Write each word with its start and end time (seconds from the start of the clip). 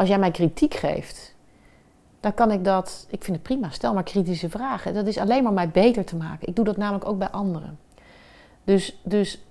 als 0.00 0.08
jij 0.08 0.18
mij 0.18 0.30
kritiek 0.30 0.74
geeft, 0.74 1.34
dan 2.20 2.34
kan 2.34 2.50
ik 2.50 2.64
dat, 2.64 3.06
ik 3.08 3.24
vind 3.24 3.36
het 3.36 3.46
prima, 3.46 3.70
stel 3.70 3.94
maar 3.94 4.02
kritische 4.02 4.48
vragen. 4.48 4.94
Dat 4.94 5.06
is 5.06 5.18
alleen 5.18 5.42
maar 5.42 5.52
mij 5.52 5.68
beter 5.68 6.04
te 6.04 6.16
maken. 6.16 6.48
Ik 6.48 6.56
doe 6.56 6.64
dat 6.64 6.76
namelijk 6.76 7.08
ook 7.08 7.18
bij 7.18 7.28
anderen. 7.30 7.78
Dus, 8.64 9.00
dus 9.02 9.44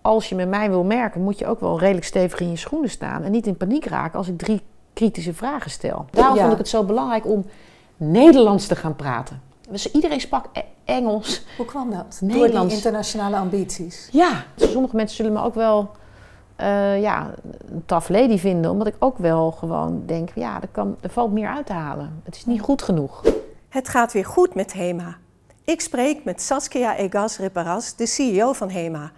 als 0.00 0.28
je 0.28 0.34
met 0.34 0.48
mij 0.48 0.70
wil 0.70 0.84
merken, 0.84 1.22
moet 1.22 1.38
je 1.38 1.46
ook 1.46 1.60
wel 1.60 1.78
redelijk 1.78 2.06
stevig 2.06 2.40
in 2.40 2.50
je 2.50 2.56
schoenen 2.56 2.90
staan. 2.90 3.22
En 3.22 3.30
niet 3.30 3.46
in 3.46 3.56
paniek 3.56 3.84
raken 3.84 4.18
als 4.18 4.28
ik 4.28 4.38
drie 4.38 4.62
kritische 4.92 5.34
vragen 5.34 5.70
stel. 5.70 6.06
Daarom 6.10 6.38
vond 6.38 6.52
ik 6.52 6.58
het 6.58 6.68
zo 6.68 6.84
belangrijk 6.84 7.26
om 7.26 7.44
Nederlands 7.96 8.66
te 8.66 8.76
gaan 8.76 8.96
praten. 8.96 9.40
Dus 9.70 9.90
iedereen 9.90 10.20
sprak 10.20 10.46
e- 10.52 10.60
Engels. 10.84 11.44
Hoe 11.56 11.66
kwam 11.66 11.90
dat? 11.90 12.18
Nederlands. 12.20 12.52
Door 12.54 12.66
die 12.66 12.76
internationale 12.76 13.36
ambities? 13.36 14.08
Ja, 14.12 14.44
sommige 14.56 14.96
mensen 14.96 15.16
zullen 15.16 15.32
me 15.32 15.42
ook 15.42 15.54
wel 15.54 15.90
uh, 16.60 17.00
ja, 17.00 17.34
een 17.70 17.82
tough 17.86 18.08
lady 18.08 18.38
vinden. 18.38 18.70
Omdat 18.70 18.86
ik 18.86 18.96
ook 18.98 19.18
wel 19.18 19.50
gewoon 19.50 20.02
denk, 20.06 20.30
ja, 20.34 20.62
er, 20.62 20.68
kan, 20.68 20.96
valt 21.02 21.32
meer 21.32 21.48
uit 21.48 21.66
te 21.66 21.72
halen. 21.72 22.20
Het 22.24 22.36
is 22.36 22.46
niet 22.46 22.60
goed 22.60 22.82
genoeg. 22.82 23.22
Het 23.68 23.88
gaat 23.88 24.12
weer 24.12 24.24
goed 24.24 24.54
met 24.54 24.72
HEMA. 24.72 25.16
Ik 25.64 25.80
spreek 25.80 26.24
met 26.24 26.42
Saskia 26.42 26.96
Egas 26.96 27.38
Reparas, 27.38 27.96
de 27.96 28.06
CEO 28.06 28.52
van 28.52 28.70
HEMA. 28.70 29.12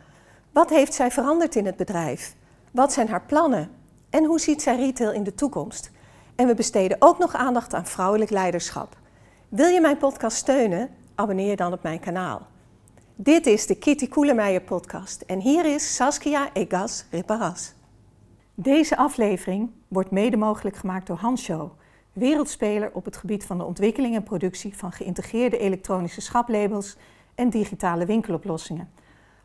Wat 0.53 0.71
heeft 0.71 0.95
zij 0.95 1.11
veranderd 1.11 1.57
in 1.57 1.67
het 1.67 1.77
bedrijf? 1.77 2.35
Wat 2.71 2.93
zijn 2.93 3.09
haar 3.09 3.23
plannen? 3.27 3.70
En 4.11 4.25
hoe 4.25 4.41
ziet 4.41 4.62
zij 4.62 4.77
retail 4.77 5.12
in 5.12 5.23
de 5.23 5.34
toekomst? 5.34 5.91
En 6.34 6.47
we 6.47 6.55
besteden 6.55 6.97
ook 6.98 7.19
nog 7.19 7.34
aandacht 7.34 7.75
aan 7.75 7.87
vrouwelijk 7.87 8.31
leiderschap. 8.31 8.97
Wil 9.48 9.69
je 9.69 9.81
mijn 9.81 9.98
podcast 9.98 10.37
steunen? 10.37 10.89
Abonneer 11.15 11.57
dan 11.57 11.73
op 11.73 11.83
mijn 11.83 12.01
kanaal. 12.01 12.47
Dit 13.21 13.47
is 13.47 13.67
de 13.67 13.75
Kitty 13.75 14.09
Koelemeijer 14.09 14.61
podcast 14.61 15.21
en 15.21 15.41
hier 15.41 15.65
is 15.75 15.95
Saskia 15.95 16.53
Egas 16.53 17.05
Reparas. 17.11 17.75
Deze 18.55 18.97
aflevering 18.97 19.71
wordt 19.89 20.11
mede 20.11 20.37
mogelijk 20.37 20.77
gemaakt 20.77 21.07
door 21.07 21.17
Hanshow, 21.17 21.71
wereldspeler 22.12 22.91
op 22.93 23.05
het 23.05 23.17
gebied 23.17 23.45
van 23.45 23.59
de 23.59 23.65
ontwikkeling 23.65 24.15
en 24.15 24.23
productie 24.23 24.77
van 24.77 24.92
geïntegreerde 24.92 25.59
elektronische 25.59 26.20
schaplabels 26.20 26.97
en 27.34 27.51
digitale 27.51 28.07
winkeloplossingen. 28.07 28.91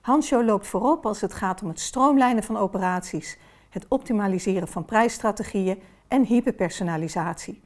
Hanshow 0.02 0.46
loopt 0.46 0.68
voorop 0.68 1.06
als 1.06 1.22
het 1.22 1.34
gaat 1.34 1.62
om 1.62 1.68
het 1.68 1.80
stroomlijnen 1.80 2.44
van 2.44 2.58
operaties, 2.58 3.38
het 3.70 3.86
optimaliseren 3.88 4.68
van 4.68 4.86
prijsstrategieën 4.86 5.82
en 6.08 6.26
hyperpersonalisatie. 6.26 7.62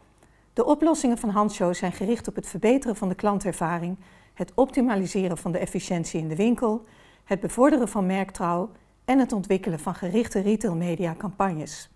De 0.54 0.66
oplossingen 0.66 1.18
van 1.18 1.30
Hanshow 1.30 1.74
zijn 1.74 1.92
gericht 1.92 2.28
op 2.28 2.36
het 2.36 2.48
verbeteren 2.48 2.96
van 2.96 3.10
de 3.10 3.16
klantervaring 3.16 3.98
het 4.38 4.52
optimaliseren 4.56 5.38
van 5.38 5.52
de 5.52 5.58
efficiëntie 5.58 6.20
in 6.20 6.28
de 6.28 6.36
winkel, 6.36 6.86
het 7.24 7.40
bevorderen 7.40 7.88
van 7.88 8.06
merktrouw 8.06 8.70
en 9.06 9.20
het 9.20 9.32
ontwikkelen 9.32 9.80
van 9.80 9.96
gerichte 9.96 10.40
retailmedia 10.40 11.16
campagnes. 11.18 11.90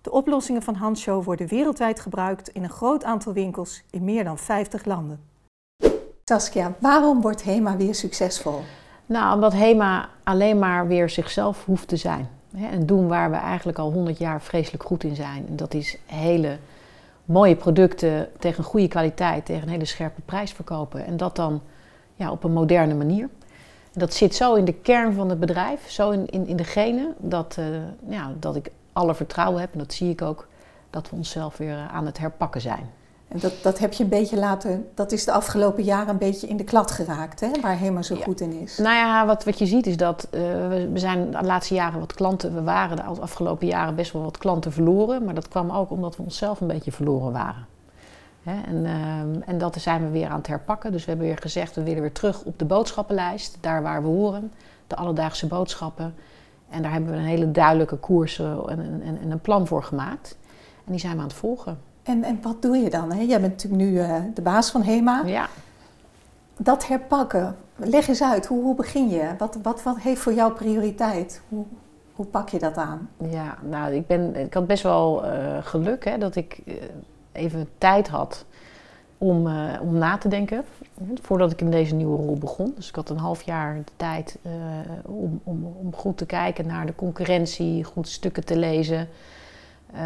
De 0.00 0.10
oplossingen 0.10 0.62
van 0.62 0.74
Hanshow 0.74 1.24
worden 1.24 1.48
wereldwijd 1.48 2.00
gebruikt 2.00 2.48
in 2.48 2.62
een 2.62 2.70
groot 2.70 3.04
aantal 3.04 3.32
winkels 3.32 3.82
in 3.90 4.04
meer 4.04 4.24
dan 4.24 4.38
50 4.38 4.84
landen. 4.84 5.20
Saskia, 6.24 6.74
waarom 6.78 7.20
wordt 7.20 7.44
HEMA 7.44 7.76
weer 7.76 7.94
succesvol? 7.94 8.60
Nou, 9.06 9.34
omdat 9.34 9.52
HEMA 9.52 10.08
alleen 10.22 10.58
maar 10.58 10.86
weer 10.86 11.10
zichzelf 11.10 11.64
hoeft 11.64 11.88
te 11.88 11.96
zijn. 11.96 12.28
En 12.54 12.86
doen 12.86 13.08
waar 13.08 13.30
we 13.30 13.36
eigenlijk 13.36 13.78
al 13.78 13.92
100 13.92 14.18
jaar 14.18 14.42
vreselijk 14.42 14.82
goed 14.82 15.04
in 15.04 15.16
zijn. 15.16 15.46
En 15.48 15.56
dat 15.56 15.74
is 15.74 15.98
hele 16.06 16.58
mooie 17.24 17.56
producten 17.56 18.28
tegen 18.38 18.58
een 18.58 18.70
goede 18.70 18.88
kwaliteit, 18.88 19.44
tegen 19.44 19.62
een 19.62 19.68
hele 19.68 19.84
scherpe 19.84 20.20
prijs 20.20 20.52
verkopen. 20.52 21.06
En 21.06 21.16
dat 21.16 21.36
dan 21.36 21.62
ja, 22.14 22.30
op 22.30 22.44
een 22.44 22.52
moderne 22.52 22.94
manier. 22.94 23.28
dat 23.92 24.14
zit 24.14 24.34
zo 24.34 24.54
in 24.54 24.64
de 24.64 24.72
kern 24.72 25.12
van 25.12 25.28
het 25.28 25.40
bedrijf, 25.40 25.90
zo 25.90 26.10
in, 26.10 26.26
in, 26.26 26.46
in 26.46 26.56
de 26.56 26.64
genen, 26.64 27.14
dat, 27.18 27.56
uh, 27.58 27.66
ja, 28.08 28.32
dat 28.38 28.56
ik 28.56 28.70
alle 28.92 29.14
vertrouwen 29.14 29.60
heb, 29.60 29.72
en 29.72 29.78
dat 29.78 29.92
zie 29.92 30.10
ik 30.10 30.22
ook, 30.22 30.48
dat 30.90 31.10
we 31.10 31.16
onszelf 31.16 31.56
weer 31.56 31.74
eh, 31.74 31.94
aan 31.94 32.06
het 32.06 32.18
herpakken 32.18 32.60
zijn. 32.60 32.90
En 33.28 33.38
dat, 33.40 33.52
dat 33.62 33.78
heb 33.78 33.92
je 33.92 34.02
een 34.02 34.08
beetje 34.08 34.36
laten, 34.36 34.88
dat 34.94 35.12
is 35.12 35.24
de 35.24 35.32
afgelopen 35.32 35.82
jaren 35.82 36.08
een 36.08 36.18
beetje 36.18 36.46
in 36.46 36.56
de 36.56 36.64
klad 36.64 36.90
geraakt, 36.90 37.40
hè, 37.40 37.50
waar 37.60 37.78
HEMA 37.78 38.02
zo 38.02 38.16
goed 38.16 38.40
in 38.40 38.52
is. 38.52 38.78
Nou 38.78 38.94
ja, 38.94 39.26
wat, 39.26 39.44
wat 39.44 39.58
je 39.58 39.66
ziet 39.66 39.86
is 39.86 39.96
dat 39.96 40.28
uh, 40.30 40.40
we, 40.68 40.90
zijn 40.94 41.30
de 41.30 41.42
laatste 41.42 41.74
jaren 41.74 42.00
wat 42.00 42.14
klanten, 42.14 42.54
we 42.54 42.62
waren 42.62 42.96
de 42.96 43.02
afgelopen 43.02 43.66
jaren 43.66 43.94
best 43.94 44.12
wel 44.12 44.22
wat 44.22 44.38
klanten 44.38 44.72
verloren, 44.72 45.24
maar 45.24 45.34
dat 45.34 45.48
kwam 45.48 45.70
ook 45.70 45.90
omdat 45.90 46.16
we 46.16 46.22
onszelf 46.22 46.60
een 46.60 46.66
beetje 46.66 46.92
verloren 46.92 47.32
waren. 47.32 47.66
En, 48.44 48.86
ehm, 48.86 49.42
en 49.46 49.58
dat 49.58 49.76
zijn 49.76 50.02
we 50.02 50.10
weer 50.10 50.28
aan 50.28 50.38
het 50.38 50.46
herpakken. 50.46 50.92
Dus 50.92 51.04
we 51.04 51.10
hebben 51.10 51.26
weer 51.26 51.38
gezegd, 51.38 51.74
we 51.74 51.82
willen 51.82 52.00
weer 52.00 52.12
terug 52.12 52.42
op 52.42 52.58
de 52.58 52.64
boodschappenlijst, 52.64 53.58
daar 53.60 53.82
waar 53.82 54.02
we 54.02 54.08
horen, 54.08 54.52
de 54.86 54.96
alledaagse 54.96 55.46
boodschappen. 55.46 56.14
En 56.68 56.82
daar 56.82 56.92
hebben 56.92 57.10
we 57.10 57.16
een 57.16 57.24
hele 57.24 57.50
duidelijke 57.50 57.96
koers 57.96 58.38
en, 58.38 59.02
en, 59.02 59.18
en 59.22 59.30
een 59.30 59.40
plan 59.40 59.66
voor 59.66 59.82
gemaakt. 59.82 60.36
En 60.84 60.92
die 60.92 61.00
zijn 61.00 61.14
we 61.14 61.18
aan 61.18 61.26
het 61.26 61.36
volgen. 61.36 61.78
En, 62.02 62.24
en 62.24 62.38
wat 62.42 62.62
doe 62.62 62.76
je 62.76 62.90
dan? 62.90 63.12
Hè? 63.12 63.20
Jij 63.20 63.40
bent 63.40 63.52
natuurlijk 63.52 63.82
nu 63.82 63.90
uh, 63.90 64.16
de 64.34 64.42
baas 64.42 64.70
van 64.70 64.82
HEMA. 64.82 65.22
Ja. 65.26 65.48
Dat 66.56 66.86
herpakken, 66.86 67.56
leg 67.76 68.08
eens 68.08 68.22
uit. 68.22 68.46
Hoe, 68.46 68.62
hoe 68.62 68.74
begin 68.74 69.08
je? 69.08 69.30
Wat, 69.38 69.58
wat, 69.62 69.82
wat 69.82 69.98
heeft 69.98 70.20
voor 70.20 70.32
jou 70.34 70.52
prioriteit? 70.52 71.42
Hoe, 71.48 71.64
hoe 72.14 72.26
pak 72.26 72.48
je 72.48 72.58
dat 72.58 72.76
aan? 72.76 73.08
Ja, 73.28 73.58
nou, 73.62 73.92
ik, 73.92 74.06
ben, 74.06 74.36
ik 74.36 74.54
had 74.54 74.66
best 74.66 74.82
wel 74.82 75.24
uh, 75.24 75.32
geluk 75.60 76.04
hè, 76.04 76.18
dat 76.18 76.36
ik 76.36 76.60
uh, 76.64 76.74
even 77.34 77.68
tijd 77.78 78.08
had 78.08 78.44
om, 79.18 79.46
uh, 79.46 79.72
om 79.80 79.98
na 79.98 80.18
te 80.18 80.28
denken. 80.28 80.64
Voordat 81.22 81.52
ik 81.52 81.60
in 81.60 81.70
deze 81.70 81.94
nieuwe 81.94 82.16
rol 82.16 82.38
begon. 82.38 82.72
Dus 82.76 82.88
ik 82.88 82.94
had 82.94 83.10
een 83.10 83.18
half 83.18 83.42
jaar 83.42 83.76
de 83.76 83.92
tijd 83.96 84.38
uh, 84.42 84.52
om, 85.04 85.40
om, 85.44 85.64
om 85.64 85.94
goed 85.94 86.16
te 86.16 86.26
kijken 86.26 86.66
naar 86.66 86.86
de 86.86 86.94
concurrentie, 86.94 87.84
goed 87.84 88.08
stukken 88.08 88.44
te 88.44 88.58
lezen. 88.58 89.08
Uh, 89.94 90.00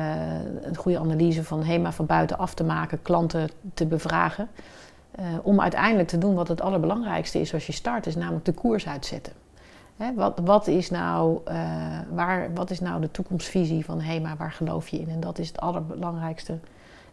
een 0.62 0.76
goede 0.76 0.98
analyse 0.98 1.44
van 1.44 1.62
HEMA 1.62 1.92
van 1.92 2.06
buitenaf 2.06 2.54
te 2.54 2.64
maken, 2.64 3.02
klanten 3.02 3.48
te 3.74 3.86
bevragen. 3.86 4.48
om 5.42 5.60
uiteindelijk 5.60 6.08
te 6.08 6.18
doen 6.18 6.34
wat 6.34 6.48
het 6.48 6.60
allerbelangrijkste 6.60 7.40
is 7.40 7.54
als 7.54 7.66
je 7.66 7.72
start, 7.72 8.06
is 8.06 8.16
namelijk 8.16 8.44
de 8.44 8.52
koers 8.52 8.88
uitzetten. 8.88 9.32
Hè, 9.96 10.14
wat, 10.14 10.40
wat, 10.44 10.66
is 10.66 10.90
nou, 10.90 11.40
waar, 12.10 12.54
wat 12.54 12.70
is 12.70 12.80
nou 12.80 13.00
de 13.00 13.10
toekomstvisie 13.10 13.84
van 13.84 14.00
HEMA? 14.00 14.36
Waar 14.36 14.52
geloof 14.52 14.88
je 14.88 14.98
in? 14.98 15.08
En 15.08 15.20
dat 15.20 15.38
is 15.38 15.48
het 15.48 15.60
allerbelangrijkste 15.60 16.58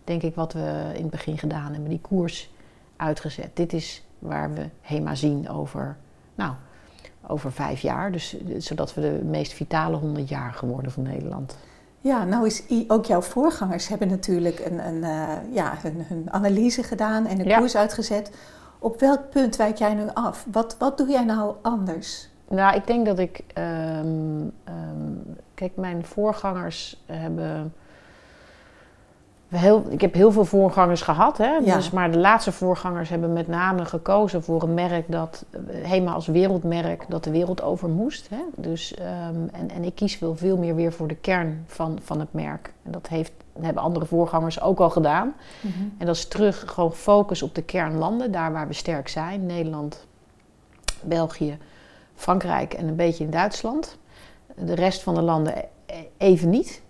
denk 0.05 0.21
ik, 0.21 0.35
wat 0.35 0.53
we 0.53 0.91
in 0.93 1.01
het 1.01 1.09
begin 1.09 1.37
gedaan 1.37 1.71
hebben. 1.71 1.89
Die 1.89 2.01
koers 2.01 2.49
uitgezet. 2.95 3.49
Dit 3.53 3.73
is 3.73 4.03
waar 4.19 4.53
we 4.53 4.69
HEMA 4.81 5.15
zien 5.15 5.49
over, 5.49 5.97
nou, 6.35 6.53
over 7.27 7.51
vijf 7.51 7.81
jaar. 7.81 8.11
Dus, 8.11 8.35
zodat 8.57 8.93
we 8.93 9.01
de 9.01 9.23
meest 9.23 9.53
vitale 9.53 9.95
100 9.95 10.29
jaar 10.29 10.53
geworden 10.53 10.91
van 10.91 11.03
Nederland. 11.03 11.57
Ja, 12.01 12.23
nou 12.23 12.45
is 12.45 12.63
ook 12.87 13.05
jouw 13.05 13.21
voorgangers 13.21 13.87
hebben 13.87 14.07
natuurlijk 14.07 14.59
een, 14.59 14.87
een, 14.87 15.03
uh, 15.03 15.53
ja, 15.53 15.73
hun, 15.81 16.05
hun, 16.07 16.31
analyse 16.31 16.83
gedaan 16.83 17.25
en 17.25 17.39
een 17.39 17.57
koers 17.57 17.75
uitgezet. 17.75 18.31
Op 18.79 18.99
welk 18.99 19.29
punt 19.29 19.55
wijk 19.55 19.77
jij 19.77 19.93
nu 19.93 20.03
af? 20.13 20.45
Wat, 20.51 20.75
wat 20.79 20.97
doe 20.97 21.07
jij 21.07 21.23
nou 21.23 21.55
anders? 21.61 22.29
Nou, 22.49 22.75
ik 22.75 22.87
denk 22.87 23.05
dat 23.05 23.19
ik. 23.19 23.43
Um, 23.57 24.51
um, 24.69 25.35
kijk, 25.53 25.75
mijn 25.75 26.05
voorgangers 26.05 27.03
hebben 27.05 27.73
Heel, 29.47 29.85
ik 29.89 30.01
heb 30.01 30.13
heel 30.13 30.31
veel 30.31 30.45
voorgangers 30.45 31.01
gehad, 31.01 31.37
hè? 31.37 31.59
Dus, 31.63 31.91
maar 31.91 32.11
de 32.11 32.17
laatste 32.17 32.51
voorgangers 32.51 33.09
hebben 33.09 33.33
met 33.33 33.47
name 33.47 33.85
gekozen 33.85 34.43
voor 34.43 34.63
een 34.63 34.73
merk 34.73 35.11
dat, 35.11 35.45
HEMA 35.71 36.11
als 36.11 36.27
wereldmerk, 36.27 37.05
dat 37.09 37.23
de 37.23 37.31
wereld 37.31 37.61
over 37.61 37.89
moest. 37.89 38.29
Hè? 38.29 38.41
Dus, 38.55 38.95
um, 38.99 39.49
en, 39.51 39.69
en 39.69 39.83
ik 39.83 39.95
kies 39.95 40.15
veel, 40.15 40.35
veel 40.35 40.57
meer 40.57 40.75
weer 40.75 40.93
voor 40.93 41.07
de 41.07 41.15
kern 41.15 41.63
van, 41.67 41.99
van 42.03 42.19
het 42.19 42.33
merk. 42.33 42.73
En 42.83 42.91
dat 42.91 43.07
heeft, 43.07 43.31
hebben 43.59 43.83
andere 43.83 44.05
voorgangers 44.05 44.61
ook 44.61 44.79
al 44.79 44.89
gedaan. 44.89 45.33
Mm 45.61 45.71
-hmm. 45.71 45.93
En 45.97 46.05
dat 46.05 46.15
is 46.15 46.27
terug 46.27 46.63
gewoon 46.67 46.93
focus 46.93 47.41
op 47.41 47.55
de 47.55 47.63
kernlanden, 47.63 48.31
daar 48.31 48.51
waar 48.51 48.67
we 48.67 48.73
sterk 48.73 49.07
zijn. 49.07 49.45
Nederland, 49.45 50.05
België, 51.01 51.57
Frankrijk 52.15 52.73
en 52.73 52.87
een 52.87 52.95
beetje 52.95 53.23
in 53.23 53.29
Duitsland. 53.29 53.97
De 54.55 54.75
rest 54.75 55.03
van 55.03 55.13
de 55.13 55.21
landen 55.21 55.53
e-, 55.85 56.07
even 56.17 56.49
niet. 56.49 56.83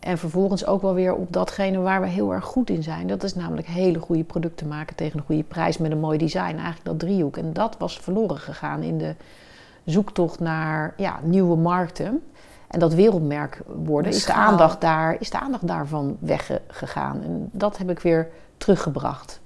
En 0.00 0.18
vervolgens 0.18 0.66
ook 0.66 0.82
wel 0.82 0.94
weer 0.94 1.14
op 1.14 1.32
datgene 1.32 1.78
waar 1.78 2.00
we 2.00 2.06
heel 2.06 2.32
erg 2.32 2.44
goed 2.44 2.70
in 2.70 2.82
zijn. 2.82 3.06
Dat 3.06 3.22
is 3.22 3.34
namelijk 3.34 3.66
hele 3.66 3.98
goede 3.98 4.24
producten 4.24 4.68
maken 4.68 4.96
tegen 4.96 5.18
een 5.18 5.24
goede 5.24 5.42
prijs 5.42 5.78
met 5.78 5.90
een 5.90 6.00
mooi 6.00 6.18
design. 6.18 6.40
Eigenlijk 6.40 6.84
dat 6.84 6.98
driehoek. 6.98 7.36
En 7.36 7.52
dat 7.52 7.76
was 7.78 7.98
verloren 7.98 8.38
gegaan 8.38 8.82
in 8.82 8.98
de 8.98 9.14
zoektocht 9.84 10.40
naar 10.40 10.94
ja, 10.96 11.20
nieuwe 11.22 11.56
markten. 11.56 12.22
En 12.68 12.78
dat 12.78 12.94
wereldmerk 12.94 13.60
worden, 13.84 14.12
is 14.12 14.24
de, 14.24 14.32
aandacht 14.32 14.80
daar, 14.80 15.16
is 15.20 15.30
de 15.30 15.40
aandacht 15.40 15.66
daarvan 15.66 16.16
weggegaan. 16.20 17.22
En 17.22 17.48
dat 17.52 17.78
heb 17.78 17.90
ik 17.90 17.98
weer 17.98 18.28
teruggebracht. 18.56 19.40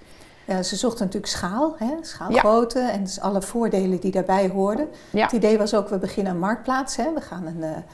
Ja, 0.46 0.62
ze 0.62 0.76
zochten 0.76 1.04
natuurlijk 1.04 1.32
schaal, 1.32 1.74
hè? 1.78 1.94
schaalgrootte 2.00 2.80
en 2.80 3.04
dus 3.04 3.20
alle 3.20 3.42
voordelen 3.42 4.00
die 4.00 4.10
daarbij 4.10 4.48
hoorden. 4.48 4.88
Het 5.10 5.32
idee 5.32 5.58
was 5.58 5.74
ook, 5.74 5.88
we 5.88 5.98
beginnen 5.98 6.32
een 6.32 6.38
marktplaats. 6.38 6.96
Hè? 6.96 7.12
We 7.14 7.20
gaan 7.20 7.46
een... 7.46 7.84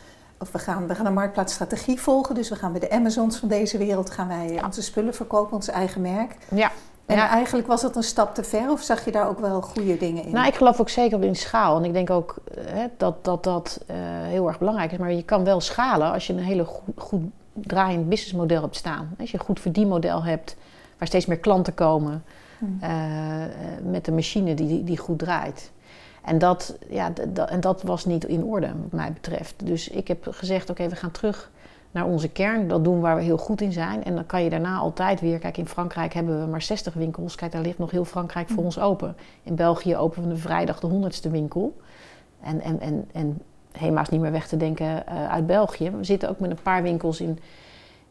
Of 0.41 0.53
we 0.53 0.59
gaan, 0.59 0.87
we 0.87 0.95
gaan 0.95 1.07
een 1.07 1.15
marktplaatsstrategie 1.15 2.01
volgen. 2.01 2.35
Dus 2.35 2.49
we 2.49 2.57
gaan 2.57 2.73
bij 2.73 2.81
de 2.81 2.91
Amazons 2.91 3.37
van 3.37 3.49
deze 3.49 3.79
wereld 3.79 4.11
gaan 4.11 4.29
wij 4.29 4.63
onze 4.65 4.83
spullen 4.83 5.15
verkopen, 5.15 5.55
ons 5.55 5.69
eigen 5.69 6.01
merk. 6.01 6.37
Ja. 6.55 6.71
En 7.07 7.19
eigenlijk 7.19 7.67
was 7.67 7.81
dat 7.81 7.97
een 7.97 8.03
stap 8.03 8.35
te 8.35 8.45
ver 8.45 8.71
of 8.71 8.83
zag 8.83 9.05
je 9.05 9.11
daar 9.11 9.29
ook 9.29 9.39
wel 9.39 9.61
goede 9.61 9.97
dingen 9.97 10.25
in? 10.25 10.33
Nou, 10.33 10.47
ik 10.47 10.55
geloof 10.55 10.81
ook 10.81 10.89
zeker 10.89 11.25
in 11.25 11.37
schaal. 11.37 11.77
En 11.77 11.85
ik 11.85 11.93
denk 11.93 12.11
ook 12.11 12.35
hè, 12.61 12.87
dat 12.97 13.25
dat, 13.25 13.45
dat 13.45 13.81
uh, 13.91 13.97
heel 14.23 14.49
erg 14.49 14.59
belangrijk 14.59 14.93
is. 14.93 14.99
Maar 14.99 15.13
je 15.13 15.23
kan 15.23 15.45
wel 15.45 15.61
schalen 15.61 16.13
als 16.13 16.27
je 16.27 16.33
een 16.33 16.39
hele 16.39 16.65
goed, 16.65 16.95
goed 16.97 17.23
draaiend 17.53 18.09
businessmodel 18.09 18.63
hebt 18.63 18.77
staan. 18.77 19.15
Als 19.19 19.31
je 19.31 19.39
een 19.39 19.45
goed 19.45 19.61
verdienmodel 19.61 20.25
hebt, 20.25 20.57
waar 20.99 21.09
steeds 21.09 21.27
meer 21.27 21.39
klanten 21.39 21.75
komen, 21.75 22.25
hmm. 22.59 22.79
uh, 22.83 22.91
met 23.91 24.07
een 24.07 24.15
machine 24.15 24.55
die, 24.55 24.85
die 24.85 24.99
goed 24.99 25.19
draait. 25.19 25.71
En 26.25 26.39
dat, 26.39 26.79
ja, 26.89 27.13
en 27.47 27.61
dat 27.61 27.83
was 27.83 28.05
niet 28.05 28.25
in 28.25 28.45
orde, 28.45 28.67
wat 28.67 28.93
mij 28.93 29.13
betreft. 29.13 29.55
Dus 29.67 29.89
ik 29.89 30.09
heb 30.09 30.27
gezegd: 30.31 30.71
oké, 30.71 30.89
we 30.89 30.97
gaan 30.97 31.11
terug 31.11 31.51
naar 31.91 32.07
onze 32.07 32.29
kern. 32.29 32.69
Dat 32.69 32.85
doen 32.85 33.01
waar 33.01 33.17
we 33.17 33.23
heel 33.23 33.39
goed 33.39 33.61
in 33.61 33.73
zijn. 33.73 34.05
En 34.05 34.15
dan 34.15 34.27
kan 34.27 34.45
je 34.45 34.51
daarna 34.51 34.77
altijd 34.77 35.21
weer. 35.21 35.39
Kijk, 35.39 35.57
in 35.57 35.69
Frankrijk 35.69 36.15
hebben 36.15 36.41
we 36.41 36.51
maar 36.51 36.63
60 36.63 36.95
winkels. 36.95 37.35
Kijk, 37.35 37.53
daar 37.53 37.63
ligt 37.63 37.79
nog 37.79 37.91
heel 37.91 38.05
Frankrijk 38.05 38.49
voor 38.49 38.59
mm. 38.59 38.65
ons 38.65 38.79
open. 38.79 39.17
In 39.43 39.55
België 39.55 39.97
openen 39.97 40.29
we 40.29 40.37
vrijdag 40.37 40.81
de 40.81 40.89
100ste 40.89 41.31
winkel. 41.31 41.77
En, 42.41 42.61
en, 42.61 42.81
en, 42.81 43.09
en 43.13 43.43
Hema 43.73 44.01
is 44.01 44.09
niet 44.09 44.21
meer 44.21 44.33
weg 44.33 44.49
te 44.49 44.57
denken 44.57 44.87
uh, 44.87 45.29
uit 45.29 45.47
België. 45.47 45.91
We 45.91 46.05
zitten 46.05 46.29
ook 46.29 46.41
met 46.41 46.51
een 46.51 46.63
paar 46.63 46.83
winkels 46.83 47.21
in, 47.21 47.39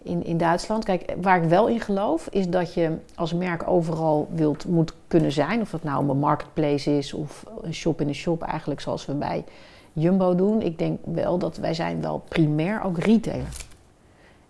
in, 0.03 0.25
in 0.25 0.37
Duitsland. 0.37 0.83
Kijk, 0.83 1.13
waar 1.21 1.43
ik 1.43 1.49
wel 1.49 1.67
in 1.67 1.79
geloof, 1.79 2.27
is 2.31 2.49
dat 2.49 2.73
je 2.73 2.91
als 3.15 3.33
merk 3.33 3.67
overal 3.67 4.27
wilt, 4.33 4.65
moet 4.65 4.93
kunnen 5.07 5.31
zijn. 5.31 5.61
Of 5.61 5.69
dat 5.69 5.83
nou 5.83 6.09
een 6.09 6.17
marketplace 6.17 6.97
is 6.97 7.13
of 7.13 7.45
een 7.61 7.73
shop 7.73 8.01
in 8.01 8.07
een 8.07 8.15
shop, 8.15 8.41
eigenlijk 8.41 8.81
zoals 8.81 9.05
we 9.05 9.13
bij 9.13 9.43
Jumbo 9.93 10.35
doen. 10.35 10.61
Ik 10.61 10.77
denk 10.77 10.99
wel 11.03 11.37
dat 11.37 11.57
wij 11.57 11.73
zijn 11.73 12.01
wel 12.01 12.21
primair 12.27 12.83
ook 12.83 12.97
retailer. 12.97 13.47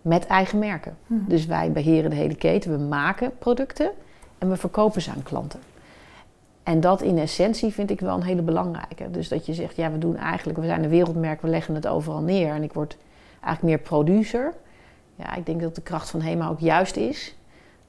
Met 0.02 0.26
eigen 0.26 0.58
merken. 0.58 0.96
Mhm. 1.06 1.20
Dus 1.28 1.46
wij 1.46 1.72
beheren 1.72 2.10
de 2.10 2.16
hele 2.16 2.34
keten. 2.34 2.70
We 2.70 2.84
maken 2.84 3.38
producten 3.38 3.90
en 4.38 4.48
we 4.48 4.56
verkopen 4.56 5.02
ze 5.02 5.10
aan 5.10 5.22
klanten. 5.22 5.60
En 6.62 6.80
dat 6.80 7.02
in 7.02 7.18
essentie 7.18 7.72
vind 7.72 7.90
ik 7.90 8.00
wel 8.00 8.14
een 8.14 8.22
hele 8.22 8.42
belangrijke. 8.42 9.10
Dus 9.10 9.28
dat 9.28 9.46
je 9.46 9.54
zegt, 9.54 9.76
ja, 9.76 9.90
we 9.90 9.98
doen 9.98 10.16
eigenlijk, 10.16 10.58
we 10.58 10.66
zijn 10.66 10.84
een 10.84 10.90
wereldmerk, 10.90 11.42
we 11.42 11.48
leggen 11.48 11.74
het 11.74 11.86
overal 11.86 12.20
neer. 12.20 12.54
En 12.54 12.62
ik 12.62 12.72
word 12.72 12.96
eigenlijk 13.40 13.62
meer 13.62 13.88
producer. 13.88 14.54
Ja, 15.20 15.34
ik 15.34 15.46
denk 15.46 15.60
dat 15.60 15.74
de 15.74 15.80
kracht 15.80 16.10
van 16.10 16.20
HEMA 16.20 16.48
ook 16.48 16.60
juist 16.60 16.96
is 16.96 17.34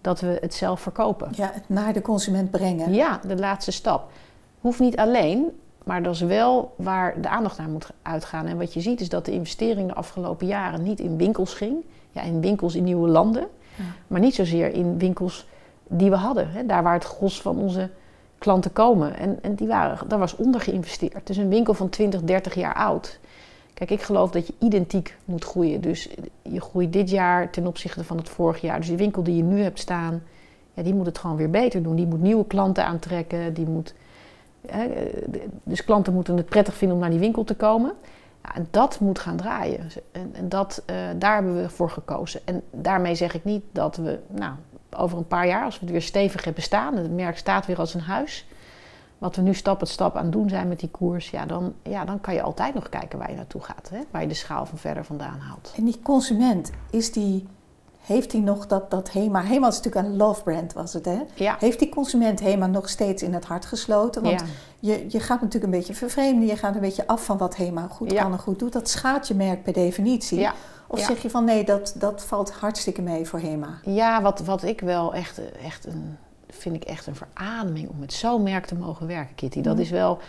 dat 0.02 0.20
we 0.20 0.38
het 0.42 0.54
zelf 0.54 0.82
verkopen. 0.82 1.30
Ja, 1.36 1.52
het 1.54 1.64
naar 1.70 1.94
de 1.94 2.02
consument 2.02 2.52
brengen. 2.52 2.94
Ja, 2.94 3.20
de 3.28 3.36
laatste 3.36 3.72
stap. 3.72 4.12
Hoeft 4.60 4.80
niet 4.80 4.98
alleen, 4.98 5.60
maar 5.84 6.04
dat 6.04 6.14
is 6.14 6.22
wel 6.22 6.74
waar 6.76 7.22
de 7.22 7.30
aandacht 7.30 7.58
naar 7.58 7.70
moet 7.70 7.90
uitgaan. 8.02 8.46
En 8.46 8.58
wat 8.58 8.74
je 8.74 8.82
ziet 8.82 9.02
is 9.02 9.10
dat 9.10 9.26
de 9.26 9.32
investering 9.32 9.88
de 9.88 9.96
afgelopen 9.96 10.48
jaren 10.48 10.84
niet 10.84 11.00
in 11.00 11.18
winkels 11.18 11.54
ging. 11.54 11.76
Ja, 12.12 12.22
in 12.22 12.42
winkels 12.42 12.76
in 12.76 12.84
nieuwe 12.84 13.10
landen. 13.10 13.48
Maar 14.08 14.20
niet 14.20 14.36
zozeer 14.36 14.74
in 14.74 14.98
winkels 14.98 15.48
die 15.88 16.10
we 16.10 16.16
hadden. 16.16 16.52
Hè, 16.52 16.66
daar 16.66 16.84
waar 16.84 16.94
het 16.94 17.04
gros 17.04 17.42
van 17.42 17.58
onze 17.58 17.90
klanten 18.38 18.74
komen. 18.74 19.16
En, 19.18 19.40
en 19.42 19.56
die 19.56 19.68
waren, 19.68 20.08
daar 20.08 20.20
was 20.20 20.36
onder 20.36 20.62
geïnvesteerd. 20.62 21.28
Dus 21.28 21.38
een 21.38 21.50
winkel 21.50 21.74
van 21.74 21.90
20, 21.90 22.22
30 22.22 22.56
jaar 22.56 22.74
oud. 22.74 23.20
Kijk, 23.82 24.00
ik 24.00 24.02
geloof 24.02 24.32
dat 24.32 24.48
je 24.48 24.54
identiek 24.60 25.18
moet 25.26 25.44
groeien. 25.44 25.82
Dus 25.82 26.10
je 26.42 26.62
groeit 26.62 26.94
dit 26.94 27.10
jaar 27.10 27.50
ten 27.50 27.68
opzichte 27.68 28.04
van 28.04 28.18
het 28.18 28.30
vorig 28.30 28.62
jaar. 28.62 28.78
Dus 28.78 28.88
die 28.88 28.98
winkel 28.98 29.24
die 29.24 29.36
je 29.36 29.44
nu 29.44 29.62
hebt 29.62 29.80
staan, 29.80 30.24
ja, 30.74 30.84
die 30.84 30.94
moet 30.94 31.06
het 31.06 31.18
gewoon 31.18 31.36
weer 31.36 31.50
beter 31.50 31.84
doen. 31.84 31.96
Die 31.96 32.06
moet 32.08 32.22
nieuwe 32.22 32.46
klanten 32.46 32.86
aantrekken. 32.86 33.54
Die 33.54 33.66
moet 33.66 33.94
dus 35.64 35.84
klanten 35.84 36.14
moeten 36.14 36.38
het 36.38 36.46
prettig 36.46 36.74
vinden 36.74 36.96
om 36.96 37.02
naar 37.02 37.12
die 37.12 37.20
winkel 37.20 37.44
te 37.44 37.56
komen. 37.56 37.94
Ja, 38.44 38.56
en 38.56 38.68
dat 38.72 39.00
moet 39.00 39.20
gaan 39.20 39.38
draaien. 39.38 39.88
En, 40.12 40.32
en 40.34 40.50
dat, 40.50 40.84
uh, 40.90 40.96
daar 41.18 41.34
hebben 41.34 41.62
we 41.62 41.70
voor 41.70 41.90
gekozen. 41.90 42.42
En 42.46 42.62
daarmee 42.72 43.16
zeg 43.16 43.34
ik 43.34 43.44
niet 43.44 43.64
dat 43.72 43.96
we 43.96 44.20
nou, 44.28 44.54
over 44.98 45.18
een 45.18 45.28
paar 45.28 45.48
jaar, 45.48 45.64
als 45.64 45.76
we 45.76 45.82
het 45.82 45.92
weer 45.92 46.02
stevig 46.02 46.44
hebben 46.44 46.64
staan, 46.64 46.98
het 46.98 47.12
merk 47.12 47.38
staat 47.38 47.66
weer 47.66 47.80
als 47.80 47.94
een 47.94 48.02
huis. 48.02 48.48
Wat 49.22 49.36
we 49.36 49.42
nu 49.42 49.54
stap 49.54 49.78
voor 49.78 49.88
stap 49.88 50.16
aan 50.16 50.24
het 50.24 50.32
doen 50.32 50.50
zijn 50.50 50.68
met 50.68 50.80
die 50.80 50.90
koers, 50.90 51.30
ja, 51.30 51.46
dan, 51.46 51.74
ja, 51.84 52.06
dan 52.06 52.22
kan 52.22 52.34
je 52.34 52.42
altijd 52.42 52.74
nog 52.74 52.90
kijken 52.90 53.20
waar 53.20 53.30
je 53.30 53.36
naartoe 53.36 53.62
gaat. 53.62 53.90
Hè? 53.90 54.00
Waar 54.12 54.22
je 54.22 54.28
de 54.28 54.34
schaal 54.34 54.66
van 54.66 54.78
verder 54.78 55.06
vandaan 55.06 55.40
haalt. 55.40 55.74
En 55.78 55.86
die 55.86 56.00
consument, 56.04 56.72
is 56.90 57.12
die 57.12 57.48
heeft 58.02 58.32
hij 58.32 58.42
nog 58.42 58.68
dat, 58.68 58.92
dat 58.92 59.12
HEMA... 59.12 59.44
HEMA 59.44 59.68
is 59.68 59.76
natuurlijk 59.82 60.06
een 60.06 60.16
love 60.16 60.44
brand, 60.44 60.74
was 60.74 60.94
het, 60.94 61.06
hè? 61.06 61.22
Ja. 61.34 61.56
Heeft 61.60 61.80
die 61.80 61.90
consument 61.90 62.40
HEMA 62.40 62.68
nog 62.68 62.90
steeds 62.90 63.24
in 63.24 63.34
het 63.34 63.46
hart 63.46 63.66
gesloten? 63.66 64.22
Want 64.24 64.44
je, 64.80 65.06
je 65.08 65.20
gaat 65.20 65.42
natuurlijk 65.42 65.74
een 65.74 65.80
beetje 65.80 65.94
vervreemden. 65.94 66.48
Je 66.48 66.58
gaat 66.58 66.76
een 66.76 66.82
beetje 66.82 67.08
af 67.08 67.26
van 67.26 67.38
wat 67.38 67.56
HEMA 67.56 67.88
goed 67.88 68.14
kan 68.14 68.32
en 68.32 68.40
goed 68.40 68.60
doet. 68.60 68.74
Dat 68.74 68.90
schaadt 68.90 69.28
je 69.28 69.36
merk 69.36 69.64
per 69.64 69.74
definitie. 69.74 70.48
Of 70.88 71.00
zeg 71.00 71.22
je 71.22 71.30
van 71.30 71.44
nee, 71.44 71.64
dat, 71.64 71.94
dat 71.98 72.24
valt 72.24 72.52
hartstikke 72.52 73.02
mee 73.02 73.26
voor 73.26 73.40
HEMA? 73.40 73.80
Ja, 73.84 74.22
wat, 74.22 74.40
wat 74.40 74.64
ik 74.64 74.82
wel 74.82 75.14
echt, 75.14 75.42
echt 75.64 75.86
een... 75.86 76.18
vind 76.52 76.76
ik 76.76 76.84
echt 76.84 77.08
een 77.08 77.16
verademing 77.16 77.90
om 77.90 78.00
met 78.00 78.14
zo'n 78.14 78.44
merk 78.44 78.66
te 78.66 78.76
mogen 78.76 79.08
werken, 79.08 79.36
Kitty. 79.36 79.62
Dat 79.62 79.80
is 79.80 79.90
wel... 79.90 80.20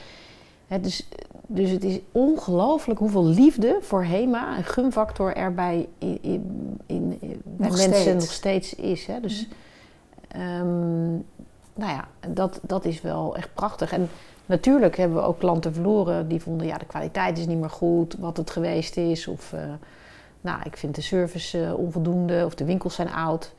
dus, 0.80 1.08
dus 1.46 1.70
het 1.70 1.84
is 1.84 2.00
ongelooflijk 2.12 2.98
hoeveel 2.98 3.24
liefde 3.24 3.78
voor 3.80 4.04
HEMA 4.04 4.56
en 4.56 4.64
gunfactor 4.64 5.36
er 5.36 5.54
bij, 5.54 5.88
in, 5.98 6.78
in, 6.86 7.18
bij 7.44 7.70
mensen 7.70 8.14
nog 8.14 8.32
steeds 8.32 8.74
is. 8.74 9.06
Hè? 9.06 9.20
Dus 9.20 9.48
um, 10.36 11.24
nou 11.74 11.92
ja, 11.92 12.08
dat, 12.28 12.60
dat 12.62 12.84
is 12.84 13.00
wel 13.00 13.36
echt 13.36 13.54
prachtig. 13.54 13.92
En 13.92 14.08
natuurlijk 14.46 14.96
hebben 14.96 15.16
we 15.16 15.24
ook 15.24 15.38
klanten 15.38 15.74
verloren 15.74 16.28
die 16.28 16.40
vonden, 16.40 16.66
ja, 16.66 16.78
de 16.78 16.86
kwaliteit 16.86 17.38
is 17.38 17.46
niet 17.46 17.58
meer 17.58 17.70
goed, 17.70 18.16
wat 18.18 18.36
het 18.36 18.50
geweest 18.50 18.96
is. 18.96 19.26
Of, 19.26 19.52
uh, 19.52 19.60
nou, 20.40 20.60
ik 20.64 20.76
vind 20.76 20.94
de 20.94 21.00
service 21.00 21.58
uh, 21.58 21.78
onvoldoende 21.78 22.42
of 22.44 22.54
de 22.54 22.64
winkels 22.64 22.94
zijn 22.94 23.12
oud. 23.12 23.54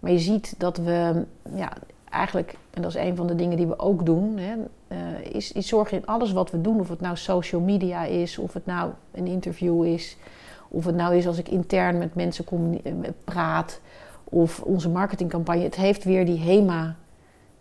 Maar 0.00 0.10
je 0.10 0.18
ziet 0.18 0.54
dat 0.58 0.76
we 0.76 1.24
ja, 1.54 1.72
eigenlijk, 2.14 2.54
en 2.70 2.82
dat 2.82 2.90
is 2.94 3.00
een 3.00 3.16
van 3.16 3.26
de 3.26 3.34
dingen 3.34 3.56
die 3.56 3.66
we 3.66 3.78
ook 3.78 4.06
doen, 4.06 4.38
hè, 4.38 4.54
uh, 4.88 5.34
is, 5.34 5.52
is 5.52 5.68
zorgen 5.68 5.96
in 5.96 6.06
alles 6.06 6.32
wat 6.32 6.50
we 6.50 6.60
doen. 6.60 6.80
Of 6.80 6.88
het 6.88 7.00
nou 7.00 7.16
social 7.16 7.60
media 7.60 8.04
is, 8.04 8.38
of 8.38 8.52
het 8.52 8.66
nou 8.66 8.90
een 9.12 9.26
interview 9.26 9.84
is, 9.84 10.16
of 10.68 10.84
het 10.84 10.94
nou 10.94 11.16
is 11.16 11.26
als 11.26 11.38
ik 11.38 11.48
intern 11.48 11.98
met 11.98 12.14
mensen 12.14 12.44
eh, 12.84 12.92
praat, 13.24 13.80
of 14.24 14.60
onze 14.60 14.88
marketingcampagne. 14.88 15.62
Het 15.62 15.76
heeft 15.76 16.04
weer 16.04 16.26
die 16.26 16.38
HEMA, 16.38 16.96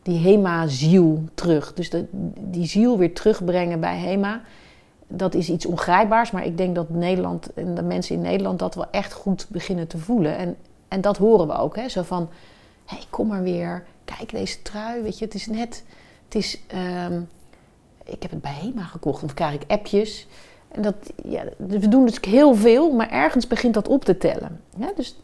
die 0.02 0.20
HEMA-ziel 0.20 1.24
terug. 1.34 1.74
Dus 1.74 1.92
die 2.40 2.66
ziel 2.66 2.98
weer 2.98 3.14
terugbrengen 3.14 3.80
bij 3.80 3.98
HEMA. 3.98 4.42
Dat 5.08 5.34
is 5.34 5.50
iets 5.50 5.66
ongrijpbaars, 5.66 6.32
maar 6.32 6.46
ik 6.46 6.58
denk 6.58 6.76
dat 6.76 6.90
Nederland 6.90 7.54
en 7.54 7.76
de 7.76 7.82
mensen 7.82 8.16
in 8.16 8.22
Nederland 8.22 8.60
dat 8.60 8.76
wel 8.76 8.88
echt 8.92 9.14
goed 9.14 9.48
beginnen 9.50 9.88
te 9.88 9.98
voelen. 9.98 10.38
En, 10.38 10.56
en 10.88 11.02
dat 11.02 11.18
horen 11.18 11.48
we 11.48 11.54
ook. 11.54 11.76
Hè? 11.76 11.90
Zo 11.90 12.02
van, 12.02 12.30
hé, 12.86 12.98
kom 13.10 13.28
maar 13.28 13.44
weer 13.44 13.86
kijk 14.06 14.32
deze 14.32 14.62
trui, 14.62 15.02
weet 15.02 15.20
je, 15.20 15.26
het 15.26 15.34
is 15.34 15.48
net, 15.48 15.84
het 16.26 16.36
is, 16.36 16.62
um, 17.08 17.30
ik 18.04 18.22
heb 18.22 18.32
het 18.32 18.42
bij 18.42 18.54
HEMA 18.62 18.84
gekocht, 18.84 19.20
dan 19.20 19.34
krijg 19.34 19.54
ik 19.54 19.64
appjes. 19.68 20.28
En 20.68 20.82
dat, 20.82 20.96
ja, 21.24 21.44
we 21.58 21.88
doen 21.88 22.06
dus 22.06 22.18
heel 22.22 22.56
veel, 22.56 22.92
maar 22.92 23.10
ergens 23.10 23.48
begint 23.48 23.74
dat 23.74 23.88
op 23.88 24.06
te 24.06 24.18
tellen. 24.18 24.62
Dus, 24.96 25.18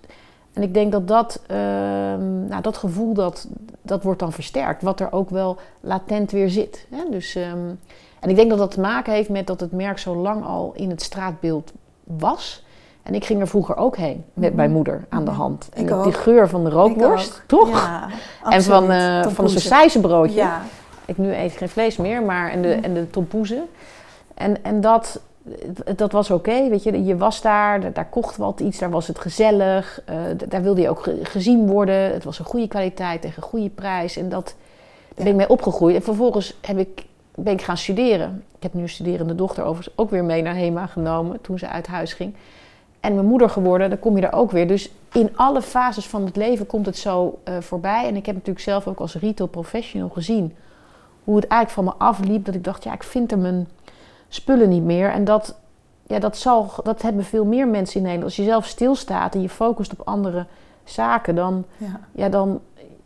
en 0.53 0.61
ik 0.61 0.73
denk 0.73 0.91
dat 0.91 1.07
dat, 1.07 1.41
um, 1.51 2.47
nou, 2.47 2.61
dat 2.61 2.77
gevoel, 2.77 3.13
dat, 3.13 3.47
dat 3.81 4.03
wordt 4.03 4.19
dan 4.19 4.31
versterkt, 4.31 4.81
wat 4.81 4.99
er 4.99 5.11
ook 5.11 5.29
wel 5.29 5.57
latent 5.79 6.31
weer 6.31 6.49
zit. 6.49 6.87
Dus, 7.11 7.35
um, 7.35 7.79
en 8.19 8.29
ik 8.29 8.35
denk 8.35 8.49
dat 8.49 8.59
dat 8.59 8.71
te 8.71 8.79
maken 8.79 9.13
heeft 9.13 9.29
met 9.29 9.47
dat 9.47 9.59
het 9.59 9.71
merk 9.71 9.97
zo 9.97 10.15
lang 10.15 10.45
al 10.45 10.73
in 10.75 10.89
het 10.89 11.01
straatbeeld 11.01 11.71
was. 12.03 12.63
En 13.03 13.15
ik 13.15 13.25
ging 13.25 13.39
er 13.39 13.47
vroeger 13.47 13.77
ook 13.77 13.97
heen 13.97 14.25
met 14.33 14.53
mijn 14.53 14.67
mhm. 14.67 14.77
moeder 14.77 15.05
aan 15.09 15.25
de 15.25 15.31
mhm. 15.31 15.39
hand. 15.39 15.69
En 15.73 15.87
ik 15.87 16.03
die 16.03 16.13
geur 16.13 16.49
van 16.49 16.63
de 16.63 16.69
rookworst, 16.69 17.41
toch? 17.47 17.69
Ja, 17.69 18.09
en 18.55 18.63
van, 18.63 18.91
uh, 18.91 19.27
van 19.27 19.43
een 19.43 19.49
sausijzenbroodje. 19.49 20.35
Ja. 20.35 20.61
Ik 21.05 21.17
nu 21.17 21.35
eet 21.35 21.51
geen 21.51 21.69
vlees 21.69 21.97
meer, 21.97 22.23
maar 22.23 22.51
en 22.51 22.61
de, 22.61 22.75
mm. 22.77 22.83
en 22.83 22.93
de 22.93 23.09
tompoezen. 23.09 23.67
En, 24.33 24.63
en 24.63 24.81
dat, 24.81 25.19
dat 25.95 26.11
was 26.11 26.31
oké, 26.31 26.69
weet 26.69 26.83
je. 26.83 27.03
Je 27.03 27.17
was 27.17 27.41
daar, 27.41 27.93
daar 27.93 28.09
kocht 28.09 28.37
wat 28.37 28.59
iets, 28.59 28.77
daar 28.77 28.89
was 28.89 29.07
het 29.07 29.19
gezellig. 29.19 30.01
Uh, 30.09 30.15
daar 30.47 30.61
wilde 30.61 30.81
je 30.81 30.89
ook 30.89 31.09
gezien 31.23 31.67
worden. 31.67 32.13
Het 32.13 32.23
was 32.23 32.39
een 32.39 32.45
goede 32.45 32.67
kwaliteit 32.67 33.21
tegen 33.21 33.43
een 33.43 33.49
goede 33.49 33.69
prijs. 33.69 34.17
En 34.17 34.29
dat, 34.29 34.55
daar 35.15 35.23
ben 35.23 35.27
ik 35.27 35.35
mee 35.35 35.49
opgegroeid. 35.49 35.95
En 35.95 36.01
vervolgens 36.01 36.57
heb 36.61 36.77
ik, 36.77 37.05
ben 37.35 37.53
ik 37.53 37.61
gaan 37.61 37.77
studeren. 37.77 38.43
Ik 38.55 38.63
heb 38.63 38.73
nu 38.73 38.81
een 38.81 38.89
studerende 38.89 39.35
dochter 39.35 39.63
overigens 39.63 39.97
ook 39.97 40.09
weer 40.09 40.23
mee 40.23 40.41
naar 40.41 40.55
HEMA 40.55 40.85
genomen 40.85 41.41
toen 41.41 41.59
ze 41.59 41.67
uit 41.67 41.87
huis 41.87 42.13
ging 42.13 42.35
en 42.99 43.13
mijn 43.13 43.25
moeder 43.25 43.49
geworden, 43.49 43.89
dan 43.89 43.99
kom 43.99 44.17
je 44.17 44.27
er 44.27 44.33
ook 44.33 44.51
weer. 44.51 44.67
Dus 44.67 44.91
in 45.11 45.29
alle 45.35 45.61
fases 45.61 46.07
van 46.07 46.25
het 46.25 46.35
leven 46.35 46.65
komt 46.65 46.85
het 46.85 46.97
zo 46.97 47.39
uh, 47.49 47.57
voorbij. 47.59 48.07
En 48.07 48.15
ik 48.15 48.25
heb 48.25 48.35
natuurlijk 48.35 48.65
zelf 48.65 48.87
ook 48.87 48.99
als 48.99 49.15
retail 49.15 49.49
professional 49.49 50.09
gezien 50.09 50.55
hoe 51.23 51.35
het 51.35 51.47
eigenlijk 51.47 51.87
van 51.87 51.97
me 51.97 52.05
afliep. 52.05 52.45
Dat 52.45 52.55
ik 52.55 52.63
dacht, 52.63 52.83
ja, 52.83 52.93
ik 52.93 53.03
vind 53.03 53.31
er 53.31 53.37
mijn 53.37 53.67
spullen 54.27 54.69
niet 54.69 54.83
meer. 54.83 55.11
En 55.11 55.23
dat, 55.23 55.55
ja, 56.07 56.19
dat, 56.19 56.37
zal, 56.37 56.71
dat 56.83 57.01
hebben 57.01 57.23
veel 57.23 57.45
meer 57.45 57.67
mensen 57.67 57.95
in 57.95 58.01
Nederland. 58.01 58.23
Als 58.23 58.35
je 58.35 58.51
zelf 58.51 58.65
stilstaat 58.65 59.35
en 59.35 59.41
je 59.41 59.49
focust 59.49 59.91
op 59.91 60.07
andere 60.07 60.45
zaken, 60.83 61.35
dan, 61.35 61.65
ja. 61.77 61.99
ja 62.11 62.29
dan 62.29 62.59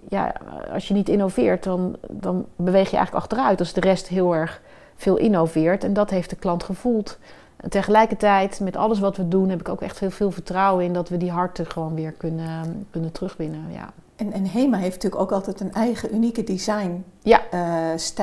ja, 0.10 0.34
als 0.74 0.88
je 0.88 0.94
niet 0.94 1.10
innoveert, 1.10 1.64
dan, 1.64 1.96
dan 2.10 2.46
beweeg 2.56 2.90
je 2.90 2.96
eigenlijk 2.96 3.26
achteruit. 3.26 3.60
Als 3.60 3.74
de 3.74 3.82
rest 3.82 4.08
heel 4.08 4.36
erg 4.36 4.62
veel 4.96 5.18
innoveert. 5.18 5.84
En 5.84 5.94
dat 5.94 6.10
heeft 6.10 6.30
de 6.30 6.36
klant 6.36 6.64
gevoeld. 6.64 7.18
En 7.64 7.70
tegelijkertijd, 7.70 8.60
met 8.60 8.76
alles 8.76 9.00
wat 9.00 9.18
we 9.18 9.28
doen, 9.28 9.50
heb 9.50 9.60
ik 9.60 9.70
ook 9.70 9.82
echt 9.82 10.00
heel 10.00 10.12
veel 10.12 10.32
vertrouwen 10.32 10.86
in 10.86 10.94
dat 10.94 11.10
we 11.10 11.18
die 11.18 11.32
harten 11.32 11.66
gewoon 11.66 11.96
weer 11.96 12.12
kunnen, 12.12 12.88
kunnen 12.92 13.12
terugwinnen. 13.12 13.66
Ja. 13.72 13.94
En, 14.16 14.34
en 14.34 14.46
HEMA 14.48 14.78
heeft 14.78 14.94
natuurlijk 14.94 15.22
ook 15.22 15.32
altijd 15.32 15.60
een 15.60 15.74
eigen 15.74 16.16
unieke 16.16 16.44
designstijl, 16.44 17.04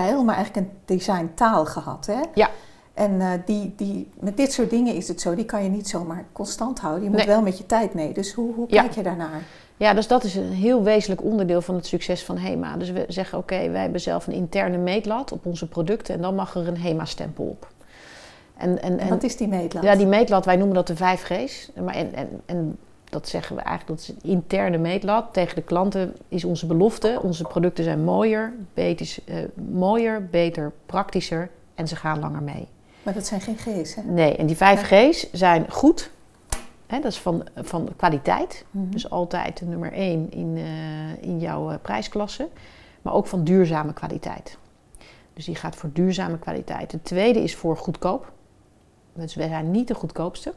ja. 0.08 0.18
uh, 0.18 0.22
maar 0.24 0.34
eigenlijk 0.34 0.66
een 0.66 0.72
designtaal 0.84 1.64
gehad. 1.66 2.06
Hè? 2.06 2.20
Ja. 2.34 2.50
En 2.94 3.12
uh, 3.12 3.30
die, 3.44 3.72
die, 3.76 4.08
met 4.20 4.36
dit 4.36 4.52
soort 4.52 4.70
dingen 4.70 4.94
is 4.94 5.08
het 5.08 5.20
zo, 5.20 5.34
die 5.34 5.44
kan 5.44 5.62
je 5.62 5.68
niet 5.68 5.88
zomaar 5.88 6.24
constant 6.32 6.80
houden. 6.80 7.04
Je 7.04 7.10
moet 7.10 7.24
wel 7.24 7.42
met 7.42 7.58
je 7.58 7.66
tijd 7.66 7.94
mee. 7.94 8.12
Dus 8.12 8.32
hoe, 8.32 8.54
hoe 8.54 8.66
kijk 8.66 8.92
je 8.92 9.02
daarnaar? 9.02 9.42
Ja, 9.76 9.94
dus 9.94 10.06
dat 10.06 10.24
is 10.24 10.34
een 10.34 10.52
heel 10.52 10.82
wezenlijk 10.82 11.22
onderdeel 11.22 11.60
van 11.60 11.74
het 11.74 11.86
succes 11.86 12.24
van 12.24 12.38
HEMA. 12.38 12.76
Dus 12.76 12.90
we 12.90 13.04
zeggen, 13.08 13.38
oké, 13.38 13.70
wij 13.70 13.82
hebben 13.82 14.00
zelf 14.00 14.26
een 14.26 14.32
interne 14.32 14.78
meetlat 14.78 15.32
op 15.32 15.46
onze 15.46 15.68
producten 15.68 16.14
en 16.14 16.20
dan 16.20 16.34
mag 16.34 16.54
er 16.54 16.68
een 16.68 16.78
HEMA-stempel 16.78 17.44
op. 17.44 17.68
En, 18.60 18.82
en, 18.82 18.98
en, 18.98 19.08
wat 19.08 19.22
is 19.22 19.36
die 19.36 19.48
meetlat? 19.48 19.82
Ja, 19.82 19.96
die 19.96 20.06
meetlat, 20.06 20.44
wij 20.44 20.56
noemen 20.56 20.74
dat 20.74 20.86
de 20.86 20.96
5 20.96 21.22
G's. 21.22 21.70
Maar 21.84 21.94
en, 21.94 22.14
en, 22.14 22.40
en 22.46 22.78
dat 23.10 23.28
zeggen 23.28 23.56
we 23.56 23.62
eigenlijk, 23.62 24.00
dat 24.00 24.08
is 24.08 24.14
een 24.22 24.30
interne 24.30 24.78
meetlat. 24.78 25.32
Tegen 25.32 25.54
de 25.54 25.62
klanten 25.62 26.16
is 26.28 26.44
onze 26.44 26.66
belofte, 26.66 27.20
onze 27.22 27.44
producten 27.44 27.84
zijn 27.84 28.04
mooier, 28.04 28.52
beter, 28.74 29.16
uh, 29.24 29.36
mooier, 29.70 30.26
beter, 30.26 30.72
praktischer 30.86 31.50
en 31.74 31.88
ze 31.88 31.96
gaan 31.96 32.18
langer 32.18 32.42
mee. 32.42 32.68
Maar 33.02 33.14
dat 33.14 33.26
zijn 33.26 33.40
geen 33.40 33.56
G's, 33.56 33.94
hè? 33.94 34.02
Nee, 34.02 34.36
en 34.36 34.46
die 34.46 34.56
5 34.56 34.82
G's 34.82 35.32
zijn 35.32 35.70
goed, 35.70 36.10
hè, 36.86 37.00
dat 37.00 37.12
is 37.12 37.18
van, 37.18 37.44
van 37.56 37.88
kwaliteit. 37.96 38.64
Mhm. 38.70 38.90
Dus 38.90 39.10
altijd 39.10 39.58
de 39.58 39.64
nummer 39.64 39.92
1 39.92 40.30
in, 40.30 40.56
uh, 40.56 41.22
in 41.22 41.38
jouw 41.38 41.70
uh, 41.70 41.76
prijsklasse. 41.82 42.48
Maar 43.02 43.12
ook 43.14 43.26
van 43.26 43.44
duurzame 43.44 43.92
kwaliteit. 43.92 44.58
Dus 45.32 45.44
die 45.44 45.54
gaat 45.54 45.76
voor 45.76 45.90
duurzame 45.92 46.38
kwaliteit. 46.38 46.90
De 46.90 47.02
tweede 47.02 47.42
is 47.42 47.56
voor 47.56 47.76
goedkoop. 47.76 48.32
Dus 49.14 49.34
wij 49.34 49.48
zijn 49.48 49.70
niet 49.70 49.88
de 49.88 49.94
goedkoopste. 49.94 50.54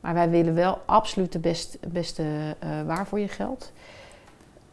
Maar 0.00 0.14
wij 0.14 0.30
willen 0.30 0.54
wel 0.54 0.78
absoluut 0.86 1.32
de 1.32 1.38
best, 1.38 1.78
beste 1.92 2.22
uh, 2.22 2.82
waar 2.86 3.06
voor 3.06 3.20
je 3.20 3.28
geld. 3.28 3.72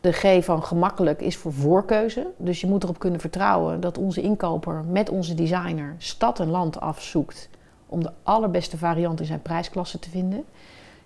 De 0.01 0.11
G 0.11 0.43
van 0.43 0.63
gemakkelijk 0.63 1.21
is 1.21 1.37
voor 1.37 1.53
voorkeuze. 1.53 2.27
Dus 2.37 2.61
je 2.61 2.67
moet 2.67 2.83
erop 2.83 2.99
kunnen 2.99 3.19
vertrouwen 3.19 3.79
dat 3.79 3.97
onze 3.97 4.21
inkoper 4.21 4.83
met 4.83 5.09
onze 5.09 5.33
designer 5.33 5.95
stad 5.97 6.39
en 6.39 6.49
land 6.49 6.79
afzoekt 6.79 7.49
om 7.85 8.03
de 8.03 8.11
allerbeste 8.23 8.77
variant 8.77 9.19
in 9.19 9.25
zijn 9.25 9.41
prijsklasse 9.41 9.99
te 9.99 10.09
vinden. 10.09 10.45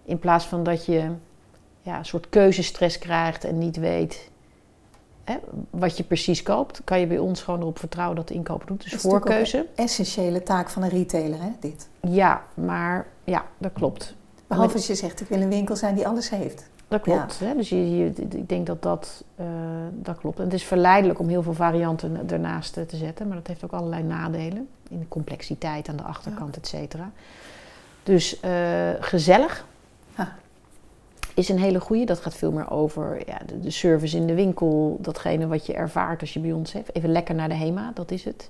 In 0.03 0.19
plaats 0.19 0.45
van 0.45 0.63
dat 0.63 0.85
je 0.85 1.11
ja, 1.81 1.97
een 1.97 2.05
soort 2.05 2.29
keuzestress 2.29 2.97
krijgt 2.97 3.43
en 3.43 3.57
niet 3.57 3.77
weet 3.77 4.29
hè, 5.31 5.37
wat 5.69 5.97
je 5.97 6.03
precies 6.03 6.43
koopt, 6.43 6.81
kan 6.83 6.99
je 6.99 7.07
bij 7.07 7.17
ons 7.17 7.41
gewoon 7.41 7.59
erop 7.59 7.79
vertrouwen 7.79 8.15
dat 8.15 8.27
de 8.27 8.33
inkoper 8.33 8.67
doet. 8.67 8.91
Dus 8.91 9.01
voorkeuze. 9.01 9.57
Een 9.57 9.65
essentiële 9.75 10.43
taak 10.43 10.69
van 10.69 10.83
een 10.83 10.89
retailer, 10.89 11.41
hè, 11.41 11.49
dit? 11.59 11.89
Ja, 12.01 12.43
maar 12.53 13.07
ja, 13.23 13.45
dat 13.57 13.73
klopt. 13.73 14.15
Behalve 14.47 14.73
als 14.73 14.87
je 14.87 14.95
zegt, 14.95 15.21
ik 15.21 15.27
wil 15.27 15.41
een 15.41 15.49
winkel 15.49 15.75
zijn 15.75 15.95
die 15.95 16.07
alles 16.07 16.29
heeft. 16.29 16.69
Dat 16.87 17.01
klopt. 17.01 17.39
Hè? 17.39 17.55
Dus 17.55 17.69
je, 17.69 17.97
je, 17.97 18.05
ik 18.15 18.49
denk 18.49 18.65
dat 18.65 18.81
dat, 18.81 19.23
uh, 19.39 19.45
dat 19.91 20.17
klopt. 20.17 20.37
En 20.37 20.43
het 20.43 20.53
is 20.53 20.63
verleidelijk 20.63 21.19
om 21.19 21.27
heel 21.27 21.43
veel 21.43 21.53
varianten 21.53 22.29
ernaast 22.29 22.73
te 22.73 22.97
zetten, 22.97 23.27
maar 23.27 23.37
dat 23.37 23.47
heeft 23.47 23.63
ook 23.63 23.71
allerlei 23.71 24.03
nadelen. 24.03 24.67
In 24.89 24.99
de 24.99 25.07
complexiteit 25.07 25.89
aan 25.89 25.95
de 25.95 26.03
achterkant, 26.03 26.57
et 26.57 26.67
cetera. 26.67 27.11
Dus 28.03 28.39
uh, 28.45 28.51
gezellig 28.99 29.65
is 31.35 31.49
een 31.49 31.59
hele 31.59 31.79
goede. 31.79 32.05
Dat 32.05 32.19
gaat 32.19 32.35
veel 32.35 32.51
meer 32.51 32.71
over 32.71 33.21
ja, 33.27 33.39
de, 33.45 33.59
de, 33.59 33.71
service 33.71 34.17
in 34.17 34.27
de 34.27 34.33
winkel, 34.33 34.97
datgene 35.01 35.47
wat 35.47 35.65
je 35.65 35.73
ervaart 35.73 36.21
als 36.21 36.33
je 36.33 36.39
bij 36.39 36.51
ons 36.51 36.73
hebt. 36.73 36.95
Even 36.95 37.11
lekker 37.11 37.35
naar 37.35 37.49
de 37.49 37.55
HEMA, 37.55 37.91
dat 37.93 38.11
is 38.11 38.25
het. 38.25 38.49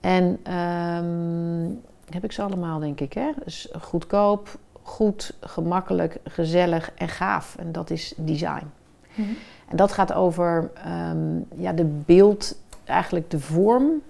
En 0.00 0.24
um, 0.54 1.80
heb 2.10 2.24
ik 2.24 2.32
ze 2.32 2.42
allemaal, 2.42 2.78
denk 2.78 3.00
ik. 3.00 3.12
Hè? 3.12 3.30
Dus 3.44 3.68
goedkoop, 3.80 4.58
goed, 4.82 5.34
gemakkelijk, 5.40 6.18
gezellig 6.24 6.90
en 6.94 7.08
gaaf. 7.08 7.56
En 7.58 7.72
dat 7.72 7.90
is 7.90 8.14
design. 8.16 8.70
Mhm. 9.14 9.28
En 9.68 9.76
dat 9.76 9.92
gaat 9.92 10.12
over 10.12 10.70
um, 11.10 11.46
ja, 11.56 11.72
de 11.72 11.84
beeld, 11.84 12.56
eigenlijk 12.84 13.30
de 13.30 13.40
vorm 13.40 14.02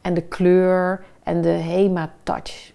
en 0.00 0.14
de 0.14 0.22
kleur 0.22 1.04
en 1.22 1.40
de 1.40 1.48
HEMA-touch. 1.48 2.72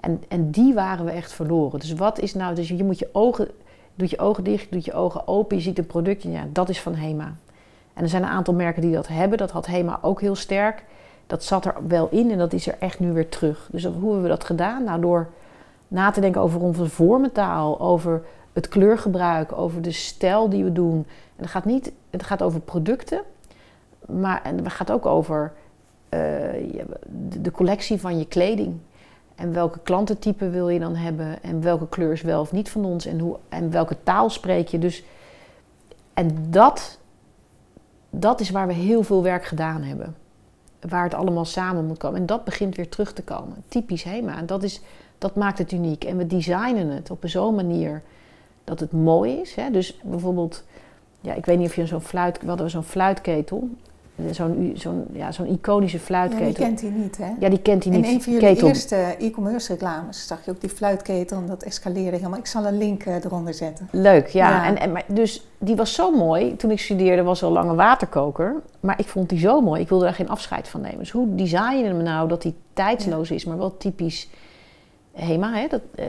En, 0.00 0.22
en 0.28 0.50
die 0.50 0.74
waren 0.74 1.04
we 1.04 1.10
echt 1.10 1.32
verloren. 1.32 1.80
Dus 1.80 1.92
wat 1.92 2.18
is 2.18 2.34
nou, 2.34 2.54
dus 2.54 2.68
je 2.68 2.84
moet 2.84 2.98
je 2.98 3.08
ogen, 3.12 3.48
doet 3.94 4.10
je 4.10 4.18
ogen 4.18 4.44
dicht, 4.44 4.72
doet 4.72 4.84
je 4.84 4.92
ogen 4.92 5.28
open, 5.28 5.56
je 5.56 5.62
ziet 5.62 5.78
een 5.78 5.86
productje, 5.86 6.30
ja, 6.30 6.46
dat 6.52 6.68
is 6.68 6.80
van 6.80 6.94
HEMA. 6.94 7.34
En 7.94 8.02
er 8.02 8.08
zijn 8.08 8.22
een 8.22 8.28
aantal 8.28 8.54
merken 8.54 8.82
die 8.82 8.92
dat 8.92 9.08
hebben, 9.08 9.38
dat 9.38 9.50
had 9.50 9.66
HEMA 9.66 9.98
ook 10.02 10.20
heel 10.20 10.34
sterk. 10.34 10.84
Dat 11.26 11.44
zat 11.44 11.64
er 11.64 11.74
wel 11.86 12.08
in 12.10 12.30
en 12.30 12.38
dat 12.38 12.52
is 12.52 12.66
er 12.66 12.76
echt 12.78 13.00
nu 13.00 13.12
weer 13.12 13.28
terug. 13.28 13.68
Dus 13.72 13.84
hoe 13.84 13.92
hebben 14.04 14.22
we 14.22 14.28
dat 14.28 14.44
gedaan? 14.44 14.84
Nou, 14.84 15.00
door 15.00 15.28
na 15.88 16.10
te 16.10 16.20
denken 16.20 16.40
over 16.40 16.60
onze 16.60 16.88
vormentaal, 16.88 17.80
over 17.80 18.22
het 18.52 18.68
kleurgebruik, 18.68 19.52
over 19.52 19.82
de 19.82 19.92
stijl 19.92 20.48
die 20.48 20.64
we 20.64 20.72
doen. 20.72 21.06
En 21.36 21.42
het 21.42 21.50
gaat 21.50 21.64
niet, 21.64 21.92
het 22.10 22.22
gaat 22.22 22.42
over 22.42 22.60
producten, 22.60 23.20
maar 24.06 24.42
en 24.42 24.56
het 24.56 24.72
gaat 24.72 24.90
ook 24.90 25.06
over 25.06 25.52
uh, 26.10 26.20
de 27.40 27.50
collectie 27.50 28.00
van 28.00 28.18
je 28.18 28.26
kleding. 28.26 28.74
En 29.34 29.52
welke 29.52 29.78
klantentype 29.82 30.50
wil 30.50 30.68
je 30.68 30.78
dan 30.78 30.94
hebben? 30.94 31.42
En 31.42 31.60
welke 31.60 31.88
kleur 31.88 32.12
is 32.12 32.22
wel 32.22 32.40
of 32.40 32.52
niet 32.52 32.70
van 32.70 32.84
ons? 32.84 33.06
En, 33.06 33.18
hoe, 33.18 33.36
en 33.48 33.70
welke 33.70 33.96
taal 34.02 34.30
spreek 34.30 34.68
je? 34.68 34.78
Dus, 34.78 35.04
en 36.14 36.50
dat, 36.50 36.98
dat 38.10 38.40
is 38.40 38.50
waar 38.50 38.66
we 38.66 38.72
heel 38.72 39.02
veel 39.02 39.22
werk 39.22 39.44
gedaan 39.44 39.82
hebben. 39.82 40.16
Waar 40.88 41.04
het 41.04 41.14
allemaal 41.14 41.44
samen 41.44 41.86
moet 41.86 41.98
komen. 41.98 42.20
En 42.20 42.26
dat 42.26 42.44
begint 42.44 42.76
weer 42.76 42.88
terug 42.88 43.12
te 43.12 43.22
komen. 43.22 43.64
Typisch 43.68 44.02
HEMA. 44.02 44.36
En 44.36 44.46
dat, 44.46 44.62
is, 44.62 44.80
dat 45.18 45.34
maakt 45.34 45.58
het 45.58 45.72
uniek. 45.72 46.04
En 46.04 46.16
we 46.16 46.26
designen 46.26 46.88
het 46.88 47.10
op 47.10 47.22
zo'n 47.24 47.54
manier 47.54 48.02
dat 48.64 48.80
het 48.80 48.92
mooi 48.92 49.32
is. 49.32 49.54
Hè? 49.54 49.70
Dus 49.70 50.00
bijvoorbeeld, 50.02 50.64
ja, 51.20 51.34
ik 51.34 51.44
weet 51.44 51.58
niet 51.58 51.68
of 51.68 51.76
je 51.76 51.86
zo'n 51.86 52.00
fluit... 52.00 52.40
We 52.40 52.48
hadden 52.48 52.70
zo'n 52.70 52.82
fluitketel 52.82 53.68
zo'n 54.30 54.72
zo'n 54.74 55.04
ja, 55.12 55.32
zo'n 55.32 55.46
iconische 55.46 55.98
fluitketel. 55.98 56.46
Ja, 56.46 56.52
die 56.52 56.64
kent 56.64 56.80
hij 56.80 56.90
niet, 56.90 57.18
hè? 57.18 57.30
Ja, 57.38 57.48
die 57.48 57.58
kent 57.58 57.84
hij 57.84 57.92
niet. 57.92 58.04
In 58.04 58.14
een 58.14 58.22
van 58.22 58.32
jullie 58.32 58.64
eerste 58.64 58.96
e-commerce 59.18 59.72
reclames 59.72 60.26
zag 60.26 60.44
je 60.44 60.50
ook 60.50 60.60
die 60.60 60.70
fluitketel 60.70 61.38
en 61.38 61.46
dat 61.46 61.62
escaleerde 61.62 62.16
helemaal. 62.16 62.38
Ik 62.38 62.46
zal 62.46 62.66
een 62.66 62.78
link 62.78 63.04
uh, 63.04 63.24
eronder 63.24 63.54
zetten. 63.54 63.88
Leuk, 63.90 64.26
ja. 64.26 64.66
En, 64.66 64.78
en, 64.78 64.92
maar, 64.92 65.04
dus 65.08 65.46
die 65.58 65.76
was 65.76 65.94
zo 65.94 66.10
mooi. 66.10 66.56
Toen 66.56 66.70
ik 66.70 66.80
studeerde 66.80 67.22
was 67.22 67.40
er 67.40 67.46
al 67.46 67.52
lang 67.52 67.70
een 67.70 67.76
waterkoker. 67.76 68.54
Maar 68.80 68.98
ik 68.98 69.06
vond 69.06 69.28
die 69.28 69.38
zo 69.38 69.60
mooi. 69.60 69.80
Ik 69.80 69.88
wilde 69.88 70.04
daar 70.04 70.14
geen 70.14 70.28
afscheid 70.28 70.68
van 70.68 70.80
nemen. 70.80 70.98
Dus 70.98 71.10
hoe 71.10 71.34
design 71.34 71.76
je 71.76 71.84
hem 71.84 72.02
nou 72.02 72.28
dat 72.28 72.42
die 72.42 72.54
tijdsloos 72.72 73.30
is, 73.30 73.44
maar 73.44 73.58
wel 73.58 73.76
typisch... 73.76 74.28
HEMA, 75.12 75.52
hè? 75.52 75.66
Dat, 75.66 75.80
eh, 75.94 76.06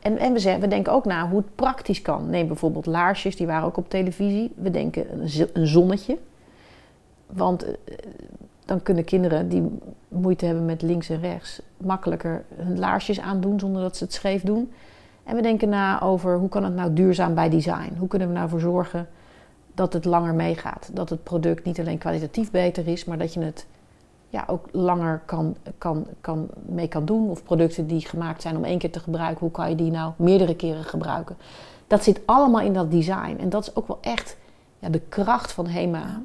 en 0.00 0.18
en 0.18 0.32
we, 0.32 0.38
zeggen, 0.38 0.60
we 0.60 0.68
denken 0.68 0.92
ook 0.92 1.04
na 1.04 1.28
hoe 1.28 1.38
het 1.38 1.54
praktisch 1.54 2.02
kan. 2.02 2.30
Neem 2.30 2.46
bijvoorbeeld 2.46 2.86
laarsjes, 2.86 3.36
die 3.36 3.46
waren 3.46 3.66
ook 3.66 3.76
op 3.76 3.90
televisie. 3.90 4.52
We 4.56 4.70
denken 4.70 5.06
een 5.52 5.66
zonnetje. 5.66 6.18
Want 7.34 7.64
eh, 7.64 7.72
dan 8.64 8.82
kunnen 8.82 9.04
kinderen 9.04 9.48
die 9.48 9.78
moeite 10.08 10.46
hebben 10.46 10.64
met 10.64 10.82
links 10.82 11.08
en 11.08 11.20
rechts 11.20 11.60
makkelijker 11.76 12.44
hun 12.54 12.78
laarsjes 12.78 13.20
aandoen 13.20 13.60
zonder 13.60 13.82
dat 13.82 13.96
ze 13.96 14.04
het 14.04 14.12
scheef 14.12 14.42
doen. 14.42 14.72
En 15.24 15.36
we 15.36 15.42
denken 15.42 15.68
na 15.68 16.02
over 16.02 16.36
hoe 16.36 16.48
kan 16.48 16.64
het 16.64 16.74
nou 16.74 16.92
duurzaam 16.92 17.34
bij 17.34 17.48
design? 17.48 17.94
Hoe 17.98 18.08
kunnen 18.08 18.28
we 18.28 18.34
nou 18.34 18.48
voor 18.48 18.60
zorgen 18.60 19.08
dat 19.74 19.92
het 19.92 20.04
langer 20.04 20.34
meegaat? 20.34 20.90
Dat 20.92 21.10
het 21.10 21.22
product 21.22 21.64
niet 21.64 21.80
alleen 21.80 21.98
kwalitatief 21.98 22.50
beter 22.50 22.88
is, 22.88 23.04
maar 23.04 23.18
dat 23.18 23.34
je 23.34 23.40
het 23.40 23.66
ja, 24.28 24.44
ook 24.46 24.68
langer 24.72 25.22
kan, 25.24 25.56
kan, 25.78 26.06
kan, 26.20 26.48
mee 26.66 26.88
kan 26.88 27.04
doen. 27.04 27.30
Of 27.30 27.42
producten 27.42 27.86
die 27.86 28.00
gemaakt 28.00 28.42
zijn 28.42 28.56
om 28.56 28.64
één 28.64 28.78
keer 28.78 28.90
te 28.90 29.00
gebruiken, 29.00 29.40
hoe 29.40 29.50
kan 29.50 29.70
je 29.70 29.76
die 29.76 29.90
nou 29.90 30.12
meerdere 30.16 30.56
keren 30.56 30.84
gebruiken? 30.84 31.36
Dat 31.86 32.04
zit 32.04 32.20
allemaal 32.24 32.60
in 32.60 32.72
dat 32.72 32.90
design. 32.90 33.36
En 33.38 33.48
dat 33.48 33.62
is 33.62 33.76
ook 33.76 33.86
wel 33.86 33.98
echt 34.00 34.36
ja, 34.78 34.88
de 34.88 35.00
kracht 35.08 35.52
van 35.52 35.66
HEMA 35.66 36.22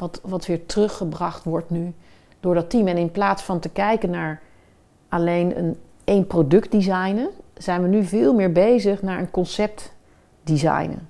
wat, 0.00 0.20
wat 0.24 0.46
weer 0.46 0.66
teruggebracht 0.66 1.44
wordt 1.44 1.70
nu 1.70 1.92
door 2.40 2.54
dat 2.54 2.70
team. 2.70 2.86
En 2.86 2.96
in 2.96 3.10
plaats 3.10 3.42
van 3.42 3.60
te 3.60 3.68
kijken 3.68 4.10
naar 4.10 4.42
alleen 5.08 5.58
een 5.58 5.76
één 6.04 6.26
product 6.26 6.70
designen, 6.70 7.28
zijn 7.54 7.82
we 7.82 7.88
nu 7.88 8.04
veel 8.04 8.34
meer 8.34 8.52
bezig 8.52 9.02
naar 9.02 9.18
een 9.18 9.30
concept 9.30 9.92
designen. 10.42 11.08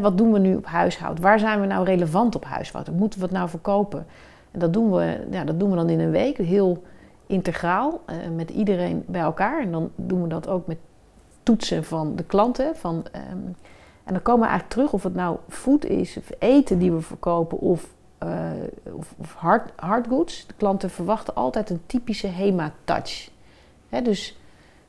wat 0.00 0.18
doen 0.18 0.32
we 0.32 0.38
nu 0.38 0.56
op 0.56 0.66
huishoud? 0.66 1.20
Waar 1.20 1.38
zijn 1.38 1.60
we 1.60 1.66
nou 1.66 1.84
relevant 1.84 2.34
op 2.34 2.44
huishoud? 2.44 2.90
Moeten 2.90 3.18
we 3.18 3.24
het 3.24 3.34
nou 3.34 3.48
verkopen? 3.48 4.06
En 4.50 4.58
dat 4.58 4.72
doen 4.72 4.92
we, 4.92 5.26
ja, 5.30 5.44
dat 5.44 5.60
doen 5.60 5.70
we 5.70 5.76
dan 5.76 5.88
in 5.88 6.00
een 6.00 6.10
week, 6.10 6.36
heel 6.36 6.82
integraal, 7.26 8.00
uh, 8.06 8.16
met 8.36 8.50
iedereen 8.50 9.04
bij 9.06 9.20
elkaar. 9.20 9.60
En 9.60 9.72
dan 9.72 9.90
doen 9.96 10.22
we 10.22 10.28
dat 10.28 10.48
ook 10.48 10.66
met 10.66 10.78
toetsen 11.42 11.84
van 11.84 12.16
de 12.16 12.24
klanten. 12.24 12.76
Van, 12.76 12.96
um, 12.96 13.56
en 14.04 14.12
dan 14.12 14.22
komen 14.22 14.42
we 14.42 14.48
eigenlijk 14.48 14.68
terug 14.68 14.92
of 14.92 15.02
het 15.02 15.14
nou 15.14 15.36
food 15.48 15.84
is, 15.84 16.16
of 16.16 16.30
eten 16.38 16.78
die 16.78 16.92
we 16.92 17.00
verkopen, 17.00 17.58
of 17.58 17.94
uh, 18.24 18.94
of, 18.96 19.14
of 19.16 19.34
hard, 19.34 19.70
hardgoods. 19.76 20.46
De 20.46 20.54
klanten 20.56 20.90
verwachten 20.90 21.34
altijd 21.34 21.70
een 21.70 21.80
typische 21.86 22.26
HEMA-touch. 22.26 23.30
Dus 24.02 24.36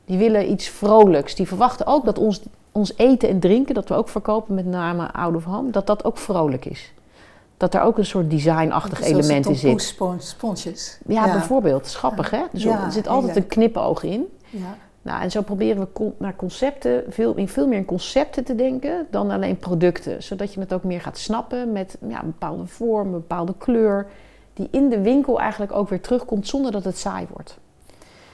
die 0.06 0.18
willen 0.18 0.52
iets 0.52 0.68
vrolijks. 0.68 1.36
Die 1.36 1.48
verwachten 1.48 1.86
ook 1.86 2.06
dat 2.06 2.18
ons, 2.18 2.42
ons 2.72 2.94
eten 2.98 3.30
en 3.30 3.40
drinken, 3.40 3.76
dat 3.76 3.90
we 3.90 3.96
ook 3.96 4.10
verkopen 4.10 4.56
met 4.56 4.66
name 4.66 5.12
out 5.12 5.36
of 5.36 5.44
home, 5.44 5.70
dat 5.72 5.88
dat 5.88 6.04
ook 6.04 6.18
vrolijk 6.18 6.66
is. 6.66 6.94
Dat 7.58 7.74
er 7.74 7.82
ook 7.82 7.98
een 7.98 8.06
soort 8.06 8.30
designachtig 8.30 9.02
element 9.02 9.46
in 9.46 9.56
zit. 9.56 9.96
sponsjes. 10.18 11.00
Ja, 11.08 11.32
bijvoorbeeld. 11.32 11.88
Schappig, 11.88 12.30
hè? 12.30 12.42
Dus 12.52 12.66
er 12.66 12.92
zit 12.92 13.08
altijd 13.08 13.36
een 13.36 13.48
knipoog 13.48 14.04
in. 14.04 14.26
Ja. 14.50 14.78
Nou, 15.06 15.22
en 15.22 15.32
zo 15.32 15.42
proberen 15.42 15.88
we 15.94 16.12
naar 16.18 16.36
concepten, 16.36 17.04
veel, 17.10 17.36
in 17.36 17.48
veel 17.48 17.68
meer 17.68 17.78
in 17.78 17.86
concepten 17.86 18.44
te 18.44 18.56
denken 18.56 19.08
dan 19.10 19.32
alleen 19.32 19.58
producten. 19.58 20.24
Zodat 20.24 20.54
je 20.54 20.60
het 20.60 20.74
ook 20.74 20.84
meer 20.84 21.02
gaat 21.02 21.18
snappen 21.18 21.72
met 21.72 21.98
ja, 22.08 22.20
een 22.20 22.26
bepaalde 22.26 22.66
vorm, 22.66 23.08
een 23.08 23.12
bepaalde 23.12 23.54
kleur. 23.58 24.08
Die 24.54 24.68
in 24.72 24.90
de 24.90 25.02
winkel 25.02 25.40
eigenlijk 25.40 25.72
ook 25.72 25.90
weer 25.90 26.02
terugkomt 26.02 26.48
zonder 26.48 26.72
dat 26.72 26.84
het 26.84 26.98
saai 26.98 27.28
wordt. 27.34 27.58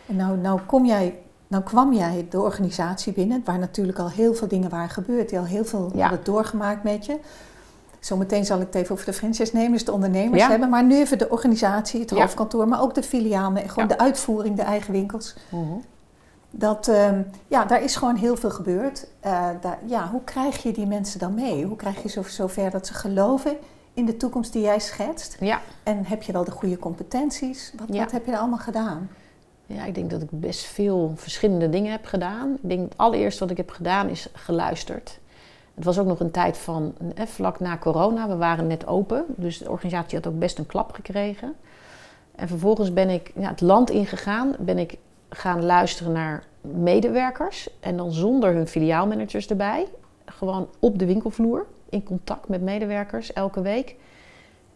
En 0.06 0.16
nou, 0.16 0.38
nou, 0.38 0.60
kom 0.66 0.86
jij, 0.86 1.18
nou 1.48 1.64
kwam 1.64 1.94
jij 1.94 2.26
de 2.30 2.42
organisatie 2.42 3.14
binnen, 3.14 3.42
waar 3.46 3.60
natuurlijk 3.60 4.00
al 4.00 4.10
heel 4.10 4.34
veel 4.34 4.48
dingen 4.48 4.70
waren 4.70 4.90
gebeurd. 4.90 5.30
Die 5.30 5.40
al 5.40 5.46
heel 5.46 5.66
veel 5.66 5.92
ja. 5.94 6.02
hadden 6.02 6.24
doorgemaakt 6.24 6.84
met 6.84 7.06
je. 7.06 7.18
Zometeen 8.00 8.46
zal 8.46 8.60
ik 8.60 8.66
het 8.66 8.76
even 8.76 8.94
over 8.94 9.06
de 9.06 9.14
franchise-nemers, 9.14 9.86
de 9.86 9.92
ondernemers 9.92 10.48
hebben. 10.48 10.70
Maar 10.70 10.84
nu 10.84 10.96
even 10.98 11.18
de 11.18 11.30
organisatie, 11.30 12.00
het 12.00 12.12
hoofdkantoor, 12.12 12.68
maar 12.68 12.82
ook 12.82 12.94
de 12.94 13.04
filialen. 13.04 13.70
Gewoon 13.70 13.88
de 13.88 13.98
uitvoering, 13.98 14.56
de 14.56 14.62
eigen 14.62 14.92
winkels. 14.92 15.36
Mhm. 15.50 15.74
Dat, 16.52 16.88
ehm, 16.88 17.22
ja, 17.48 17.66
daar 17.66 17.84
is 17.84 17.96
gewoon 17.96 18.16
heel 18.16 18.38
veel 18.38 18.50
gebeurd. 18.50 19.08
Uh, 19.26 19.50
daar, 19.62 19.80
ja, 19.86 20.10
hoe 20.10 20.24
krijg 20.24 20.64
je 20.64 20.72
die 20.72 20.86
mensen 20.86 21.20
dan 21.20 21.34
mee? 21.34 21.66
Hoe 21.66 21.76
krijg 21.76 22.04
je 22.04 22.10
zo, 22.10 22.24
zover 22.24 22.72
dat 22.72 22.88
ze 22.88 22.94
geloven 22.94 23.58
in 23.94 24.06
de 24.06 24.18
toekomst 24.18 24.54
die 24.54 24.62
jij 24.62 24.80
schetst? 24.80 25.38
Ja. 25.40 25.62
En 25.84 26.06
heb 26.06 26.24
je 26.24 26.32
wel 26.32 26.44
de 26.44 26.52
goede 26.52 26.78
competenties? 26.78 27.74
Wat, 27.78 27.98
wat 27.98 28.12
heb 28.12 28.26
je 28.26 28.38
allemaal 28.38 28.58
gedaan? 28.58 29.10
Ja, 29.66 29.86
ik 29.86 29.96
denk 29.96 30.10
dat 30.10 30.22
ik 30.22 30.30
best 30.32 30.66
veel 30.66 31.14
verschillende 31.16 31.70
dingen 31.70 31.92
heb 31.92 32.06
gedaan. 32.06 32.54
Ik 32.62 32.70
denk 32.70 32.90
het 32.90 32.98
allereerste 32.98 33.40
wat 33.40 33.52
ik 33.52 33.58
heb 33.58 33.70
gedaan 33.70 34.10
is 34.10 34.30
geluisterd. 34.34 35.20
Het 35.76 35.84
was 35.84 36.00
ook 36.00 36.08
nog 36.08 36.20
een 36.20 36.32
tijd 36.32 36.58
van 36.58 36.94
eh, 37.16 37.26
vlak 37.26 37.60
na 37.60 37.78
corona. 37.78 38.28
We 38.28 38.36
waren 38.36 38.68
net 38.68 38.88
open, 38.88 39.26
dus 39.28 39.58
de 39.58 39.70
organisatie 39.70 40.18
had 40.18 40.28
ook 40.28 40.40
best 40.40 40.58
een 40.58 40.66
klap 40.66 40.92
gekregen. 40.92 41.54
En 42.36 42.48
vervolgens 42.48 42.94
ben 42.94 43.10
ik 43.10 43.32
ja, 43.36 43.50
het 43.50 43.62
land 43.62 43.90
ingegaan, 43.90 44.56
ben 44.60 44.78
ik 44.78 44.98
gaan 45.34 45.66
luisteren 45.66 46.12
naar 46.12 46.44
medewerkers 46.62 47.70
en 47.80 47.98
dan 47.98 48.12
zonder 48.12 48.54
hun 48.54 48.68
filiaalmanagers 48.68 49.48
erbij. 49.48 49.88
Gewoon 50.26 50.68
op 50.80 51.00
de 51.00 51.06
winkelvloer, 51.06 51.66
in 51.90 52.04
contact 52.04 52.48
met 52.48 52.62
medewerkers 52.62 53.34
elke 53.34 53.62
week. 53.62 53.96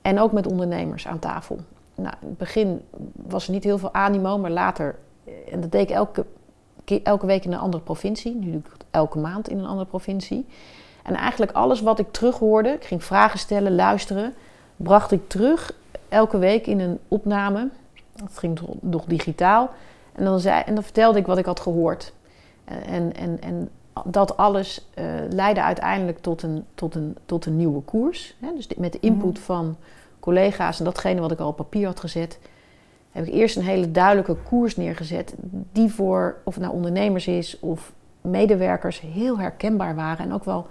En 0.02 0.20
ook 0.20 0.32
met 0.32 0.48
ondernemers 0.48 1.08
aan 1.08 1.20
tafel. 1.20 1.60
Nou, 1.96 2.14
in 2.22 2.28
het 2.28 2.38
begin 2.38 2.82
was 3.16 3.46
er 3.48 3.54
niet 3.54 3.64
heel 3.64 3.78
veel 3.78 3.94
animo, 3.94 4.38
maar 4.38 4.52
later, 4.52 4.96
eh, 5.24 5.34
en 5.54 5.62
dat 5.62 5.72
deed 5.72 5.90
ik 5.90 5.96
elke, 5.96 6.26
elke 7.04 7.26
week 7.26 7.46
in 7.46 7.54
een 7.54 7.60
andere 7.60 7.84
provincie. 7.84 8.36
Nu 8.36 8.52
doe 8.52 8.60
ik 8.60 8.72
elke 8.92 9.18
maand 9.18 9.50
in 9.50 9.60
een 9.60 9.66
andere 9.66 9.88
provincie. 9.88 10.46
En 11.04 11.16
eigenlijk 11.16 11.52
alles 11.52 11.82
wat 11.82 12.00
ik 12.00 12.12
terughoorde, 12.12 12.70
ik 12.70 12.84
ging 12.84 13.04
vragen 13.04 13.40
stellen, 13.40 13.76
luisteren, 13.76 14.34
bracht 14.76 15.12
ik 15.12 15.30
terug 15.30 15.74
elke 16.10 16.38
week 16.38 16.68
in 16.68 16.80
een 16.80 17.00
opname. 17.08 17.70
Dat 18.16 18.38
ging 18.38 18.60
nog 18.82 19.06
digitaal. 19.06 19.70
En 20.16 20.24
dan, 20.24 20.40
zei, 20.40 20.64
en 20.66 20.74
dan 20.74 20.84
vertelde 20.84 21.20
ik 21.20 21.26
wat 21.26 21.38
ik 21.38 21.46
had 21.46 21.60
gehoord. 21.60 22.14
En, 22.66 23.16
en, 23.16 23.42
en 23.42 23.70
dat 24.04 24.38
alles 24.38 24.88
uh, 25.00 25.06
leidde 25.30 25.62
uiteindelijk 25.62 26.22
tot 26.22 26.44
een, 26.44 26.66
tot 26.76 26.96
een, 26.96 27.18
tot 27.26 27.46
een 27.46 27.58
nieuwe 27.58 27.82
koers. 27.82 28.36
Hè? 28.40 28.54
Dus 28.56 28.68
met 28.78 28.92
de 28.92 29.00
input 29.00 29.34
mhm. 29.34 29.42
van 29.42 29.78
collega's 30.20 30.80
en 30.80 30.86
datgene 30.86 31.22
wat 31.22 31.32
ik 31.32 31.40
al 31.40 31.48
op 31.48 31.56
papier 31.56 31.86
had 31.86 32.00
gezet, 32.00 32.40
heb 33.12 33.26
ik 33.26 33.34
eerst 33.34 33.56
een 33.56 33.64
hele 33.64 33.92
duidelijke 33.92 34.36
koers 34.36 34.76
neergezet. 34.76 35.34
Die 35.72 35.90
voor, 35.90 36.38
of 36.44 36.54
het 36.54 36.64
nou 36.64 36.76
ondernemers 36.76 37.28
is 37.28 37.60
of 37.60 37.94
medewerkers, 38.22 39.02
heel 39.02 39.40
herkenbaar 39.40 39.96
waren. 39.96 40.26
En 40.26 40.34
ook 40.34 40.44
wel 40.44 40.68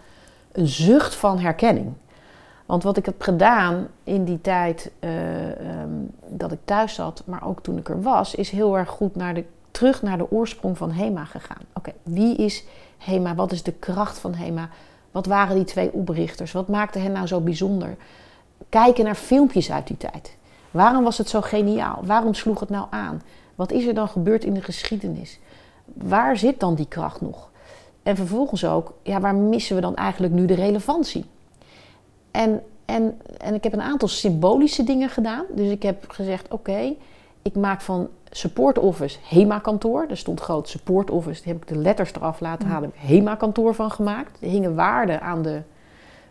een 0.52 0.66
zucht 0.66 1.14
van 1.14 1.38
herkenning. 1.38 1.92
Want 2.66 2.83
wat 2.83 2.97
ik 2.97 3.04
heb 3.04 3.23
gedaan 3.23 3.88
in 4.04 4.25
die 4.25 4.40
tijd 4.40 4.90
eh, 4.99 5.50
ehm, 5.50 5.90
dat 6.26 6.52
ik 6.52 6.59
thuis 6.64 6.94
zat, 6.94 7.23
maar 7.26 7.47
ook 7.47 7.62
toen 7.62 7.78
ik 7.78 7.88
er 7.88 8.02
was, 8.02 8.35
is 8.35 8.50
heel 8.50 8.78
erg 8.78 8.88
goed 8.88 9.16
naar 9.16 9.35
de, 9.35 9.44
terug 9.71 10.02
naar 10.02 10.18
de 10.18 10.30
oorsprong 10.30 10.78
van 10.78 10.92
HEMA 10.92 11.25
gegaan. 11.25 11.62
Oké, 11.75 11.92
wie 12.02 12.37
is 12.37 12.64
HEMA? 12.99 13.35
Wat 13.35 13.52
is 13.52 13.62
de 13.62 13.73
kracht 13.73 14.18
van 14.18 14.35
HEMA? 14.35 14.68
Wat 15.11 15.26
waren 15.26 15.56
die 15.56 15.64
twee 15.64 15.92
oprichters? 15.92 16.52
Wat 16.52 16.68
maakte 16.68 16.99
hen 16.99 17.12
nou 17.12 17.26
zo 17.26 17.40
bijzonder? 17.40 17.97
Kijken 18.68 19.04
naar 19.04 19.14
filmpjes 19.14 19.73
uit 19.73 19.87
die 19.87 19.97
tijd. 19.97 20.37
Waarom 20.71 21.04
was 21.04 21.18
het 21.18 21.28
zo 21.28 21.40
geniaal? 21.40 22.00
Waarom 22.04 22.35
sloeg 22.35 22.61
het 22.61 22.68
nou 22.68 22.87
aan? 22.90 23.23
Wat 23.54 23.73
is 23.73 23.87
er 23.87 23.94
dan 23.94 24.09
gebeurd 24.09 24.44
in 24.44 24.54
de 24.54 24.62
geschiedenis? 24.62 25.38
Waar 25.85 26.37
zit 26.37 26.61
dan 26.61 26.75
die 26.75 26.88
kracht 26.88 27.21
nog? 27.21 27.50
En 28.02 28.16
vervolgens 28.16 28.64
ook, 28.64 28.92
ja, 29.02 29.21
waar 29.21 29.35
missen 29.35 29.75
we 29.76 29.83
dan 29.83 29.97
eigenlijk 29.97 30.33
nu 30.33 30.47
de 30.47 30.54
relevantie? 30.54 31.25
En, 32.35 32.62
en, 32.85 33.21
en 33.38 33.55
ik 33.55 33.64
heb 33.64 33.73
een 33.73 33.83
aantal 33.83 34.09
symbolische 34.09 34.85
dingen 34.85 35.09
gedaan. 35.09 35.44
Dus 35.51 35.70
ik 35.70 35.83
heb 35.83 36.11
gezegd, 36.11 36.53
oké, 36.53 36.94
ik 37.42 37.55
maak 37.57 37.81
van 37.81 38.09
support 38.31 38.79
office 38.79 39.18
HEMA-kantoor. 39.29 40.07
Er 40.09 40.16
stond 40.16 40.40
groot 40.40 40.68
support 40.68 41.11
office, 41.11 41.42
daar 41.44 41.53
heb 41.53 41.62
ik 41.62 41.68
de 41.68 41.79
letters 41.79 42.12
eraf 42.14 42.40
laten 42.40 42.68
halen. 42.68 42.92
HEMA-kantoor 42.94 43.75
van 43.75 43.90
gemaakt. 43.90 44.38
Er 44.40 44.49
hingen 44.49 44.75
waarden 44.75 45.20
aan 45.20 45.42
de 45.42 45.62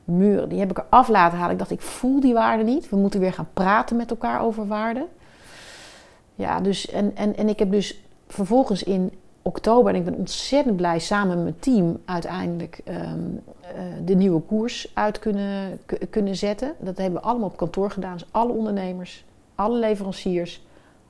muren, 0.04 0.50
die 0.50 0.60
heb 0.60 0.70
ik 0.70 0.78
eraf 0.78 1.08
laten 1.08 1.38
halen. 1.38 1.52
Ik 1.52 1.60
dacht, 1.60 1.72
ik 1.72 1.82
voel 1.82 2.20
die 2.20 2.34
waarden 2.34 2.66
niet. 2.66 2.90
We 2.90 2.96
moeten 2.96 3.20
weer 3.20 3.34
gaan 3.34 3.50
praten 3.54 3.96
met 3.96 4.10
elkaar 4.10 4.42
over 4.42 4.68
waarden. 4.68 5.08
Ja, 6.36 6.62
dus, 6.62 6.90
en, 6.90 7.16
en, 7.16 7.38
en 7.38 7.50
ik 7.50 7.60
heb 7.60 7.72
dus 7.72 8.04
vervolgens 8.28 8.84
in 8.84 9.12
oktober, 9.44 9.94
en 9.94 10.00
ik 10.00 10.06
ben 10.06 10.16
ontzettend 10.16 10.76
blij, 10.76 11.00
samen 11.00 11.36
met 11.36 11.44
mijn 11.44 11.60
team 11.60 12.02
uiteindelijk 12.06 12.82
ehm, 12.84 13.20
eh, 13.62 13.84
de 14.06 14.16
nieuwe 14.16 14.42
koers 14.42 14.92
uit 14.94 15.20
kunnen, 15.20 15.80
kunnen 16.10 16.36
zetten. 16.36 16.74
Dat 16.80 16.98
hebben 16.98 17.22
we 17.22 17.28
allemaal 17.28 17.48
op 17.48 17.58
kantoor 17.58 17.92
gedaan. 17.92 18.14
Dus 18.14 18.28
alle 18.32 18.52
ondernemers, 18.52 19.26
alle 19.56 19.78
leveranciers, 19.78 20.66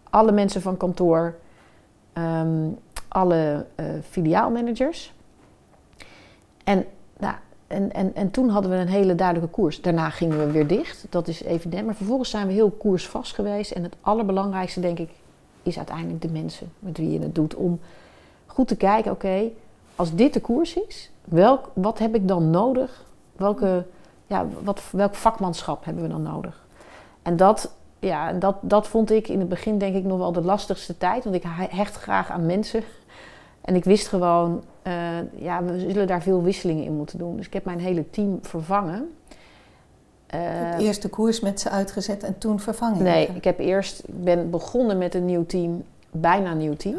alle 0.10 0.32
mensen 0.32 0.62
van 0.62 0.78
kantoor, 0.78 1.36
ehm, 2.14 2.70
alle 3.08 3.66
uh, 3.76 3.86
filiaalmanagers. 4.10 5.14
En, 6.64 6.86
nou, 7.20 7.36
en, 7.68 7.92
en, 7.92 8.16
en 8.16 8.32
toen 8.32 8.50
hadden 8.50 8.72
we 8.72 8.78
een 8.78 8.88
hele 8.88 9.16
duidelijke 9.16 9.52
koers. 9.52 9.82
Daarna 9.82 10.10
gingen 10.10 10.38
we 10.38 10.52
weer 10.52 10.68
dicht, 10.68 11.06
dat 11.10 11.28
is 11.28 11.44
evident. 11.44 11.86
Maar 11.86 11.96
vervolgens 11.96 12.30
zijn 12.30 12.48
we 12.48 12.54
heel 12.54 12.70
koersvast 12.70 13.34
geweest. 13.36 13.72
En 13.72 13.84
het 13.84 13.96
allerbelangrijkste, 14.02 14.80
denk 14.80 15.00
ik, 15.00 15.10
is 15.64 15.78
uiteindelijk 15.78 16.22
de 16.22 16.32
mensen 16.32 16.72
met 16.80 16.98
wie 16.98 17.12
je 17.12 17.20
het 17.20 17.36
doet. 17.36 17.56
Om 17.56 17.80
goed 18.54 18.68
te 18.68 18.76
kijken, 18.76 19.12
oké, 19.12 19.50
als 19.96 20.16
dit 20.16 20.34
de 20.34 20.42
koers 20.42 20.74
is, 20.74 21.12
welk, 21.24 21.70
wat 21.74 22.00
heb 22.00 22.16
ik 22.16 22.28
dan 22.28 22.50
nodig? 22.50 23.06
Welke, 23.36 23.86
ja, 24.28 24.46
wat, 24.64 24.82
welk 24.92 25.16
vakmanschap 25.16 25.86
hebben 25.86 26.04
we 26.04 26.10
dan 26.10 26.22
nodig? 26.22 26.66
En 27.22 27.38
dat, 27.38 27.74
ja, 28.00 28.34
dat, 28.34 28.56
dat 28.62 28.88
vond 28.88 29.12
ik 29.12 29.28
in 29.28 29.40
het 29.40 29.50
begin 29.50 29.78
denk 29.78 29.96
ik 29.96 30.04
nog 30.04 30.18
wel 30.18 30.32
de 30.32 30.42
lastigste 30.42 30.98
tijd. 30.98 31.24
Want 31.24 31.36
ik 31.36 31.44
hecht 31.70 31.96
graag 31.96 32.32
aan 32.32 32.46
mensen. 32.46 32.84
En 33.62 33.76
ik 33.76 33.84
wist 33.84 34.08
gewoon, 34.08 34.64
uh, 34.88 34.94
ja, 35.36 35.64
we 35.64 35.80
zullen 35.80 36.08
daar 36.08 36.22
veel 36.22 36.44
wisselingen 36.44 36.84
in 36.84 36.94
moeten 36.94 37.18
doen. 37.18 37.36
Dus 37.36 37.46
ik 37.46 37.54
heb 37.54 37.66
mijn 37.66 37.80
hele 37.80 38.10
team 38.10 38.40
vervangen. 38.42 39.12
Uh, 40.36 40.80
eerst 40.80 41.02
de 41.02 41.10
koers 41.10 41.40
met 41.40 41.60
ze 41.60 41.70
uitgezet 41.70 42.24
en 42.24 42.38
toen 42.38 42.60
vervangen? 42.60 43.04
Nee, 43.04 43.28
ik 43.28 43.44
heb 43.44 43.60
eerst, 43.60 44.00
ik 44.00 44.24
ben 44.24 44.50
begonnen 44.50 44.98
met 44.98 45.16
een 45.16 45.26
nieuw 45.26 45.46
team, 45.46 45.84
bijna 46.12 46.52
een 46.52 46.58
nieuw 46.58 46.76
team. 46.76 46.96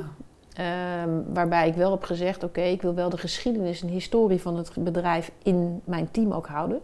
Ehm, 0.54 1.10
waarbij 1.32 1.68
ik 1.68 1.74
wel 1.74 1.90
heb 1.90 2.02
gezegd: 2.02 2.44
oké, 2.44 2.60
ik 2.60 2.82
wil 2.82 2.94
wel 2.94 3.08
de 3.08 3.18
geschiedenis 3.18 3.82
en 3.82 3.88
historie 3.88 4.40
van 4.40 4.56
het 4.56 4.70
bedrijf 4.78 5.30
in 5.42 5.80
mijn 5.84 6.10
team 6.10 6.32
ook 6.32 6.46
houden. 6.46 6.80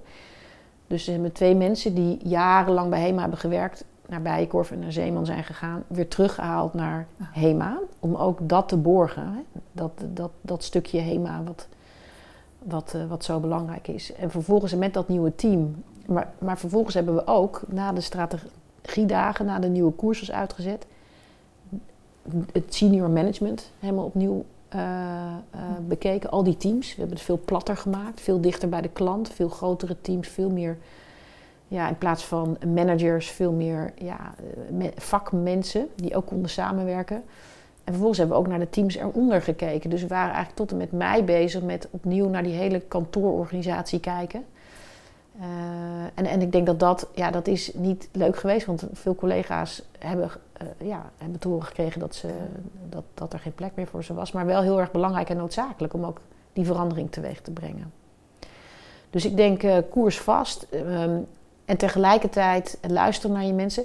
Dus 0.86 1.06
er 1.06 1.12
hebben 1.12 1.32
twee 1.32 1.54
mensen 1.54 1.94
die 1.94 2.18
jarenlang 2.22 2.90
bij 2.90 3.00
HEMA 3.00 3.20
hebben 3.20 3.38
gewerkt, 3.38 3.84
naar 4.08 4.22
Bijenkorf 4.22 4.70
en 4.70 4.78
naar 4.78 4.92
Zeeman 4.92 5.26
zijn 5.26 5.44
gegaan, 5.44 5.82
weer 5.86 6.08
teruggehaald 6.08 6.74
naar 6.74 7.06
HEMA. 7.22 7.78
Om 8.00 8.14
ook 8.14 8.38
dat 8.42 8.68
te 8.68 8.76
borgen. 8.76 9.22
Hè? 9.22 9.60
Dat, 9.72 9.92
dat, 10.08 10.30
dat 10.40 10.64
stukje 10.64 11.00
HEMA 11.00 11.42
wat, 11.42 11.68
wat, 12.58 12.92
uh, 12.96 13.06
wat 13.08 13.24
zo 13.24 13.40
belangrijk 13.40 13.88
is. 13.88 14.12
En 14.12 14.30
vervolgens 14.30 14.74
met 14.74 14.94
dat 14.94 15.08
nieuwe 15.08 15.34
team. 15.34 15.82
Maar, 16.06 16.32
maar 16.38 16.58
vervolgens 16.58 16.94
hebben 16.94 17.14
we 17.14 17.26
ook 17.26 17.62
na 17.68 17.92
de 17.92 18.00
strategiedagen, 18.00 19.46
na 19.46 19.58
de 19.58 19.68
nieuwe 19.68 19.92
koers 19.92 20.20
was 20.20 20.32
uitgezet 20.32 20.86
het 22.52 22.74
senior 22.74 23.10
management 23.10 23.70
helemaal 23.78 24.04
opnieuw 24.04 24.44
uh, 24.74 24.80
uh, 24.80 25.60
bekeken. 25.88 26.30
Al 26.30 26.44
die 26.44 26.56
teams. 26.56 26.88
We 26.88 26.98
hebben 26.98 27.16
het 27.16 27.26
veel 27.26 27.40
platter 27.44 27.76
gemaakt. 27.76 28.20
Veel 28.20 28.40
dichter 28.40 28.68
bij 28.68 28.80
de 28.80 28.88
klant. 28.88 29.28
Veel 29.28 29.48
grotere 29.48 29.96
teams. 30.00 30.28
Veel 30.28 30.50
meer, 30.50 30.78
ja, 31.68 31.88
in 31.88 31.98
plaats 31.98 32.24
van 32.24 32.58
managers, 32.74 33.30
veel 33.30 33.52
meer 33.52 33.92
ja, 33.96 34.34
vakmensen 34.96 35.88
die 35.94 36.16
ook 36.16 36.26
konden 36.26 36.50
samenwerken. 36.50 37.16
En 37.84 37.96
vervolgens 37.96 38.18
hebben 38.18 38.36
we 38.36 38.42
ook 38.42 38.48
naar 38.48 38.58
de 38.58 38.70
teams 38.70 38.96
eronder 38.96 39.42
gekeken. 39.42 39.90
Dus 39.90 40.02
we 40.02 40.08
waren 40.08 40.34
eigenlijk 40.34 40.56
tot 40.56 40.70
en 40.70 40.76
met 40.76 40.92
mei 40.92 41.22
bezig 41.22 41.62
met 41.62 41.88
opnieuw 41.90 42.28
naar 42.28 42.42
die 42.42 42.52
hele 42.52 42.80
kantoororganisatie 42.80 44.00
kijken. 44.00 44.44
Uh, 45.40 45.46
en, 46.14 46.26
en 46.26 46.40
ik 46.40 46.52
denk 46.52 46.66
dat 46.66 46.80
dat, 46.80 47.08
ja, 47.14 47.30
dat 47.30 47.46
is 47.46 47.74
niet 47.74 48.08
leuk 48.12 48.36
geweest, 48.36 48.66
want 48.66 48.84
veel 48.92 49.14
collega's 49.14 49.82
hebben, 49.98 50.30
uh, 50.62 50.88
ja, 50.88 51.10
hebben 51.18 51.38
te 51.38 51.48
horen 51.48 51.66
gekregen 51.66 52.00
dat, 52.00 52.14
ze, 52.14 52.28
dat, 52.88 53.04
dat 53.14 53.32
er 53.32 53.38
geen 53.38 53.54
plek 53.54 53.72
meer 53.74 53.86
voor 53.86 54.04
ze 54.04 54.14
was. 54.14 54.32
Maar 54.32 54.46
wel 54.46 54.62
heel 54.62 54.80
erg 54.80 54.90
belangrijk 54.90 55.28
en 55.28 55.36
noodzakelijk 55.36 55.94
om 55.94 56.04
ook 56.04 56.20
die 56.52 56.64
verandering 56.64 57.12
teweeg 57.12 57.40
te 57.40 57.50
brengen. 57.50 57.92
Dus 59.10 59.24
ik 59.24 59.36
denk 59.36 59.62
uh, 59.62 59.76
koers 59.90 60.20
vast 60.20 60.66
um, 60.74 61.26
en 61.64 61.76
tegelijkertijd 61.76 62.78
luisteren 62.88 63.36
naar 63.36 63.44
je 63.44 63.52
mensen. 63.52 63.84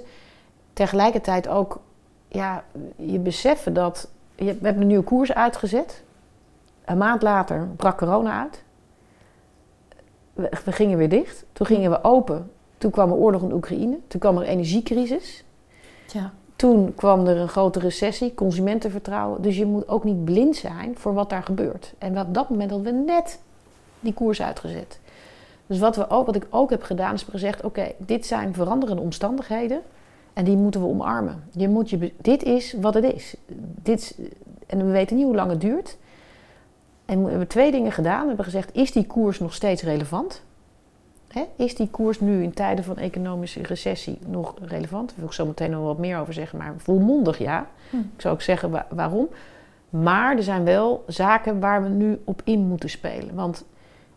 Tegelijkertijd 0.72 1.48
ook 1.48 1.80
ja, 2.28 2.64
je 2.96 3.18
beseffen 3.18 3.74
dat, 3.74 4.08
je, 4.34 4.44
we 4.44 4.64
hebben 4.64 4.80
een 4.82 4.86
nieuwe 4.86 5.04
koers 5.04 5.34
uitgezet. 5.34 6.02
Een 6.84 6.98
maand 6.98 7.22
later 7.22 7.68
brak 7.76 7.98
corona 7.98 8.40
uit 8.40 8.64
we, 10.36 10.72
gingen 10.72 10.98
weer 10.98 11.08
dicht. 11.08 11.44
Toen 11.52 11.66
gingen 11.66 11.90
we 11.90 12.04
open. 12.04 12.50
Toen 12.78 12.90
kwam 12.90 13.10
er 13.10 13.16
oorlog 13.16 13.42
in 13.42 13.52
Oekraïne. 13.52 13.98
Toen 14.08 14.20
kwam 14.20 14.36
er 14.36 14.42
energiecrisis. 14.42 15.44
Ja. 16.12 16.32
Toen 16.56 16.94
kwam 16.94 17.26
er 17.26 17.36
een 17.36 17.48
grote 17.48 17.78
recessie, 17.78 18.34
consumentenvertrouwen. 18.34 19.42
Dus 19.42 19.56
je 19.56 19.66
moet 19.66 19.88
ook 19.88 20.04
niet 20.04 20.24
blind 20.24 20.56
zijn 20.56 20.98
voor 20.98 21.14
wat 21.14 21.30
daar 21.30 21.42
gebeurt. 21.42 21.94
En 21.98 22.18
op 22.18 22.34
dat 22.34 22.50
moment 22.50 22.70
hadden 22.70 22.94
we 22.94 23.02
net 23.12 23.40
die 24.00 24.12
koers 24.12 24.42
uitgezet. 24.42 25.00
Dus 25.66 25.78
wat, 25.78 25.96
we 25.96 26.10
ook, 26.10 26.26
wat 26.26 26.36
ik 26.36 26.46
ook 26.50 26.70
heb 26.70 26.82
gedaan, 26.82 27.14
is 27.14 27.22
gezegd: 27.22 27.64
oké, 27.64 27.92
dit 27.96 28.26
zijn 28.26 28.54
veranderende 28.54 29.02
omstandigheden. 29.02 29.80
En 30.32 30.44
die 30.44 30.56
moeten 30.56 30.80
we 30.80 30.86
omarmen. 30.86 31.42
Je 31.52 31.68
moet 31.68 31.90
je, 31.90 32.12
dit 32.20 32.42
is 32.42 32.74
wat 32.80 32.94
het 32.94 33.04
is. 33.04 33.36
Dit, 33.82 34.18
en 34.66 34.86
we 34.86 34.92
weten 34.92 35.16
niet 35.16 35.24
hoe 35.24 35.34
lang 35.34 35.50
het 35.50 35.60
duurt. 35.60 35.96
En 37.06 37.24
we 37.24 37.28
hebben 37.30 37.48
twee 37.48 37.70
dingen 37.70 37.92
gedaan. 37.92 38.20
We 38.20 38.26
hebben 38.26 38.44
gezegd: 38.44 38.74
is 38.74 38.92
die 38.92 39.06
koers 39.06 39.38
nog 39.38 39.54
steeds 39.54 39.82
relevant? 39.82 40.44
Is 41.56 41.74
die 41.74 41.88
koers 41.90 42.20
nu 42.20 42.42
in 42.42 42.52
tijden 42.52 42.84
van 42.84 42.96
economische 42.96 43.62
recessie 43.62 44.18
nog 44.26 44.54
relevant? 44.60 45.08
Daar 45.08 45.18
wil 45.18 45.26
ik 45.26 45.32
zo 45.32 45.46
meteen 45.46 45.70
nog 45.70 45.82
wat 45.82 45.98
meer 45.98 46.18
over 46.18 46.32
zeggen, 46.32 46.58
maar 46.58 46.74
volmondig 46.76 47.38
ja. 47.38 47.66
Hm. 47.90 47.96
Ik 47.96 48.20
zou 48.20 48.34
ook 48.34 48.42
zeggen 48.42 48.84
waarom. 48.88 49.28
Maar 49.90 50.36
er 50.36 50.42
zijn 50.42 50.64
wel 50.64 51.04
zaken 51.06 51.60
waar 51.60 51.82
we 51.82 51.88
nu 51.88 52.20
op 52.24 52.40
in 52.44 52.66
moeten 52.66 52.90
spelen. 52.90 53.34
Want 53.34 53.64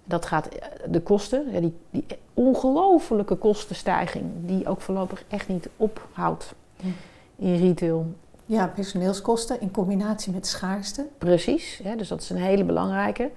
dat 0.03 0.25
gaat 0.25 0.47
eh, 0.47 0.67
de 0.89 1.01
kosten, 1.01 1.61
die, 1.61 1.73
die 1.89 2.05
ongelofelijke 2.33 3.35
kostenstijging, 3.35 4.25
die 4.45 4.67
ook 4.67 4.81
voorlopig 4.81 5.23
echt 5.27 5.47
niet 5.47 5.69
ophoudt 5.77 6.53
hm. 6.79 6.87
in 7.35 7.55
retail. 7.55 8.05
Ja, 8.49 8.67
personeelskosten 8.67 9.61
in 9.61 9.71
combinatie 9.71 10.33
met 10.33 10.47
schaarste. 10.47 11.07
Precies, 11.17 11.81
dus 11.97 12.07
dat 12.07 12.21
is 12.21 12.29
een 12.29 12.37
hele 12.37 12.63
belangrijke. 12.63 13.29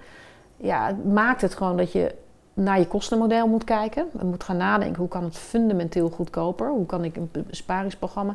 Ja, 0.57 0.87
het 0.87 1.13
maakt 1.13 1.41
het 1.41 1.55
gewoon 1.55 1.77
dat 1.77 1.93
je 1.93 2.15
naar 2.55 2.79
je 2.79 2.87
kostenmodel 2.87 3.47
moet 3.47 3.65
kijken. 3.65 4.07
Je 4.19 4.25
moet 4.25 4.45
gaan 4.45 4.57
nadenken 4.57 4.99
hoe 4.99 5.09
kan 5.09 5.25
het 5.25 5.37
fundamenteel 5.37 6.11
goedkoper? 6.11 6.69
Hoe 6.69 6.87
kan 6.87 7.05
ik 7.05 7.17
een 7.17 7.31
besparingsprogramma? 7.33 8.35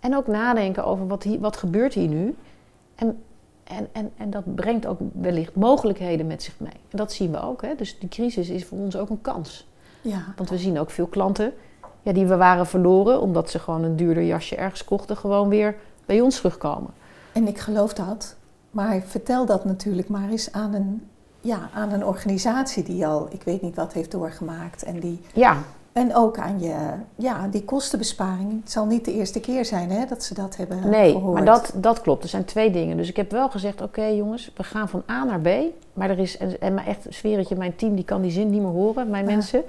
En 0.00 0.16
ook 0.16 0.26
nadenken 0.26 0.84
over 0.84 1.06
wat, 1.06 1.22
hier, 1.22 1.40
wat 1.40 1.56
gebeurt 1.56 1.94
hier 1.94 2.08
nu? 2.08 2.36
En, 2.94 3.22
en, 3.64 3.88
en, 3.92 4.10
en 4.16 4.30
dat 4.30 4.54
brengt 4.54 4.86
ook 4.86 4.98
wellicht 5.12 5.54
mogelijkheden 5.54 6.26
met 6.26 6.42
zich 6.42 6.54
mee. 6.58 6.80
En 6.88 6.96
dat 6.96 7.12
zien 7.12 7.30
we 7.30 7.40
ook. 7.40 7.62
Hè? 7.62 7.74
Dus 7.74 7.98
die 7.98 8.08
crisis 8.08 8.48
is 8.48 8.64
voor 8.64 8.78
ons 8.78 8.96
ook 8.96 9.10
een 9.10 9.20
kans. 9.20 9.68
Ja. 10.00 10.24
Want 10.36 10.50
we 10.50 10.58
zien 10.58 10.78
ook 10.78 10.90
veel 10.90 11.06
klanten 11.06 11.52
ja, 12.02 12.12
die 12.12 12.26
we 12.26 12.36
waren 12.36 12.66
verloren... 12.66 13.20
omdat 13.20 13.50
ze 13.50 13.58
gewoon 13.58 13.82
een 13.82 13.96
duurder 13.96 14.24
jasje 14.24 14.56
ergens 14.56 14.84
kochten... 14.84 15.16
gewoon 15.16 15.48
weer 15.48 15.76
bij 16.10 16.20
ons 16.20 16.36
terugkomen. 16.36 16.90
En 17.32 17.46
ik 17.46 17.58
geloof 17.58 17.92
dat. 17.92 18.34
Maar 18.70 19.02
vertel 19.06 19.46
dat 19.46 19.64
natuurlijk 19.64 20.08
maar 20.08 20.28
eens 20.28 20.52
aan 20.52 20.74
een 20.74 21.08
ja, 21.40 21.70
aan 21.74 21.92
een 21.92 22.04
organisatie 22.04 22.82
die 22.82 23.06
al, 23.06 23.28
ik 23.30 23.42
weet 23.42 23.62
niet 23.62 23.76
wat, 23.76 23.92
heeft 23.92 24.10
doorgemaakt. 24.10 24.82
En, 24.82 25.00
die, 25.00 25.20
ja. 25.32 25.56
en 25.92 26.14
ook 26.14 26.38
aan 26.38 26.60
je, 26.60 26.76
ja, 27.16 27.48
die 27.48 27.64
kostenbesparing. 27.64 28.60
Het 28.60 28.70
zal 28.70 28.86
niet 28.86 29.04
de 29.04 29.12
eerste 29.12 29.40
keer 29.40 29.64
zijn 29.64 29.90
hè, 29.90 30.06
dat 30.06 30.24
ze 30.24 30.34
dat 30.34 30.56
hebben 30.56 30.90
nee, 30.90 31.18
maar 31.18 31.44
dat, 31.44 31.72
dat 31.74 32.00
klopt. 32.00 32.22
Er 32.22 32.28
zijn 32.28 32.44
twee 32.44 32.70
dingen. 32.70 32.96
Dus 32.96 33.08
ik 33.08 33.16
heb 33.16 33.30
wel 33.30 33.50
gezegd, 33.50 33.80
oké 33.80 34.04
jongens, 34.04 34.52
we 34.56 34.62
gaan 34.62 34.88
van 34.88 35.02
A 35.10 35.24
naar 35.24 35.40
B. 35.40 35.48
Maar 35.92 36.10
er 36.10 36.18
is, 36.18 36.38
en, 36.38 36.74
maar 36.74 36.86
echt, 36.86 37.06
sfeeretje, 37.08 37.56
mijn 37.56 37.76
team 37.76 37.94
die 37.94 38.04
kan 38.04 38.22
die 38.22 38.30
zin 38.30 38.50
niet 38.50 38.62
meer 38.62 38.70
horen, 38.70 39.10
mijn 39.10 39.24
mensen. 39.24 39.62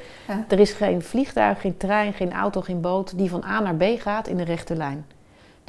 Er 0.47 0.59
is 0.59 0.71
geen 0.71 1.01
vliegtuig, 1.01 1.61
geen 1.61 1.77
trein, 1.77 2.13
geen 2.13 2.33
auto, 2.33 2.61
geen 2.61 2.81
boot 2.81 3.17
die 3.17 3.29
van 3.29 3.43
A 3.43 3.59
naar 3.59 3.75
B 3.75 3.83
gaat 3.97 4.27
in 4.27 4.37
de 4.37 4.43
rechte 4.43 4.75
lijn. 4.75 5.05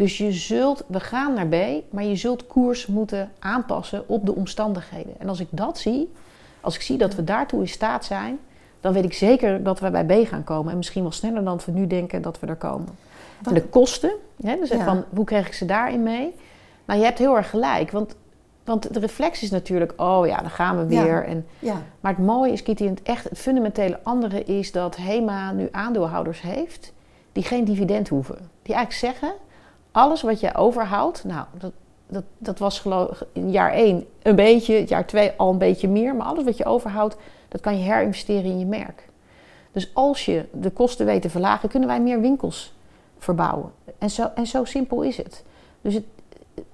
Dus 0.02 0.18
je 0.18 0.32
zult, 0.32 0.84
we 0.86 1.00
gaan 1.00 1.34
naar 1.34 1.46
B, 1.46 1.54
maar 1.90 2.04
je 2.04 2.16
zult 2.16 2.46
koers 2.46 2.86
moeten 2.86 3.32
aanpassen 3.38 4.08
op 4.08 4.26
de 4.26 4.34
omstandigheden. 4.34 5.14
En 5.18 5.28
als 5.28 5.40
ik 5.40 5.46
dat 5.50 5.78
zie, 5.78 6.12
als 6.60 6.74
ik 6.74 6.80
zie 6.80 6.98
dat 6.98 7.14
we 7.14 7.24
daartoe 7.24 7.60
in 7.60 7.68
staat 7.68 8.04
zijn, 8.04 8.38
dan 8.80 8.92
weet 8.92 9.04
ik 9.04 9.12
zeker 9.12 9.62
dat 9.62 9.80
we 9.80 9.90
bij 9.90 10.04
B 10.04 10.28
gaan 10.28 10.44
komen. 10.44 10.70
En 10.70 10.76
misschien 10.76 11.02
wel 11.02 11.12
sneller 11.12 11.44
dan 11.44 11.60
we 11.66 11.72
nu 11.72 11.86
denken 11.86 12.22
dat 12.22 12.40
we 12.40 12.46
er 12.46 12.56
komen. 12.56 12.88
En 13.44 13.54
de 13.54 13.62
kosten, 13.62 14.12
hè, 14.42 14.56
dus 14.56 14.70
van, 14.70 15.04
hoe 15.14 15.24
krijg 15.24 15.46
ik 15.46 15.52
ze 15.52 15.64
daarin 15.64 16.02
mee? 16.02 16.34
Nou, 16.84 16.98
je 16.98 17.04
hebt 17.04 17.18
heel 17.18 17.36
erg 17.36 17.50
gelijk, 17.50 17.90
want, 17.90 18.14
want 18.64 18.94
de 18.94 19.00
reflex 19.00 19.42
is 19.42 19.50
natuurlijk, 19.50 19.92
oh 19.96 20.26
ja, 20.26 20.36
dan 20.36 20.50
gaan 20.50 20.78
we 20.78 20.86
weer. 20.86 21.06
Ja. 21.06 21.22
En, 21.22 21.46
ja. 21.58 21.82
Maar 22.00 22.14
het 22.14 22.24
mooie 22.26 22.52
is, 22.52 22.62
Kitty, 22.62 22.88
het, 22.88 23.02
echt, 23.02 23.28
het 23.28 23.38
fundamentele 23.38 23.98
andere 24.02 24.44
is 24.44 24.72
dat 24.72 24.96
HEMA 24.96 25.52
nu 25.52 25.68
aandeelhouders 25.72 26.40
heeft 26.40 26.92
die 27.32 27.42
geen 27.42 27.64
dividend 27.64 28.08
hoeven. 28.08 28.50
Die 28.62 28.74
eigenlijk 28.74 29.14
zeggen, 29.14 29.32
alles 29.92 30.22
wat 30.22 30.40
je 30.40 30.54
overhoudt, 30.54 31.24
nou, 31.24 31.44
dat, 31.58 31.72
dat, 32.06 32.24
dat 32.38 32.58
was 32.58 32.78
geloof 32.78 33.24
in 33.32 33.50
jaar 33.50 33.72
1 33.72 34.06
een 34.22 34.36
beetje, 34.36 34.84
jaar 34.84 35.06
2 35.06 35.32
al 35.36 35.50
een 35.50 35.58
beetje 35.58 35.88
meer. 35.88 36.14
Maar 36.14 36.26
alles 36.26 36.44
wat 36.44 36.56
je 36.56 36.64
overhoudt, 36.64 37.16
dat 37.48 37.60
kan 37.60 37.78
je 37.78 37.84
herinvesteren 37.84 38.44
in 38.44 38.58
je 38.58 38.66
merk. 38.66 39.08
Dus 39.72 39.90
als 39.94 40.24
je 40.24 40.44
de 40.52 40.70
kosten 40.70 41.06
weet 41.06 41.22
te 41.22 41.30
verlagen, 41.30 41.68
kunnen 41.68 41.88
wij 41.88 42.00
meer 42.00 42.20
winkels 42.20 42.74
verbouwen. 43.18 43.72
En 43.98 44.10
zo, 44.10 44.30
en 44.34 44.46
zo 44.46 44.64
simpel 44.64 45.02
is 45.02 45.16
het. 45.16 45.44
Dus 45.80 45.94
het, 45.94 46.04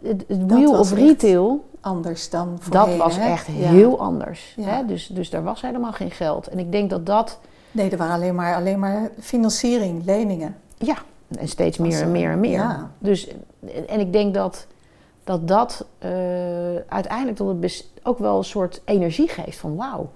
het, 0.02 0.24
het 0.28 0.46
wheel 0.46 0.78
of 0.78 0.92
retail. 0.92 1.66
Anders 1.80 2.30
dan 2.30 2.56
voorheen, 2.60 2.88
Dat 2.88 2.96
was 2.96 3.18
echt 3.18 3.46
heel 3.46 4.00
anders. 4.00 4.56
Hè? 4.60 4.86
Dus, 4.86 5.06
dus 5.06 5.30
daar 5.30 5.42
was 5.42 5.62
helemaal 5.62 5.92
geen 5.92 6.10
geld. 6.10 6.48
En 6.48 6.58
ik 6.58 6.72
denk 6.72 6.90
dat 6.90 7.06
dat. 7.06 7.38
Nee, 7.72 7.90
er 7.90 7.96
waren 7.96 8.14
alleen 8.14 8.34
maar, 8.34 8.54
alleen 8.54 8.78
maar 8.78 9.10
financiering, 9.20 10.04
leningen. 10.04 10.56
Ja, 10.78 10.96
en 11.28 11.48
steeds 11.48 11.78
meer 11.78 12.02
en 12.02 12.10
meer 12.10 12.30
en 12.30 12.40
meer. 12.40 12.50
Ja. 12.50 12.90
Dus, 12.98 13.28
en 13.86 14.00
ik 14.00 14.12
denk 14.12 14.34
dat 14.34 14.66
dat, 15.24 15.48
dat 15.48 15.86
uh, 16.04 16.10
uiteindelijk 16.88 17.36
tot 17.36 17.62
het 17.62 17.90
ook 18.02 18.18
wel 18.18 18.38
een 18.38 18.44
soort 18.44 18.80
energie 18.84 19.28
geeft 19.28 19.58
van 19.58 19.76
wauw. 19.76 20.10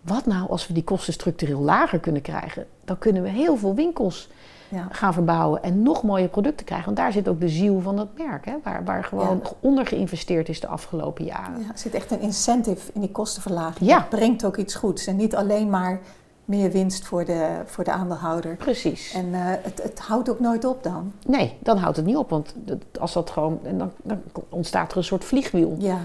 Wat 0.00 0.26
nou 0.26 0.50
als 0.50 0.66
we 0.66 0.74
die 0.74 0.84
kosten 0.84 1.12
structureel 1.12 1.60
lager 1.60 1.98
kunnen 1.98 2.22
krijgen? 2.22 2.66
Dan 2.84 2.98
kunnen 2.98 3.22
we 3.22 3.28
heel 3.28 3.56
veel 3.56 3.74
winkels 3.74 4.28
ja. 4.68 4.88
gaan 4.90 5.12
verbouwen 5.12 5.62
en 5.62 5.82
nog 5.82 6.02
mooie 6.02 6.28
producten 6.28 6.66
krijgen. 6.66 6.86
Want 6.86 6.96
daar 6.96 7.12
zit 7.12 7.28
ook 7.28 7.40
de 7.40 7.48
ziel 7.48 7.80
van 7.80 7.96
dat 7.96 8.08
merk, 8.16 8.44
hè? 8.44 8.54
Waar, 8.62 8.84
waar 8.84 9.04
gewoon 9.04 9.40
ja. 9.42 9.50
onder 9.60 9.86
geïnvesteerd 9.86 10.48
is 10.48 10.60
de 10.60 10.66
afgelopen 10.66 11.24
jaren. 11.24 11.60
Ja, 11.60 11.68
er 11.68 11.78
zit 11.78 11.94
echt 11.94 12.10
een 12.10 12.20
incentive 12.20 12.90
in 12.94 13.00
die 13.00 13.10
kostenverlaging. 13.10 13.90
Ja. 13.90 13.98
Het 13.98 14.08
brengt 14.08 14.44
ook 14.44 14.56
iets 14.56 14.74
goeds. 14.74 15.06
En 15.06 15.16
niet 15.16 15.36
alleen 15.36 15.70
maar 15.70 16.00
meer 16.48 16.70
winst 16.70 17.04
voor 17.04 17.24
de, 17.24 17.62
voor 17.64 17.84
de 17.84 17.90
aandeelhouder. 17.90 18.56
Precies. 18.56 19.12
En 19.12 19.26
uh, 19.26 19.38
het, 19.42 19.82
het 19.82 19.98
houdt 19.98 20.30
ook 20.30 20.40
nooit 20.40 20.64
op 20.64 20.82
dan? 20.82 21.12
Nee, 21.26 21.56
dan 21.60 21.76
houdt 21.76 21.96
het 21.96 22.06
niet 22.06 22.16
op. 22.16 22.30
Want 22.30 22.54
als 23.00 23.12
dat 23.12 23.30
gewoon, 23.30 23.60
dan, 23.62 23.92
dan 24.02 24.22
ontstaat 24.48 24.90
er 24.90 24.96
een 24.96 25.04
soort 25.04 25.24
vliegwiel. 25.24 25.76
Ja. 25.78 25.98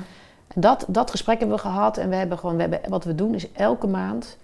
En 0.48 0.62
dat, 0.62 0.86
dat 0.88 1.12
gesprek 1.12 1.40
hebben 1.40 1.56
we 1.56 1.62
gehad. 1.62 1.98
En 1.98 2.10
we 2.10 2.16
hebben 2.16 2.38
gewoon, 2.38 2.56
we 2.56 2.62
hebben, 2.62 2.80
wat 2.90 3.04
we 3.04 3.16
doen 3.16 3.34
is 3.34 3.52
elke 3.52 3.88
maand 3.88 4.38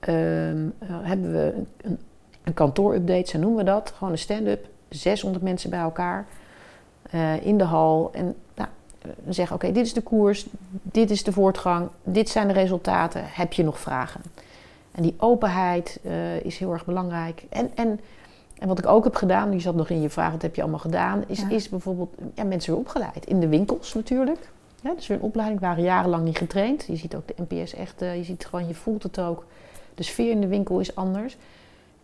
um, 0.00 0.74
hebben 1.02 1.32
we 1.32 1.54
een, 1.82 1.98
een 2.44 2.54
kantoorupdate, 2.54 3.30
zo 3.30 3.38
noemen 3.38 3.58
we 3.58 3.70
dat. 3.70 3.92
Gewoon 3.96 4.12
een 4.12 4.18
stand-up. 4.18 4.66
600 4.88 5.44
mensen 5.44 5.70
bij 5.70 5.80
elkaar 5.80 6.26
uh, 7.14 7.46
in 7.46 7.58
de 7.58 7.64
hal. 7.64 8.10
En 8.12 8.34
nou, 8.54 8.68
zeggen, 9.28 9.56
oké, 9.56 9.72
dit 9.72 9.86
is 9.86 9.92
de 9.92 10.02
koers, 10.02 10.46
dit 10.70 11.10
is 11.10 11.24
de 11.24 11.32
voortgang, 11.32 11.88
dit 12.02 12.28
zijn 12.28 12.48
de 12.48 12.54
resultaten. 12.54 13.22
Heb 13.24 13.52
je 13.52 13.64
nog 13.64 13.80
vragen? 13.80 14.20
En 14.98 15.04
die 15.04 15.14
openheid 15.18 16.00
uh, 16.02 16.44
is 16.44 16.58
heel 16.58 16.72
erg 16.72 16.84
belangrijk. 16.84 17.44
En, 17.48 17.70
en, 17.74 18.00
en 18.58 18.68
wat 18.68 18.78
ik 18.78 18.86
ook 18.86 19.04
heb 19.04 19.14
gedaan, 19.14 19.52
je 19.52 19.60
zat 19.60 19.74
nog 19.74 19.88
in 19.88 20.00
je 20.00 20.10
vraag, 20.10 20.32
wat 20.32 20.42
heb 20.42 20.54
je 20.54 20.60
allemaal 20.60 20.80
gedaan, 20.80 21.24
is, 21.26 21.44
is 21.48 21.68
bijvoorbeeld 21.68 22.14
ja, 22.34 22.44
mensen 22.44 22.72
weer 22.72 22.80
opgeleid. 22.80 23.26
In 23.26 23.40
de 23.40 23.48
winkels 23.48 23.94
natuurlijk. 23.94 24.50
Ja, 24.80 24.94
dus 24.94 25.08
een 25.08 25.20
opleiding, 25.20 25.60
waren 25.60 25.82
jarenlang 25.82 26.24
niet 26.24 26.38
getraind. 26.38 26.84
Je 26.86 26.96
ziet 26.96 27.14
ook 27.14 27.22
de 27.26 27.34
NPS 27.48 27.74
echt, 27.74 28.02
uh, 28.02 28.16
je 28.16 28.24
ziet 28.24 28.46
gewoon, 28.46 28.66
je 28.66 28.74
voelt 28.74 29.02
het 29.02 29.20
ook. 29.20 29.44
De 29.94 30.02
sfeer 30.02 30.30
in 30.30 30.40
de 30.40 30.46
winkel 30.46 30.80
is 30.80 30.94
anders. 30.94 31.36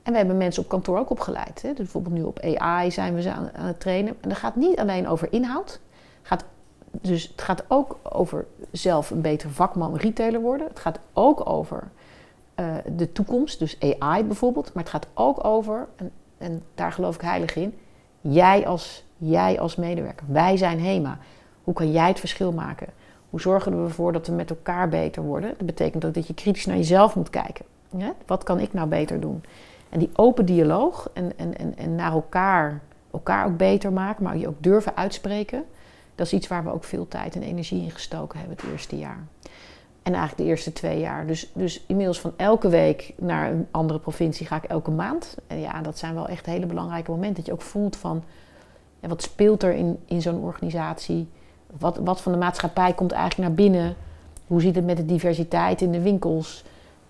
En 0.02 0.12
we 0.12 0.18
hebben 0.18 0.36
mensen 0.36 0.62
op 0.62 0.68
kantoor 0.68 0.98
ook 0.98 1.10
opgeleid. 1.10 1.62
Hè. 1.62 1.68
Dus 1.68 1.76
bijvoorbeeld 1.76 2.14
nu 2.14 2.22
op 2.22 2.40
AI 2.40 2.90
zijn 2.90 3.14
we 3.14 3.22
ze 3.22 3.32
aan, 3.32 3.50
aan, 3.54 3.66
het 3.66 3.80
trainen. 3.80 4.16
En 4.20 4.28
dat 4.28 4.38
gaat 4.38 4.56
niet 4.56 4.78
alleen 4.78 5.08
over 5.08 5.32
inhoud. 5.32 5.80
Gaat, 6.22 6.44
dus 6.90 7.22
het 7.22 7.42
gaat 7.42 7.64
ook 7.68 7.98
over 8.02 8.46
zelf 8.70 9.10
een 9.10 9.20
beter 9.20 9.50
vakman, 9.50 9.96
retailer 9.96 10.40
worden. 10.40 10.66
Het 10.66 10.78
gaat 10.78 10.98
ook 11.12 11.48
over 11.48 11.90
uh, 12.60 12.74
de 12.96 13.12
toekomst, 13.12 13.58
dus 13.58 13.78
AI 13.80 14.24
bijvoorbeeld. 14.24 14.74
Maar 14.74 14.82
het 14.82 14.92
gaat 14.92 15.06
ook 15.14 15.44
over, 15.44 15.88
en, 15.96 16.10
en 16.38 16.62
daar 16.74 16.92
geloof 16.92 17.14
ik 17.14 17.20
heilig 17.20 17.56
in, 17.56 17.74
jij 18.20 18.66
als, 18.66 19.04
jij 19.16 19.60
als 19.60 19.76
medewerker. 19.76 20.26
Wij 20.28 20.56
zijn 20.56 20.80
HEMA. 20.80 21.18
Hoe 21.64 21.74
kan 21.74 21.92
jij 21.92 22.08
het 22.08 22.20
verschil 22.20 22.52
maken? 22.52 22.86
Hoe 23.30 23.40
zorgen 23.40 23.78
we 23.78 23.88
ervoor 23.88 24.12
dat 24.12 24.26
we 24.26 24.32
met 24.32 24.50
elkaar 24.50 24.88
beter 24.88 25.22
worden? 25.22 25.54
Dat 25.56 25.66
betekent 25.66 26.04
ook 26.04 26.14
dat 26.14 26.26
je 26.26 26.34
kritisch 26.34 26.66
naar 26.66 26.76
jezelf 26.76 27.14
moet 27.14 27.30
kijken. 27.30 27.64
Wat 28.26 28.42
kan 28.42 28.60
ik 28.60 28.72
nou 28.72 28.88
beter 28.88 29.20
doen? 29.20 29.44
En 29.88 29.98
die 29.98 30.10
open 30.12 30.46
dialoog 30.46 31.10
en, 31.12 31.32
en, 31.38 31.58
en, 31.58 31.76
en 31.76 31.94
naar 31.94 32.12
elkaar, 32.12 32.80
elkaar 33.10 33.46
ook 33.46 33.56
beter 33.56 33.92
maken, 33.92 34.24
maar 34.24 34.36
je 34.36 34.48
ook 34.48 34.62
durven 34.62 34.96
uitspreken. 34.96 35.64
Dat 36.14 36.26
is 36.26 36.32
iets 36.32 36.48
waar 36.48 36.64
we 36.64 36.72
ook 36.72 36.84
veel 36.84 37.08
tijd 37.08 37.34
en 37.34 37.42
energie 37.42 37.82
in 37.82 37.90
gestoken 37.90 38.38
hebben 38.38 38.56
het 38.56 38.70
eerste 38.70 38.98
jaar. 38.98 39.24
En 40.04 40.12
eigenlijk 40.12 40.42
de 40.42 40.48
eerste 40.48 40.72
twee 40.72 40.98
jaar. 40.98 41.26
Dus, 41.26 41.50
dus 41.52 41.84
inmiddels 41.86 42.20
van 42.20 42.32
elke 42.36 42.68
week 42.68 43.12
naar 43.16 43.50
een 43.50 43.66
andere 43.70 43.98
provincie 43.98 44.46
ga 44.46 44.56
ik 44.56 44.64
elke 44.64 44.90
maand. 44.90 45.36
En 45.46 45.60
ja, 45.60 45.82
dat 45.82 45.98
zijn 45.98 46.14
wel 46.14 46.28
echt 46.28 46.46
hele 46.46 46.66
belangrijke 46.66 47.10
momenten. 47.10 47.36
Dat 47.36 47.46
je 47.46 47.52
ook 47.52 47.62
voelt 47.62 47.96
van, 47.96 48.22
ja, 49.00 49.08
wat 49.08 49.22
speelt 49.22 49.62
er 49.62 49.72
in, 49.72 49.98
in 50.04 50.22
zo'n 50.22 50.42
organisatie? 50.42 51.28
Wat, 51.78 51.96
wat 51.96 52.20
van 52.20 52.32
de 52.32 52.38
maatschappij 52.38 52.92
komt 52.92 53.12
eigenlijk 53.12 53.48
naar 53.48 53.56
binnen? 53.66 53.94
Hoe 54.46 54.60
ziet 54.60 54.74
het 54.74 54.84
met 54.84 54.96
de 54.96 55.06
diversiteit 55.06 55.80
in 55.80 55.92
de 55.92 56.00
winkels? 56.00 56.64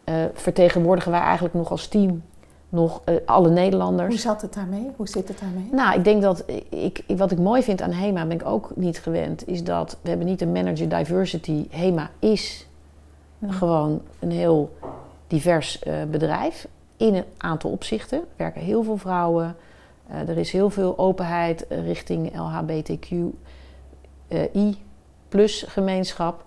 Uh, 0.05 0.15
vertegenwoordigen 0.33 1.11
wij 1.11 1.21
eigenlijk 1.21 1.55
nog 1.55 1.71
als 1.71 1.89
team 1.89 2.23
nog 2.69 3.03
uh, 3.05 3.17
alle 3.27 3.51
Nederlanders. 3.51 4.09
Hoe 4.09 4.19
zat 4.19 4.43
het 4.43 4.55
daarmee? 4.55 4.91
Hoe 4.97 5.09
zit 5.09 5.29
het 5.29 5.39
daarmee? 5.39 5.69
Nou, 5.73 5.99
ik 5.99 6.05
denk 6.05 6.23
dat 6.23 6.45
ik, 6.69 7.03
wat 7.07 7.31
ik 7.31 7.39
mooi 7.39 7.63
vind 7.63 7.83
aan 7.83 7.93
HEMA, 7.93 8.27
ben 8.27 8.41
ik 8.41 8.47
ook 8.47 8.73
niet 8.75 8.99
gewend, 8.99 9.49
is 9.49 9.65
dat 9.65 9.97
we 10.03 10.09
hebben 10.09 10.27
niet 10.27 10.41
een 10.41 10.53
manager 10.53 10.89
diversity. 10.89 11.67
HEMA 11.71 12.11
is 12.19 12.67
gewoon 13.49 14.03
een 14.19 14.31
heel 14.31 14.77
divers 15.27 15.83
uh, 15.87 15.95
bedrijf 16.11 16.69
in 16.97 17.15
een 17.15 17.25
aantal 17.37 17.71
opzichten. 17.71 18.19
Er 18.19 18.25
werken 18.37 18.61
heel 18.61 18.83
veel 18.83 18.97
vrouwen. 18.97 19.57
Uh, 20.11 20.29
er 20.29 20.39
is 20.39 20.53
heel 20.53 20.71
veel 20.71 20.99
openheid 20.99 21.67
richting 21.69 22.37
LHBTQI 22.37 23.33
plus 25.29 25.65
gemeenschap. 25.69 26.45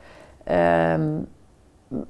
Um, 0.51 1.27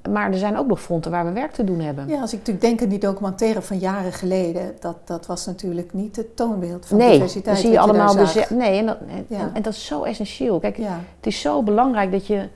maar 0.10 0.32
er 0.32 0.38
zijn 0.38 0.58
ook 0.58 0.68
nog 0.68 0.82
fronten 0.82 1.12
waar 1.12 1.26
we 1.26 1.32
werk 1.32 1.52
te 1.52 1.63
doen 1.63 1.80
hebben. 1.80 2.08
Ja, 2.08 2.22
als 2.22 2.34
ik 2.34 2.40
natuurlijk 2.40 2.66
denk 2.66 2.82
aan 2.82 2.90
die 2.90 3.00
documentaire 3.00 3.62
van 3.62 3.78
jaren 3.78 4.13
geleden, 4.13 4.76
dat, 4.80 4.98
dat 5.06 5.26
was 5.26 5.46
natuurlijk 5.46 5.94
niet 5.94 6.16
het 6.16 6.36
toonbeeld 6.36 6.86
van 6.86 6.98
nee, 6.98 7.12
diversiteit. 7.12 7.56
Nee, 7.56 7.63
zie 7.63 7.72
je 7.72 7.80
allemaal. 7.80 8.16
Nee, 8.50 8.80
en 8.80 8.86
dat, 8.86 8.98
en, 9.30 9.52
en, 9.54 9.62
dat 9.62 9.74
is 9.74 9.86
zo 9.86 10.04
essentieel. 10.04 10.60
Kijk, 10.60 10.78
het 10.78 10.88
is 11.22 11.42
zo 11.42 11.63
belangrijk 11.63 12.12
dat 12.12 12.28
je. 12.28 12.48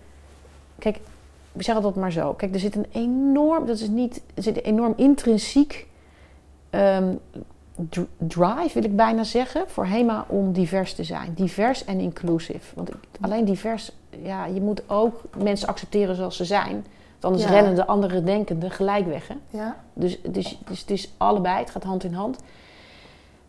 Kijk, 0.80 1.00
we 1.52 1.64
zeggen 1.64 1.84
dat 1.84 1.96
maar 1.96 2.12
zo. 2.12 2.34
Kijk, 2.34 2.54
er 2.54 2.60
zit 2.60 2.76
een 2.76 2.86
enorm, 2.92 3.66
dat 3.66 3.80
is 3.80 3.88
niet, 3.88 4.22
er 4.34 4.44
zit 4.44 4.58
een 4.58 4.64
enorm 4.64 4.94
intrinsiek 4.96 5.88
um, 6.70 7.20
drive, 8.18 8.70
wil 8.74 8.84
ik 8.84 8.96
bijna 8.96 9.24
zeggen, 9.24 9.64
voor 9.68 9.86
HEMA 9.86 10.26
om 10.28 10.52
divers 10.52 10.94
te 10.94 11.04
zijn. 11.04 11.34
Divers 11.34 11.86
en 11.86 12.00
inclusief. 12.00 12.74
Want 12.76 12.90
ik, 12.90 12.96
alleen 13.22 13.46
divers, 13.46 13.92
ja, 14.24 14.46
je 14.46 14.62
moet 14.62 14.90
ook 14.90 15.22
mensen 15.38 15.68
accepteren 15.68 16.16
zoals 16.16 16.36
ze 16.36 16.46
zijn. 16.46 16.86
Want 17.20 17.34
anders 17.34 17.46
rennen 17.46 17.76
de 17.76 17.86
andere 17.86 18.24
denkenden 18.24 18.72
gelijk 18.72 19.08
weg. 19.08 19.28
Hè? 19.28 19.36
Ja. 19.50 19.76
Dus, 19.94 20.22
dus, 20.22 20.60
dus 20.66 20.80
het 20.80 20.90
is 20.90 21.14
allebei, 21.18 21.58
het 21.58 21.70
gaat 21.70 21.84
hand 21.84 22.04
in 22.04 22.14
hand. 22.14 22.40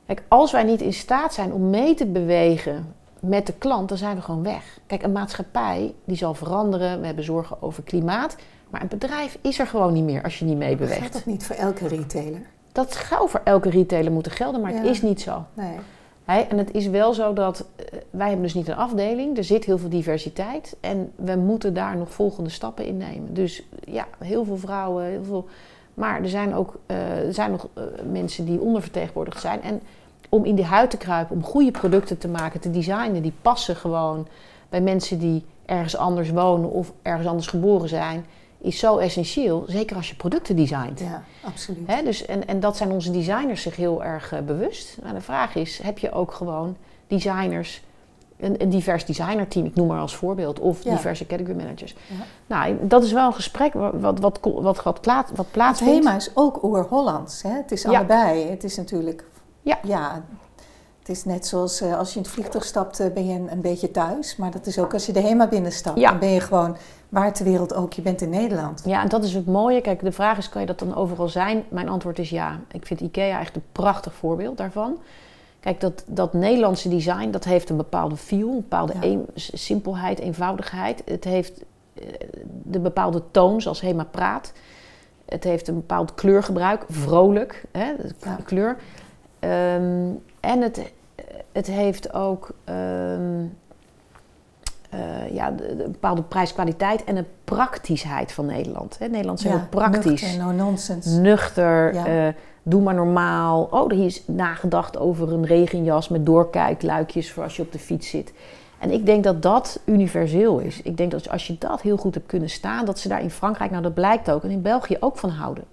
Kijk, 0.06 0.22
als 0.28 0.52
wij 0.52 0.62
niet 0.62 0.80
in 0.80 0.92
staat 0.92 1.34
zijn 1.34 1.52
om 1.52 1.70
mee 1.70 1.94
te 1.94 2.06
bewegen 2.06 2.94
met 3.22 3.46
de 3.46 3.52
klant, 3.52 3.88
dan 3.88 3.98
zijn 3.98 4.16
we 4.16 4.22
gewoon 4.22 4.42
weg. 4.42 4.78
Kijk, 4.87 5.02
een 5.02 5.12
maatschappij 5.12 5.94
die 6.04 6.16
zal 6.16 6.35
veranderen. 6.35 7.00
We 7.00 7.06
hebben 7.06 7.24
zorgen 7.24 7.62
over 7.62 7.82
klimaat. 7.82 8.37
Maar 8.70 8.82
een 8.82 8.88
bedrijf 8.88 9.38
is 9.40 9.58
er 9.58 9.66
gewoon 9.66 9.92
niet 9.92 10.04
meer 10.04 10.22
als 10.22 10.38
je 10.38 10.44
niet 10.44 10.56
meebeweegt. 10.56 10.98
Geldt 10.98 11.12
dat 11.12 11.26
niet 11.26 11.44
voor 11.44 11.56
elke 11.56 11.88
retailer? 11.88 12.40
Dat 12.72 12.92
zou 13.08 13.28
voor 13.28 13.40
elke 13.44 13.70
retailer 13.70 14.12
moeten 14.12 14.32
gelden, 14.32 14.61
maar 14.61 14.72
het 14.72 14.85
is 14.85 15.02
niet 15.02 15.20
zo. 15.20 15.44
Nee. 15.54 16.44
en 16.48 16.58
het 16.58 16.74
is 16.74 16.87
wel 16.87 17.14
zo 17.14 17.32
dat 17.32 17.66
uh, 17.76 17.87
wij 18.11 18.26
hebben 18.26 18.44
dus 18.44 18.54
niet 18.54 18.68
een 18.68 18.76
afdeling. 18.76 19.37
Er 19.37 19.44
zit 19.44 19.64
heel 19.64 19.78
veel 19.78 19.88
diversiteit 19.88 20.76
en 20.80 21.12
we 21.16 21.37
moeten 21.37 21.74
daar 21.74 21.96
nog 21.96 22.12
volgende 22.12 22.50
stappen 22.50 22.85
in 22.87 22.96
nemen. 22.96 23.35
Dus 23.35 23.62
ja, 23.85 24.06
heel 24.18 24.44
veel 24.44 24.56
vrouwen, 24.56 25.04
heel 25.04 25.24
veel. 25.24 25.48
Maar 25.94 26.22
er 26.22 26.28
zijn 26.28 26.54
ook 26.54 26.78
uh, 26.87 27.26
er 27.26 27.35
zijn 27.35 27.50
nog 27.50 27.68
uh, 27.78 27.85
mensen 28.11 28.44
die 28.44 28.61
ondervertegenwoordigd 28.61 29.40
zijn. 29.40 29.62
En 29.62 29.82
om 30.34 30.44
in 30.44 30.54
die 30.54 30.64
huid 30.64 30.90
te 30.90 30.96
kruipen, 30.96 31.36
om 31.36 31.44
goede 31.44 31.70
producten 31.70 32.18
te 32.18 32.28
maken, 32.28 32.60
te 32.60 32.70
designen, 32.70 33.22
die 33.22 33.34
passen 33.42 33.76
gewoon 33.76 34.26
bij 34.68 34.80
mensen 34.80 35.18
die 35.18 35.44
ergens 35.66 35.96
anders 35.96 36.30
wonen 36.30 36.70
of 36.70 36.92
ergens 37.02 37.26
anders 37.26 37.46
geboren 37.46 37.88
zijn 37.88 38.24
is 38.58 38.78
zo 38.78 38.98
essentieel, 38.98 39.64
zeker 39.66 39.96
als 39.96 40.08
je 40.08 40.16
producten 40.16 40.56
designt. 40.56 41.00
Ja, 41.00 41.22
absoluut. 41.44 41.86
Hè, 41.86 42.02
dus, 42.02 42.26
en, 42.26 42.46
en 42.46 42.60
dat 42.60 42.76
zijn 42.76 42.90
onze 42.90 43.10
designers 43.10 43.62
zich 43.62 43.76
heel 43.76 44.04
erg 44.04 44.32
uh, 44.32 44.40
bewust. 44.40 44.98
Maar 45.02 45.14
de 45.14 45.20
vraag 45.20 45.54
is, 45.54 45.80
heb 45.82 45.98
je 45.98 46.12
ook 46.12 46.32
gewoon 46.32 46.76
designers, 47.06 47.82
een, 48.36 48.62
een 48.62 48.68
divers 48.68 49.04
designerteam, 49.04 49.64
ik 49.64 49.74
noem 49.74 49.86
maar 49.86 50.00
als 50.00 50.16
voorbeeld, 50.16 50.58
of 50.58 50.82
diverse 50.82 51.26
category 51.26 51.56
managers. 51.56 51.94
Ja. 52.06 52.24
Nou, 52.46 52.76
dat 52.80 53.02
is 53.02 53.12
wel 53.12 53.26
een 53.26 53.34
gesprek 53.34 53.72
wat, 53.72 53.92
wat, 53.94 54.18
wat, 54.18 54.38
wat, 54.42 54.82
wat, 54.82 55.00
plaat, 55.00 55.30
wat 55.34 55.50
plaatsvindt. 55.50 55.94
Het 55.94 56.02
thema 56.02 56.16
is 56.16 56.30
ook 56.34 56.62
oer-Hollands. 56.62 57.42
Het 57.42 57.72
is 57.72 57.86
allebei. 57.86 58.46
Het 58.50 58.64
is 58.64 58.76
natuurlijk... 58.76 59.24
Ja. 59.62 59.79
ja 59.83 60.22
het 61.03 61.11
is 61.11 61.25
net 61.25 61.46
zoals 61.46 61.83
uh, 61.83 61.98
als 61.98 62.11
je 62.11 62.16
in 62.16 62.22
het 62.22 62.31
vliegtuig 62.31 62.64
stapt, 62.64 63.01
uh, 63.01 63.12
ben 63.12 63.27
je 63.27 63.35
een, 63.35 63.53
een, 63.53 63.61
beetje 63.61 63.90
thuis. 63.90 64.37
Maar 64.37 64.51
dat 64.51 64.66
is 64.66 64.79
ook 64.79 64.92
als 64.92 65.07
je 65.07 65.12
de 65.12 65.20
HEMA 65.20 65.46
binnenstapt. 65.48 65.98
Ja. 65.98 66.11
Dan 66.11 66.18
ben 66.18 66.29
je 66.29 66.40
gewoon 66.40 66.77
waar 67.09 67.33
ter 67.33 67.44
wereld 67.44 67.75
ook. 67.75 67.92
Je 67.92 68.03
bent 68.03 68.20
in 68.20 68.31
Nederland. 68.31 68.83
Ja, 68.85 69.03
en 69.03 69.09
dat 69.09 69.25
is 69.25 69.35
het 69.35 69.46
mooie. 69.46 69.81
Kijk, 69.81 70.03
de 70.03 70.12
vraag 70.12 70.38
is, 70.38 70.48
kan 70.48 70.61
je 70.61 70.66
dat 70.66 70.79
dan 70.79 70.94
overal 70.94 71.29
zijn? 71.29 71.64
Mijn 71.68 71.88
antwoord 71.88 72.18
is 72.18 72.31
ja. 72.31 72.61
Ik 72.72 72.87
vind 72.87 73.01
IKEA 73.01 73.40
echt 73.40 73.57
een 73.57 73.62
prachtig 73.72 74.14
voorbeeld 74.14 74.57
daarvan. 74.57 74.98
Kijk, 75.61 75.81
dat, 75.81 76.05
dat 76.07 76.33
Nederlandse 76.33 76.88
design, 76.88 77.31
dat 77.31 77.44
heeft 77.44 77.70
een 77.70 77.77
bepaalde 77.77 78.16
feel, 78.16 78.48
een 78.48 78.57
bepaalde 78.57 78.92
een, 79.01 79.27
simpelheid, 79.35 80.18
eenvoudigheid. 80.18 81.03
Het 81.05 81.25
heeft 81.25 81.62
uh, 81.94 82.05
de 82.62 82.79
bepaalde 82.79 83.22
toon, 83.31 83.61
zoals 83.61 83.81
Hema 83.81 84.05
praat. 84.05 84.53
Het 85.25 85.44
heeft 85.44 85.68
een 85.68 85.75
bepaald 85.75 86.14
kleurgebruik, 86.14 86.85
vrolijk, 86.88 87.64
hè, 87.72 87.92
ja. 88.25 88.38
kleur. 88.44 88.77
Um, 89.44 90.22
en 90.40 90.61
het, 90.61 90.92
het 91.52 91.66
heeft 91.66 92.14
ook 92.14 92.50
um, 92.64 93.57
uh, 94.94 95.35
ja, 95.35 95.50
de 95.50 95.88
bepaalde 95.90 96.22
prijskwaliteit 96.22 97.05
en 97.05 97.16
een 97.16 97.26
praktischheid 97.44 98.33
van 98.33 98.46
Nederland. 98.46 98.98
Hè? 98.98 99.07
Nederland 99.07 99.38
is 99.38 99.44
ja, 99.44 99.50
heel 99.50 99.66
praktisch. 99.70 100.22
Nuchter, 100.22 100.44
no 100.44 100.52
nonsense. 100.52 101.20
Nuchter, 101.20 101.94
ja. 101.94 102.26
uh, 102.26 102.33
doe 102.62 102.83
maar 102.83 102.94
normaal. 102.94 103.68
Oh, 103.70 103.92
er 103.92 104.05
is 104.05 104.22
nagedacht 104.26 104.98
over 104.98 105.33
een 105.33 105.46
regenjas 105.46 106.09
met 106.09 106.26
doorkijkluikjes 106.26 107.33
voor 107.33 107.42
als 107.42 107.57
je 107.57 107.62
op 107.62 107.72
de 107.72 107.78
fiets 107.78 108.09
zit. 108.09 108.33
En 108.78 108.90
ik 108.90 109.07
denk 109.07 109.24
dat 109.24 109.42
dat 109.42 109.81
universeel 109.85 110.59
is. 110.59 110.83
Ik 110.83 110.96
denk 110.96 111.11
dat 111.11 111.31
als 111.31 111.46
je 111.46 111.57
dat 111.59 111.81
heel 111.81 111.96
goed 111.96 112.14
hebt 112.14 112.26
kunnen 112.26 112.50
staan, 112.50 112.85
dat 112.85 112.98
ze 112.98 113.09
daar 113.09 113.22
in 113.22 113.31
Frankrijk, 113.31 113.70
nou 113.70 113.83
dat 113.83 113.94
blijkt 113.94 114.31
ook, 114.31 114.44
en 114.44 114.50
in 114.50 114.62
België 114.62 114.96
ook 115.00 115.16
van 115.16 115.31
houden. 115.31 115.64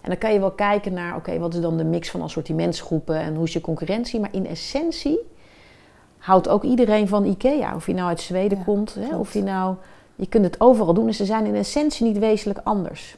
En 0.00 0.08
dan 0.08 0.18
kan 0.18 0.32
je 0.32 0.40
wel 0.40 0.50
kijken 0.50 0.92
naar, 0.92 1.16
oké, 1.16 1.38
wat 1.38 1.54
is 1.54 1.60
dan 1.60 1.76
de 1.76 1.84
mix 1.84 2.10
van 2.10 2.22
assortimentsgroepen 2.22 3.16
en 3.16 3.34
hoe 3.34 3.44
is 3.44 3.52
je 3.52 3.60
concurrentie. 3.60 4.20
Maar 4.20 4.32
in 4.32 4.46
essentie 4.46 5.18
houdt 6.18 6.48
ook 6.48 6.62
iedereen 6.62 7.08
van 7.08 7.24
IKEA. 7.24 7.74
Of 7.74 7.86
je 7.86 7.94
nou 7.94 8.08
uit 8.08 8.20
Zweden 8.20 8.64
komt, 8.64 8.94
hè, 8.94 9.16
of 9.16 9.32
je 9.32 9.42
nou... 9.42 9.74
Je 10.16 10.26
kunt 10.26 10.44
het 10.44 10.60
overal 10.60 10.94
doen. 10.94 11.06
En 11.06 11.14
ze 11.14 11.24
zijn 11.24 11.46
in 11.46 11.54
essentie 11.54 12.06
niet 12.06 12.18
wezenlijk 12.18 12.60
anders. 12.64 13.16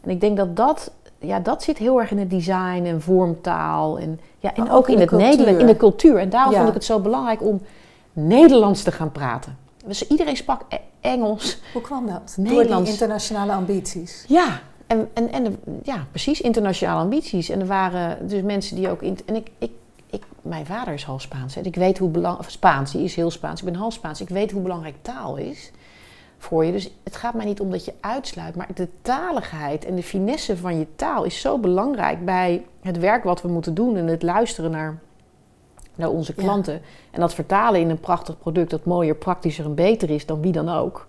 En 0.00 0.10
ik 0.10 0.20
denk 0.20 0.36
dat 0.36 0.56
dat... 0.56 0.92
Ja, 1.18 1.40
dat 1.40 1.62
zit 1.62 1.78
heel 1.78 2.00
erg 2.00 2.10
in 2.10 2.18
het 2.18 2.30
design 2.30 2.82
en 2.84 3.02
vormtaal. 3.02 3.98
En, 3.98 4.20
ja, 4.38 4.54
en 4.54 4.70
ook, 4.70 4.88
in, 4.88 4.98
het 4.98 5.10
Nederlands, 5.10 5.60
in 5.60 5.66
de 5.66 5.76
cultuur. 5.76 6.18
En 6.18 6.30
daarom 6.30 6.54
vond 6.54 6.68
ik 6.68 6.74
het 6.74 6.84
zo 6.84 7.00
belangrijk 7.00 7.42
om 7.42 7.60
Nederlands 8.12 8.82
te 8.82 8.92
gaan 8.92 9.12
praten. 9.12 9.56
Dus 9.86 10.08
iedereen 10.08 10.36
sprak 10.36 10.62
e- 10.68 10.76
Engels. 11.00 11.58
Hoe 11.72 11.82
kwam 11.82 12.06
dat? 12.06 12.34
Nederlands. 12.36 12.68
Door 12.68 12.82
die 12.82 12.92
internationale 12.92 13.52
ambities. 13.52 14.24
Ja, 14.28 14.60
en, 14.86 15.08
en, 15.14 15.32
en 15.32 15.60
ja, 15.82 16.06
precies, 16.10 16.40
internationale 16.40 17.00
ambities. 17.00 17.48
En 17.48 17.60
er 17.60 17.66
waren 17.66 18.28
dus 18.28 18.42
mensen 18.42 18.76
die 18.76 18.90
ook... 18.90 19.02
In, 19.02 19.18
en 19.26 19.36
ik, 19.36 19.50
ik, 19.58 19.70
ik, 20.10 20.22
mijn 20.42 20.66
vader 20.66 20.94
is 20.94 21.04
half 21.04 21.20
Spaans. 21.20 21.54
Hè. 21.54 21.60
Ik 21.60 21.76
weet 21.76 21.98
hoe 21.98 22.10
belangrijk... 22.10 22.50
Spaans, 22.50 22.92
hij 22.92 23.02
is 23.02 23.14
heel 23.14 23.30
Spaans. 23.30 23.60
Ik 23.60 23.66
ben 23.66 23.74
half 23.74 23.92
Spaans. 23.92 24.20
Ik 24.20 24.28
weet 24.28 24.50
hoe 24.50 24.62
belangrijk 24.62 24.94
taal 25.02 25.36
is 25.36 25.70
voor 26.38 26.64
je. 26.64 26.72
Dus 26.72 26.90
het 27.02 27.16
gaat 27.16 27.34
mij 27.34 27.44
niet 27.44 27.60
om 27.60 27.70
dat 27.70 27.84
je 27.84 27.94
uitsluit. 28.00 28.56
Maar 28.56 28.68
de 28.74 28.88
taligheid 29.02 29.84
en 29.84 29.94
de 29.94 30.02
finesse 30.02 30.56
van 30.56 30.78
je 30.78 30.86
taal 30.96 31.24
is 31.24 31.40
zo 31.40 31.58
belangrijk... 31.58 32.24
bij 32.24 32.64
het 32.80 32.98
werk 32.98 33.24
wat 33.24 33.42
we 33.42 33.48
moeten 33.48 33.74
doen 33.74 33.96
en 33.96 34.06
het 34.06 34.22
luisteren 34.22 34.70
naar, 34.70 34.98
naar 35.94 36.10
onze 36.10 36.34
klanten. 36.34 36.80
En 37.10 37.20
dat 37.20 37.34
vertalen 37.34 37.80
in 37.80 37.90
een 37.90 38.00
prachtig 38.00 38.38
product 38.38 38.70
dat 38.70 38.84
mooier, 38.84 39.14
praktischer 39.14 39.64
en 39.64 39.74
beter 39.74 40.10
is 40.10 40.26
dan 40.26 40.40
wie 40.40 40.52
dan 40.52 40.68
ook... 40.68 41.06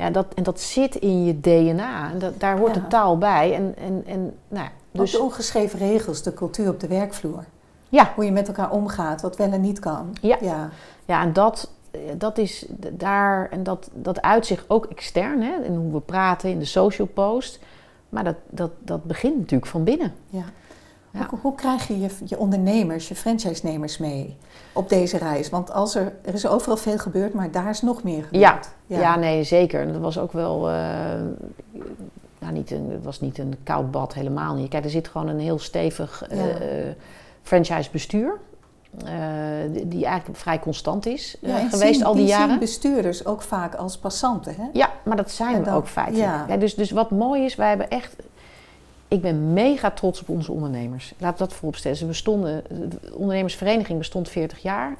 Ja, 0.00 0.10
dat, 0.10 0.26
en 0.34 0.42
dat 0.42 0.60
zit 0.60 0.94
in 0.94 1.24
je 1.24 1.40
DNA. 1.40 2.10
En 2.10 2.18
dat, 2.18 2.40
daar 2.40 2.58
hoort 2.58 2.74
de 2.74 2.86
taal 2.86 3.18
bij. 3.18 3.54
En, 3.54 3.74
en, 3.76 4.02
en, 4.06 4.36
nou, 4.48 4.68
dus... 4.90 5.10
de 5.10 5.18
ongeschreven 5.18 5.78
regels, 5.78 6.22
de 6.22 6.34
cultuur 6.34 6.68
op 6.68 6.80
de 6.80 6.88
werkvloer. 6.88 7.44
Ja. 7.88 8.12
Hoe 8.14 8.24
je 8.24 8.32
met 8.32 8.48
elkaar 8.48 8.70
omgaat, 8.70 9.22
wat 9.22 9.36
wel 9.36 9.52
en 9.52 9.60
niet 9.60 9.78
kan. 9.78 10.16
Ja, 10.20 10.36
ja. 10.40 10.70
ja 11.04 11.22
en 11.22 11.32
dat, 11.32 11.70
dat 12.16 12.38
is 12.38 12.66
daar, 12.92 13.48
en 13.50 13.62
dat, 13.62 13.90
dat 13.92 14.22
uitzicht 14.22 14.64
ook 14.68 14.84
extern, 14.84 15.42
hè, 15.42 15.64
in 15.64 15.74
hoe 15.74 15.92
we 15.92 16.00
praten, 16.00 16.50
in 16.50 16.58
de 16.58 16.64
social 16.64 17.06
post. 17.06 17.58
Maar 18.08 18.24
dat, 18.24 18.36
dat, 18.48 18.70
dat 18.78 19.04
begint 19.04 19.36
natuurlijk 19.36 19.70
van 19.70 19.84
binnen. 19.84 20.12
Ja. 20.28 20.44
Ja. 21.12 21.26
Hoe, 21.30 21.38
hoe, 21.42 21.54
krijg 21.54 21.88
je, 21.88 22.00
je 22.00 22.08
je 22.24 22.38
ondernemers, 22.38 23.08
je 23.08 23.14
franchise-nemers 23.14 23.98
mee 23.98 24.36
op 24.72 24.88
deze 24.88 25.18
reis? 25.18 25.50
Want 25.50 25.72
als 25.72 25.94
er, 25.94 26.12
er 26.24 26.34
is 26.34 26.46
overal 26.46 26.76
veel 26.76 26.98
gebeurd, 26.98 27.34
maar 27.34 27.50
daar 27.50 27.70
is 27.70 27.82
nog 27.82 28.02
meer 28.02 28.22
gebeurd. 28.22 28.42
Ja, 28.42 28.60
ja. 28.86 29.00
ja 29.00 29.16
nee, 29.16 29.44
zeker. 29.44 29.92
Dat 29.92 30.00
was 30.00 30.18
ook 30.18 30.32
wel... 30.32 30.70
Uh, 30.70 30.74
nou, 32.38 32.52
niet 32.52 32.70
een, 32.70 32.90
het 32.90 33.04
was 33.04 33.20
niet 33.20 33.38
een 33.38 33.54
koud 33.62 33.90
bad, 33.90 34.14
helemaal 34.14 34.54
niet. 34.54 34.68
Kijk, 34.68 34.84
er 34.84 34.90
zit 34.90 35.08
gewoon 35.08 35.28
een 35.28 35.40
heel 35.40 35.58
stevig 35.58 36.24
uh, 36.32 36.42
franchise-bestuur. 37.42 38.38
Uh, 39.04 39.10
die, 39.72 39.88
die, 39.88 40.04
eigenlijk 40.04 40.38
vrij 40.38 40.58
constant 40.58 41.06
is 41.06 41.36
uh, 41.40 41.50
ja, 41.50 41.68
geweest 41.68 41.94
zien, 41.94 42.04
al 42.04 42.12
die, 42.12 42.22
die 42.22 42.30
jaren. 42.30 42.48
Zien 42.48 42.58
bestuurders 42.58 43.26
ook 43.26 43.42
vaak 43.42 43.74
als 43.74 43.98
passanten, 43.98 44.54
hè? 44.56 44.64
Ja, 44.72 44.90
maar 45.04 45.16
dat 45.16 45.30
zijn 45.30 45.64
we 45.64 45.70
ook 45.70 45.88
feitelijk. 45.88 46.24
Ja. 46.24 46.44
ja. 46.48 46.56
dus, 46.56 46.74
dus 46.74 46.90
wat 46.90 47.10
mooi 47.10 47.44
is, 47.44 47.54
wij 47.54 47.68
hebben 47.68 47.90
echt 47.90 48.16
ik 49.10 49.22
ben 49.22 49.52
mega 49.52 49.90
trots 49.90 50.20
op 50.20 50.28
onze 50.28 50.52
ondernemers. 50.52 51.14
Laat 51.18 51.38
dat 51.38 51.52
vooropstellen. 51.52 52.06
Bestonden, 52.06 52.64
de 52.68 53.14
ondernemersvereniging 53.14 53.98
bestond 53.98 54.28
40 54.28 54.58
jaar. 54.58 54.96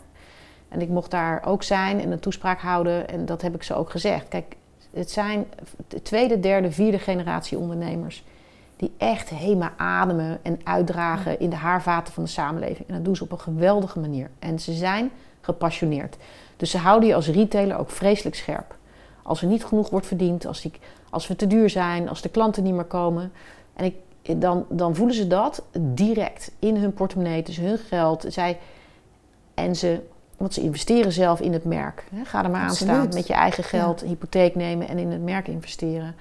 En 0.68 0.81
ik 0.81 0.88
mocht 0.88 1.11
daar 1.11 1.42
ook 1.46 1.62
zijn 1.62 2.01
en 2.01 2.11
een 2.11 2.20
toespraak 2.20 2.61
houden. 2.61 3.09
En 3.09 3.27
dat 3.27 3.42
heb 3.42 3.55
ik 3.55 3.62
ze 3.62 3.75
ook 3.75 3.90
gezegd. 3.90 4.29
Kijk, 4.29 4.57
het 4.92 5.11
zijn 5.11 5.46
de 5.88 6.03
tweede, 6.03 6.40
derde, 6.40 6.73
vierde 6.73 6.99
generatie 6.99 7.59
ondernemers. 7.59 8.25
die 8.77 8.92
echt 8.96 9.31
HEMA 9.31 9.73
ademen 9.77 10.38
en 10.42 10.61
uitdragen 10.64 11.40
in 11.40 11.51
de 11.51 11.57
haarvaten 11.57 12.12
van 12.12 12.23
de 12.23 12.29
samenleving. 12.29 12.88
En 12.88 12.94
dat 12.94 13.05
doen 13.05 13.16
ze 13.16 13.23
op 13.23 13.33
een 13.33 13.40
geweldige 13.40 13.99
manier. 13.99 14.31
En 14.38 14.59
ze 14.59 14.73
zijn 14.73 15.11
gepassioneerd. 15.40 16.16
Dus 16.57 16.70
ze 16.70 16.79
houden 16.79 17.09
je 17.09 17.14
als 17.14 17.29
retailer 17.29 17.79
ook 17.79 17.90
vreselijk 17.90 18.37
scherp. 18.37 18.77
Als 19.23 19.42
er 19.42 19.49
niet 19.49 19.64
genoeg 19.64 19.90
wordt 19.90 20.07
verdiend, 20.07 20.46
als, 20.46 20.61
die, 20.61 20.73
als 21.11 21.29
we 21.29 21.37
te 21.37 21.46
duur 21.46 21.70
zijn, 21.70 22.09
als 22.09 22.23
de 22.23 22.29
klanten 22.29 22.62
niet 22.62 22.75
meer 22.75 22.85
komen. 22.85 23.33
En 23.81 23.87
ik, 23.87 24.40
dan, 24.40 24.66
dan 24.69 24.95
voelen 24.95 25.14
ze 25.14 25.27
dat 25.27 25.62
direct 25.79 26.53
in 26.59 26.77
hun 26.77 26.93
portemonnee, 26.93 27.43
dus 27.43 27.57
hun 27.57 27.79
geld. 27.79 28.25
Zij, 28.29 28.59
en 29.55 29.77
ze, 29.77 30.01
want 30.37 30.55
ze 30.55 30.61
investeren 30.61 31.12
zelf 31.12 31.40
in 31.40 31.53
het 31.53 31.64
merk. 31.64 32.05
Ga 32.25 32.45
er 32.45 32.51
maar 32.51 32.61
aan 32.61 32.75
staan 32.75 33.09
met 33.14 33.27
je 33.27 33.33
eigen 33.33 33.64
geld, 33.64 34.01
hypotheek 34.01 34.55
nemen 34.55 34.88
en 34.88 34.99
in 34.99 35.11
het 35.11 35.23
merk 35.23 35.49
investeren. 35.49 36.14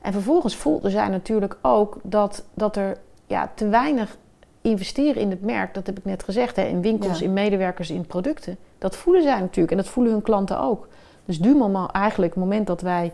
En 0.00 0.12
vervolgens 0.12 0.56
voelden 0.56 0.90
zij 0.90 1.08
natuurlijk 1.08 1.56
ook 1.62 1.98
dat, 2.02 2.44
dat 2.54 2.76
er 2.76 2.98
ja, 3.26 3.52
te 3.54 3.68
weinig 3.68 4.16
investeren 4.60 5.22
in 5.22 5.30
het 5.30 5.42
merk, 5.42 5.74
dat 5.74 5.86
heb 5.86 5.98
ik 5.98 6.04
net 6.04 6.22
gezegd, 6.22 6.56
hè, 6.56 6.62
in 6.62 6.82
winkels, 6.82 7.22
in 7.22 7.32
medewerkers, 7.32 7.90
in 7.90 8.06
producten. 8.06 8.56
Dat 8.78 8.96
voelen 8.96 9.22
zij 9.22 9.40
natuurlijk 9.40 9.70
en 9.70 9.76
dat 9.76 9.88
voelen 9.88 10.12
hun 10.12 10.22
klanten 10.22 10.60
ook. 10.60 10.88
Dus 11.24 11.38
du 11.38 11.54
moment, 11.54 11.90
eigenlijk 11.90 12.34
het 12.34 12.42
moment 12.42 12.66
dat 12.66 12.80
wij 12.80 13.12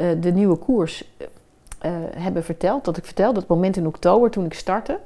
uh, 0.00 0.06
de 0.20 0.32
nieuwe 0.32 0.56
koers 0.56 1.04
uh, 1.86 1.92
hebben 2.16 2.44
verteld, 2.44 2.84
dat 2.84 2.96
ik 2.96 3.04
vertelde, 3.04 3.40
dat 3.40 3.48
moment 3.48 3.76
in 3.76 3.86
oktober 3.86 4.30
toen 4.30 4.44
ik 4.44 4.54
startte, 4.54 4.98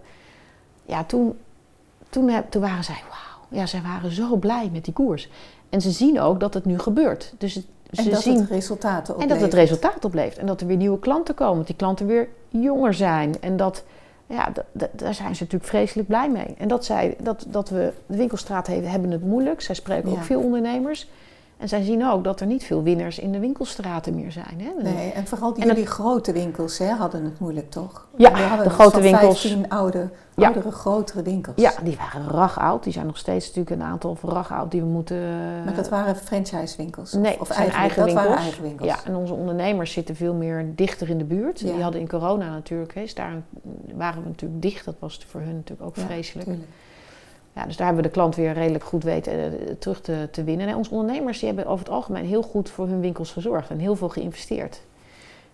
ja, 0.85 1.05
toen, 1.05 1.39
toen, 2.09 2.29
heb, 2.29 2.51
toen 2.51 2.63
waren 2.63 2.85
zij, 2.85 3.03
wauw, 3.09 3.61
ja, 3.61 3.67
zij 3.67 3.83
waren 3.83 4.13
zo 4.13 4.37
blij 4.37 4.71
met 4.73 4.85
die 4.85 4.95
koers. 4.95 5.29
En 5.69 5.81
ze 5.81 5.91
zien 5.91 6.21
ook 6.21 6.41
dat 6.41 6.55
het 6.55 6.65
nu 6.65 6.79
gebeurt. 6.79 7.35
Dus 7.39 7.55
het, 7.55 7.65
en 7.91 8.03
ze 8.03 8.11
dat 8.11 8.23
zien, 8.23 8.41
het 8.41 8.51
resultaten 8.51 9.15
oplevert. 9.15 9.23
En 9.23 9.29
dat 9.29 9.53
het 9.53 9.69
resultaat 9.69 10.05
oplevert. 10.05 10.39
En 10.39 10.47
dat 10.47 10.61
er 10.61 10.67
weer 10.67 10.77
nieuwe 10.77 10.99
klanten 10.99 11.35
komen. 11.35 11.57
Dat 11.57 11.67
die 11.67 11.77
klanten 11.77 12.07
weer 12.07 12.29
jonger 12.49 12.95
zijn. 12.95 13.41
En 13.41 13.57
dat, 13.57 13.85
ja, 14.27 14.53
daar 14.73 15.15
zijn 15.15 15.37
ze 15.37 15.43
natuurlijk 15.43 15.71
vreselijk 15.71 16.09
blij 16.09 16.31
mee. 16.31 16.55
En 16.59 16.69
dat, 16.69 16.85
zij, 16.85 17.17
dat, 17.19 17.47
dat 17.49 17.69
we, 17.69 17.93
de 18.07 18.17
winkelstraat 18.17 18.67
hebben, 18.67 18.91
hebben 18.91 19.11
het 19.11 19.25
moeilijk. 19.25 19.61
Zij 19.61 19.75
spreken 19.75 20.11
ook 20.11 20.23
veel 20.23 20.41
ondernemers. 20.41 21.09
En 21.57 21.69
zij 21.69 21.83
zien 21.83 22.07
ook 22.07 22.25
dat 22.25 22.41
er 22.41 22.47
niet 22.47 22.65
veel 22.65 22.83
winnaars 22.83 23.19
in 23.19 23.33
de 23.33 23.39
winkelstraten 23.39 24.15
meer 24.15 24.33
zijn. 24.33 24.61
Hè? 24.61 24.91
Nee, 24.93 25.13
en 25.13 25.27
vooral 25.27 25.55
die, 25.55 25.67
jullie 25.67 25.87
grote 25.87 26.33
winkels 26.33 26.79
hè, 26.79 26.89
hadden 26.89 27.25
het 27.25 27.39
moeilijk, 27.39 27.71
toch? 27.71 28.07
Ja, 28.17 28.63
de 28.63 28.71
grote 28.71 29.01
winkels. 29.01 29.41
15 29.41 29.69
oude, 29.69 30.11
oudere, 30.35 30.71
grotere 30.71 31.23
winkels. 31.23 31.57
Ja, 31.57 31.73
die 31.83 31.97
waren 31.97 32.29
rag 32.29 32.59
oud. 32.59 32.85
Die 32.85 32.93
zijn 32.93 33.07
nog 33.07 33.17
steeds 33.17 33.47
natuurlijk 33.47 33.81
een 33.81 33.87
aantal 33.87 34.19
rag 34.23 34.53
oud 34.53 34.71
die 34.71 34.81
we 34.81 34.87
moeten... 34.87 35.21
Maar 35.65 35.75
dat 35.75 35.89
waren 35.89 36.17
franchise-winkels? 36.17 37.13
Nee, 37.13 37.41
of 37.41 37.51
eigen, 37.51 37.75
eigen, 37.75 38.05
winkels. 38.05 38.25
dat 38.25 38.25
waren 38.25 38.45
eigen 38.45 38.63
winkels. 38.63 38.89
Ja, 38.89 38.99
en 39.05 39.15
onze 39.15 39.35
ondernemers 39.35 39.93
zitten 39.93 40.17
veel 40.17 40.35
meer 40.35 40.73
dichter 40.75 41.09
in 41.09 41.19
de 41.19 41.25
buurt. 41.25 41.59
Die 41.59 41.83
hadden 41.83 42.01
in 42.01 42.09
corona 42.09 42.51
natuurlijk, 42.51 42.95
hè, 42.95 43.05
daar 43.15 43.43
waren 43.95 44.23
we 44.23 44.29
natuurlijk 44.29 44.63
dicht. 44.63 44.85
Dat 44.85 44.97
was 44.99 45.27
voor 45.29 45.41
hun 45.41 45.55
natuurlijk 45.55 45.89
ook 45.89 45.97
vreselijk. 45.97 46.49
Tuurlijk. 46.49 46.69
Ja, 47.57 47.65
dus 47.65 47.77
daar 47.77 47.87
hebben 47.87 48.05
we 48.05 48.09
de 48.09 48.15
klant 48.15 48.37
weer 48.37 48.53
redelijk 48.53 48.85
goed 48.85 49.05
weten 49.05 49.33
uh, 49.35 49.71
terug 49.79 50.01
te, 50.01 50.29
te 50.31 50.45
winnen. 50.45 50.69
En 50.69 50.77
onze 50.77 50.91
ondernemers 50.91 51.39
die 51.39 51.49
hebben 51.49 51.67
over 51.67 51.85
het 51.85 51.95
algemeen 51.95 52.25
heel 52.25 52.43
goed 52.43 52.71
voor 52.71 52.87
hun 52.87 53.01
winkels 53.01 53.33
gezorgd 53.33 53.71
en 53.71 53.79
heel 53.79 53.97
veel 53.97 54.09
geïnvesteerd. 54.09 54.81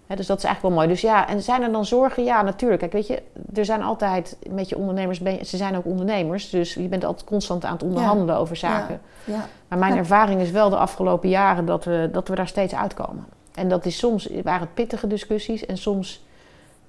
dus 0.06 0.26
dat 0.26 0.38
is 0.38 0.44
eigenlijk 0.44 0.62
wel 0.62 0.70
mooi. 0.70 0.88
Dus 0.88 1.00
ja, 1.00 1.28
en 1.28 1.42
zijn 1.42 1.62
er 1.62 1.72
dan 1.72 1.84
zorgen? 1.84 2.24
Ja, 2.24 2.42
natuurlijk. 2.42 2.80
Kijk, 2.80 2.92
weet 2.92 3.06
je, 3.06 3.22
er 3.54 3.64
zijn 3.64 3.82
altijd 3.82 4.36
met 4.50 4.68
je 4.68 4.76
ondernemers, 4.76 5.18
ze 5.42 5.56
zijn 5.56 5.76
ook 5.76 5.84
ondernemers, 5.84 6.50
dus 6.50 6.74
je 6.74 6.88
bent 6.88 7.04
altijd 7.04 7.26
constant 7.26 7.64
aan 7.64 7.72
het 7.72 7.82
onderhandelen 7.82 8.36
over 8.36 8.56
zaken. 8.56 9.00
Ja. 9.24 9.34
Ja. 9.34 9.46
Maar 9.68 9.78
mijn 9.78 9.96
ervaring 9.96 10.40
is 10.40 10.50
wel 10.50 10.70
de 10.70 10.76
afgelopen 10.76 11.28
jaren 11.28 11.64
dat 11.66 11.84
we, 11.84 12.08
dat 12.12 12.28
we 12.28 12.34
daar 12.34 12.48
steeds 12.48 12.74
uitkomen. 12.74 13.26
En 13.54 13.68
dat 13.68 13.86
is 13.86 13.98
soms 13.98 14.28
waren 14.42 14.60
het 14.60 14.74
pittige 14.74 15.06
discussies 15.06 15.66
en 15.66 15.76
soms 15.76 16.24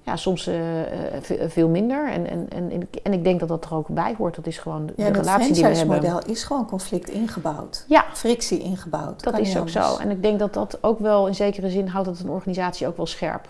ja, 0.04 0.16
soms 0.16 0.48
uh, 0.48 0.54
veel 1.46 1.68
minder. 1.68 2.10
En, 2.10 2.30
en, 2.30 2.46
en, 2.50 2.88
en 3.02 3.12
ik 3.12 3.24
denk 3.24 3.40
dat 3.40 3.48
dat 3.48 3.64
er 3.64 3.74
ook 3.74 3.88
bij 3.88 4.14
hoort. 4.18 4.34
Dat 4.34 4.46
is 4.46 4.58
gewoon 4.58 4.86
de, 4.86 4.92
ja, 4.96 5.10
de 5.10 5.18
relatie 5.18 5.52
die 5.52 5.62
we 5.62 5.68
hebben. 5.68 5.94
Het 5.94 6.02
model 6.02 6.30
is 6.30 6.44
gewoon 6.44 6.66
conflict 6.66 7.08
ingebouwd. 7.08 7.84
Ja. 7.88 8.04
Frictie 8.12 8.58
ingebouwd. 8.58 9.22
Dat 9.22 9.38
is 9.38 9.56
ook 9.58 9.68
zo. 9.68 9.96
En 9.96 10.10
ik 10.10 10.22
denk 10.22 10.38
dat 10.38 10.54
dat 10.54 10.78
ook 10.80 10.98
wel 10.98 11.26
in 11.26 11.34
zekere 11.34 11.70
zin 11.70 11.86
houdt 11.86 12.08
dat 12.08 12.18
een 12.18 12.28
organisatie 12.28 12.86
ook 12.86 12.96
wel 12.96 13.06
scherp. 13.06 13.48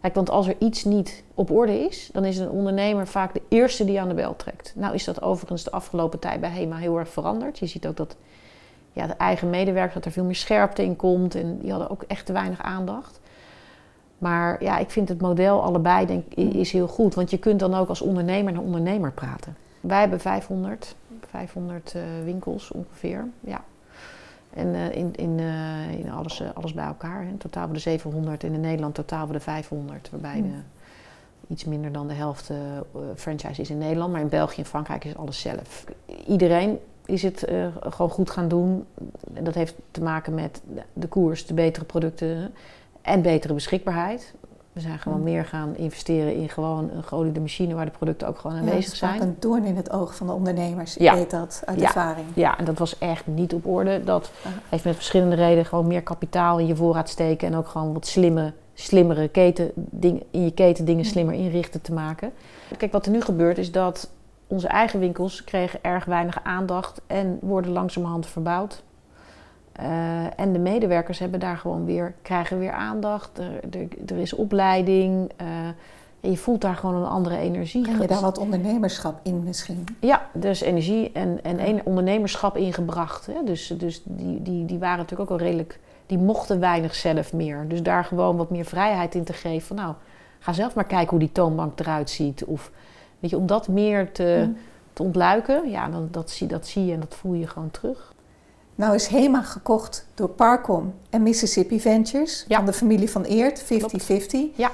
Kijk, 0.00 0.14
want 0.14 0.30
als 0.30 0.48
er 0.48 0.56
iets 0.58 0.84
niet 0.84 1.22
op 1.34 1.50
orde 1.50 1.78
is, 1.78 2.10
dan 2.12 2.24
is 2.24 2.38
een 2.38 2.50
ondernemer 2.50 3.06
vaak 3.06 3.34
de 3.34 3.42
eerste 3.48 3.84
die 3.84 4.00
aan 4.00 4.08
de 4.08 4.14
bel 4.14 4.36
trekt. 4.36 4.72
Nou 4.76 4.94
is 4.94 5.04
dat 5.04 5.22
overigens 5.22 5.64
de 5.64 5.70
afgelopen 5.70 6.18
tijd 6.18 6.40
bij 6.40 6.50
HEMA 6.50 6.76
heel 6.76 6.98
erg 6.98 7.08
veranderd. 7.08 7.58
Je 7.58 7.66
ziet 7.66 7.86
ook 7.86 7.96
dat 7.96 8.16
ja, 8.92 9.06
de 9.06 9.14
eigen 9.14 9.50
medewerkers, 9.50 9.94
dat 9.94 10.04
er 10.04 10.12
veel 10.12 10.24
meer 10.24 10.34
scherpte 10.34 10.82
in 10.82 10.96
komt. 10.96 11.34
En 11.34 11.58
die 11.58 11.70
hadden 11.70 11.90
ook 11.90 12.02
echt 12.02 12.26
te 12.26 12.32
weinig 12.32 12.62
aandacht. 12.62 13.17
Maar 14.18 14.62
ja, 14.62 14.78
ik 14.78 14.90
vind 14.90 15.08
het 15.08 15.20
model 15.20 15.62
allebei 15.62 16.06
denk, 16.06 16.34
is 16.34 16.72
heel 16.72 16.88
goed. 16.88 17.14
Want 17.14 17.30
je 17.30 17.38
kunt 17.38 17.60
dan 17.60 17.74
ook 17.74 17.88
als 17.88 18.00
ondernemer 18.00 18.52
naar 18.52 18.62
ondernemer 18.62 19.12
praten. 19.12 19.56
Wij 19.80 20.00
hebben 20.00 20.20
500, 20.20 20.96
500 21.28 21.94
uh, 21.96 22.02
winkels 22.24 22.70
ongeveer. 22.70 23.26
Ja. 23.40 23.64
En 24.54 24.66
uh, 24.66 24.96
in, 24.96 25.14
in, 25.14 25.38
uh, 25.38 25.98
in 25.98 26.10
alles, 26.10 26.42
alles 26.54 26.72
bij 26.72 26.84
elkaar. 26.84 27.22
In 27.22 27.36
totaal 27.36 27.62
hebben 27.62 27.78
we 27.78 27.84
de 27.84 27.90
700 27.90 28.44
en 28.44 28.52
in 28.52 28.60
Nederland 28.60 28.94
totaal 28.94 29.18
hebben 29.18 29.36
we 29.36 29.44
de 29.44 29.50
500. 29.50 30.10
Waarbij 30.10 30.42
de, 30.42 30.48
iets 31.46 31.64
minder 31.64 31.92
dan 31.92 32.08
de 32.08 32.14
helft 32.14 32.50
franchise 33.14 33.60
is 33.60 33.70
in 33.70 33.78
Nederland. 33.78 34.12
Maar 34.12 34.20
in 34.20 34.28
België 34.28 34.60
en 34.60 34.66
Frankrijk 34.66 35.04
is 35.04 35.16
alles 35.16 35.40
zelf. 35.40 35.84
Iedereen 36.26 36.78
is 37.04 37.22
het 37.22 37.46
gewoon 37.80 38.10
goed 38.10 38.30
gaan 38.30 38.48
doen. 38.48 38.86
En 39.34 39.44
dat 39.44 39.54
heeft 39.54 39.74
te 39.90 40.02
maken 40.02 40.34
met 40.34 40.62
de 40.92 41.06
koers, 41.06 41.46
de 41.46 41.54
betere 41.54 41.84
producten 41.84 42.52
en 43.02 43.22
betere 43.22 43.54
beschikbaarheid. 43.54 44.34
We 44.72 44.84
zijn 44.84 44.98
gewoon 44.98 45.18
mm. 45.18 45.24
meer 45.24 45.44
gaan 45.44 45.76
investeren 45.76 46.34
in 46.34 46.48
gewoon 46.48 46.90
een 46.90 47.02
geoliede 47.02 47.40
machine 47.40 47.74
waar 47.74 47.84
de 47.84 47.90
producten 47.90 48.28
ook 48.28 48.38
gewoon 48.38 48.56
aanwezig 48.56 48.96
zijn. 48.96 49.14
Ja, 49.14 49.20
een 49.20 49.36
doorn 49.38 49.64
in 49.64 49.76
het 49.76 49.90
oog 49.90 50.14
van 50.14 50.26
de 50.26 50.32
ondernemers. 50.32 50.96
Ik 50.96 51.10
weet 51.10 51.30
dat 51.30 51.62
uit 51.64 51.80
ervaring. 51.80 52.26
Ja, 52.34 52.58
en 52.58 52.64
dat 52.64 52.78
was 52.78 52.98
echt 52.98 53.26
niet 53.26 53.54
op 53.54 53.66
orde. 53.66 54.04
Dat 54.04 54.30
heeft 54.68 54.84
met 54.84 54.94
verschillende 54.94 55.34
redenen 55.34 55.64
gewoon 55.64 55.86
meer 55.86 56.02
kapitaal 56.02 56.58
in 56.58 56.66
je 56.66 56.76
voorraad 56.76 57.08
steken 57.08 57.48
en 57.48 57.56
ook 57.56 57.68
gewoon 57.68 57.92
wat 57.92 58.06
slimme, 58.06 58.52
slimmere 58.74 59.28
keten, 59.28 59.70
ding, 59.74 60.22
in 60.30 60.44
je 60.44 60.52
keten 60.52 60.84
dingen 60.84 61.04
slimmer 61.04 61.34
inrichten 61.34 61.82
te 61.82 61.92
maken. 61.92 62.32
Kijk, 62.76 62.92
wat 62.92 63.06
er 63.06 63.12
nu 63.12 63.20
gebeurt 63.20 63.58
is 63.58 63.72
dat 63.72 64.10
onze 64.46 64.68
eigen 64.68 65.00
winkels 65.00 65.44
kregen 65.44 65.78
erg 65.82 66.04
weinig 66.04 66.40
aandacht 66.42 67.00
en 67.06 67.38
worden 67.40 67.72
langzamerhand 67.72 68.26
verbouwd. 68.26 68.82
Uh, 69.80 70.40
en 70.40 70.52
de 70.52 70.58
medewerkers 70.58 71.18
hebben 71.18 71.40
daar 71.40 71.56
gewoon 71.56 71.84
weer, 71.84 72.14
krijgen 72.22 72.58
weer 72.58 72.72
aandacht. 72.72 73.38
Er, 73.38 73.60
er, 73.70 73.88
er 74.06 74.16
is 74.16 74.32
opleiding. 74.32 75.30
Uh, 75.40 75.46
en 76.20 76.30
je 76.30 76.36
voelt 76.36 76.60
daar 76.60 76.76
gewoon 76.76 76.94
een 76.94 77.08
andere 77.08 77.36
energie. 77.36 77.82
Krijg 77.82 78.00
je 78.00 78.06
daar 78.06 78.20
wat 78.20 78.38
ondernemerschap 78.38 79.20
in 79.22 79.42
misschien? 79.44 79.84
Ja, 80.00 80.26
dus 80.32 80.60
energie 80.60 81.12
en, 81.12 81.42
en 81.42 81.80
ondernemerschap 81.84 82.56
ingebracht. 82.56 83.26
Hè? 83.26 83.44
Dus, 83.44 83.74
dus 83.78 84.02
die, 84.04 84.42
die, 84.42 84.64
die 84.64 84.78
waren 84.78 84.98
natuurlijk 84.98 85.30
ook 85.30 85.40
al 85.40 85.46
redelijk... 85.46 85.78
Die 86.06 86.18
mochten 86.18 86.60
weinig 86.60 86.94
zelf 86.94 87.32
meer. 87.32 87.64
Dus 87.68 87.82
daar 87.82 88.04
gewoon 88.04 88.36
wat 88.36 88.50
meer 88.50 88.64
vrijheid 88.64 89.14
in 89.14 89.24
te 89.24 89.32
geven. 89.32 89.66
Van 89.66 89.76
nou, 89.76 89.94
ga 90.38 90.52
zelf 90.52 90.74
maar 90.74 90.84
kijken 90.84 91.10
hoe 91.10 91.18
die 91.18 91.32
toonbank 91.32 91.80
eruit 91.80 92.10
ziet. 92.10 92.44
Of 92.44 92.70
weet 93.18 93.30
je, 93.30 93.36
om 93.36 93.46
dat 93.46 93.68
meer 93.68 94.12
te, 94.12 94.44
mm. 94.46 94.56
te 94.92 95.02
ontluiken. 95.02 95.70
Ja, 95.70 95.88
dan, 95.88 96.08
dat, 96.10 96.30
zie, 96.30 96.46
dat 96.46 96.66
zie 96.66 96.84
je 96.84 96.92
en 96.92 97.00
dat 97.00 97.14
voel 97.14 97.32
je 97.32 97.46
gewoon 97.46 97.70
terug. 97.70 98.12
Nou 98.78 98.94
is 98.94 99.06
HEMA 99.06 99.42
gekocht 99.42 100.06
door 100.14 100.28
Parcom 100.28 100.94
en 101.10 101.22
Mississippi 101.22 101.80
Ventures 101.80 102.44
van 102.48 102.66
de 102.66 102.72
familie 102.72 103.10
van 103.10 103.22
Eert, 103.24 103.64
50-50. 103.64 103.66
Ja. 104.54 104.70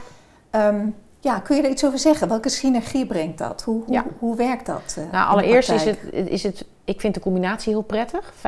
Um, 0.50 0.94
ja, 1.20 1.38
kun 1.38 1.56
je 1.56 1.62
er 1.62 1.70
iets 1.70 1.84
over 1.84 1.98
zeggen? 1.98 2.28
Welke 2.28 2.48
synergie 2.48 3.06
brengt 3.06 3.38
dat? 3.38 3.62
Hoe, 3.62 3.82
hoe, 3.84 3.94
ja. 3.94 4.04
hoe 4.18 4.36
werkt 4.36 4.66
dat? 4.66 4.96
Uh, 4.98 5.12
nou, 5.12 5.28
allereerst 5.28 5.70
is 5.70 5.84
het, 5.84 5.98
is 6.12 6.42
het, 6.42 6.64
ik 6.84 7.00
vind 7.00 7.14
de 7.14 7.20
combinatie 7.20 7.72
heel 7.72 7.82
prettig, 7.82 8.32
50-50 8.36 8.40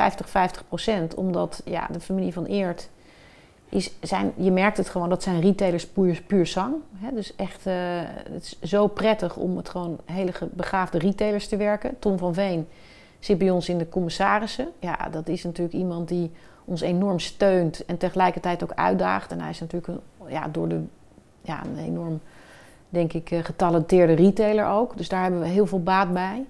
procent, 0.67 1.15
omdat 1.15 1.61
ja, 1.65 1.87
de 1.91 1.99
familie 1.99 2.33
van 2.33 2.45
Eert 2.45 2.89
is, 3.69 3.91
zijn, 4.01 4.33
je 4.35 4.51
merkt 4.51 4.77
het 4.77 4.89
gewoon, 4.89 5.09
dat 5.09 5.23
zijn 5.23 5.41
retailers 5.41 5.87
puur, 5.87 6.23
puur 6.27 6.45
zang. 6.45 6.75
Hè? 6.95 7.13
Dus 7.13 7.35
echt, 7.35 7.67
uh, 7.67 7.73
het 8.31 8.43
is 8.43 8.69
zo 8.69 8.87
prettig 8.87 9.35
om 9.35 9.57
het 9.57 9.69
gewoon 9.69 9.99
hele 10.05 10.31
begaafde 10.51 10.97
retailers 10.97 11.47
te 11.47 11.57
werken. 11.57 11.99
Tom 11.99 12.17
van 12.17 12.33
Veen 12.33 12.67
zit 13.19 13.37
bij 13.37 13.49
ons 13.49 13.69
in 13.69 13.77
de 13.77 13.89
commissarissen. 13.89 14.67
Ja, 14.79 15.07
dat 15.11 15.27
is 15.27 15.43
natuurlijk 15.43 15.75
iemand 15.75 16.07
die 16.07 16.31
ons 16.65 16.81
enorm 16.81 17.19
steunt 17.19 17.85
en 17.85 17.97
tegelijkertijd 17.97 18.63
ook 18.63 18.73
uitdaagt. 18.73 19.31
En 19.31 19.39
hij 19.39 19.49
is 19.49 19.59
natuurlijk 19.59 19.87
een, 19.87 20.31
ja, 20.31 20.47
door 20.47 20.67
de, 20.67 20.81
ja, 21.41 21.63
een 21.65 21.83
enorm, 21.83 22.19
denk 22.89 23.13
ik, 23.13 23.31
eh, 23.31 23.43
getalenteerde 23.43 24.13
retailer 24.13 24.67
ook. 24.67 24.97
Dus 24.97 25.09
daar 25.09 25.21
hebben 25.21 25.39
we 25.39 25.47
heel 25.47 25.65
veel 25.65 25.83
baat 25.83 26.13
bij. 26.13 26.45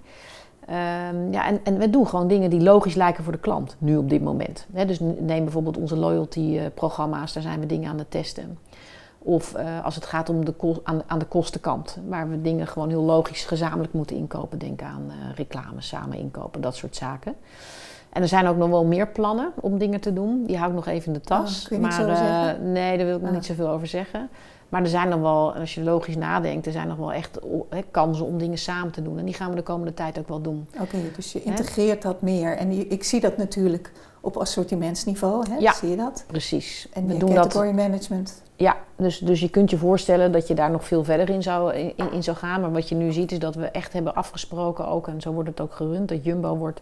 Um, 0.69 1.31
ja, 1.31 1.47
en, 1.47 1.59
en 1.63 1.77
we 1.77 1.89
doen 1.89 2.07
gewoon 2.07 2.27
dingen 2.27 2.49
die 2.49 2.61
logisch 2.61 2.95
lijken 2.95 3.23
voor 3.23 3.33
de 3.33 3.39
klant, 3.39 3.75
nu 3.77 3.97
op 3.97 4.09
dit 4.09 4.23
moment. 4.23 4.65
dus 4.69 4.99
neem 4.99 5.43
bijvoorbeeld 5.43 5.77
onze 5.77 5.95
loyalty-programma's, 5.95 7.33
daar 7.33 7.43
zijn 7.43 7.59
we 7.59 7.65
dingen 7.65 7.89
aan 7.89 7.97
het 7.97 8.11
testen. 8.11 8.57
Of 9.27 9.57
uh, 9.57 9.85
als 9.85 9.95
het 9.95 10.05
gaat 10.05 10.29
om 10.29 10.45
de 10.45 10.79
aan, 10.83 11.01
aan, 11.07 11.19
de 11.19 11.25
kostenkant, 11.25 11.97
waar 12.07 12.29
we 12.29 12.41
dingen 12.41 12.67
gewoon 12.67 12.89
heel 12.89 13.01
logisch 13.01 13.45
gezamenlijk 13.45 13.93
moeten 13.93 14.15
inkopen. 14.15 14.59
Denk 14.59 14.81
aan 14.81 15.05
uh, 15.07 15.13
reclame, 15.35 15.81
samen 15.81 16.17
inkopen, 16.17 16.61
dat 16.61 16.75
soort 16.75 16.95
zaken. 16.95 17.35
En 18.09 18.21
er 18.21 18.27
zijn 18.27 18.47
ook 18.47 18.57
nog 18.57 18.69
wel 18.69 18.85
meer 18.85 19.07
plannen 19.07 19.51
om 19.61 19.77
dingen 19.77 19.99
te 19.99 20.13
doen. 20.13 20.43
Die 20.45 20.57
hou 20.57 20.69
ik 20.69 20.75
nog 20.75 20.87
even 20.87 21.07
in 21.07 21.13
de 21.13 21.21
tas. 21.21 21.69
Oh, 21.71 21.79
maar 21.79 22.09
uh, 22.09 22.65
nee, 22.71 22.97
daar 22.97 23.05
wil 23.05 23.15
ik 23.15 23.21
nog 23.21 23.31
niet 23.31 23.45
zoveel 23.45 23.69
over 23.69 23.87
zeggen. 23.87 24.29
Maar 24.69 24.81
er 24.81 24.87
zijn 24.87 25.09
nog 25.09 25.19
wel, 25.19 25.53
als 25.53 25.75
je 25.75 25.83
logisch 25.83 26.15
nadenkt, 26.15 26.65
er 26.65 26.71
zijn 26.71 26.87
nog 26.87 26.97
wel 26.97 27.13
echt 27.13 27.39
kansen 27.91 28.25
om 28.25 28.37
dingen 28.37 28.57
samen 28.57 28.91
te 28.91 29.01
doen. 29.01 29.17
En 29.17 29.25
die 29.25 29.33
gaan 29.33 29.49
we 29.49 29.55
de 29.55 29.63
komende 29.63 29.93
tijd 29.93 30.19
ook 30.19 30.27
wel 30.27 30.41
doen. 30.41 30.67
Oké, 30.81 30.97
dus 31.15 31.31
je 31.31 31.43
integreert 31.43 32.01
dat 32.01 32.21
meer. 32.21 32.57
En 32.57 32.91
ik 32.91 33.03
zie 33.03 33.19
dat 33.19 33.37
natuurlijk 33.37 33.91
op 34.21 34.37
assortimentsniveau, 34.37 35.49
hè? 35.49 35.57
Ja, 35.57 35.73
zie 35.73 35.89
je 35.89 35.95
dat? 35.95 36.23
precies. 36.27 36.87
En 36.93 37.07
we 37.07 37.17
doen 37.17 37.33
category 37.33 37.65
dat, 37.65 37.75
management. 37.75 38.45
Ja, 38.57 38.77
dus, 38.95 39.19
dus 39.19 39.39
je 39.39 39.49
kunt 39.49 39.69
je 39.69 39.77
voorstellen 39.77 40.31
dat 40.31 40.47
je 40.47 40.53
daar 40.53 40.71
nog 40.71 40.85
veel 40.85 41.03
verder 41.03 41.29
in 41.29 41.43
zou, 41.43 41.73
in, 41.73 42.11
in 42.11 42.23
zou 42.23 42.37
gaan. 42.37 42.61
Maar 42.61 42.71
wat 42.71 42.89
je 42.89 42.95
nu 42.95 43.11
ziet 43.11 43.31
is 43.31 43.39
dat 43.39 43.55
we 43.55 43.65
echt 43.65 43.93
hebben 43.93 44.15
afgesproken 44.15 44.87
ook, 44.87 45.07
en 45.07 45.21
zo 45.21 45.31
wordt 45.31 45.49
het 45.49 45.61
ook 45.61 45.73
gerund, 45.73 46.09
dat 46.09 46.23
Jumbo 46.23 46.55
wordt, 46.55 46.81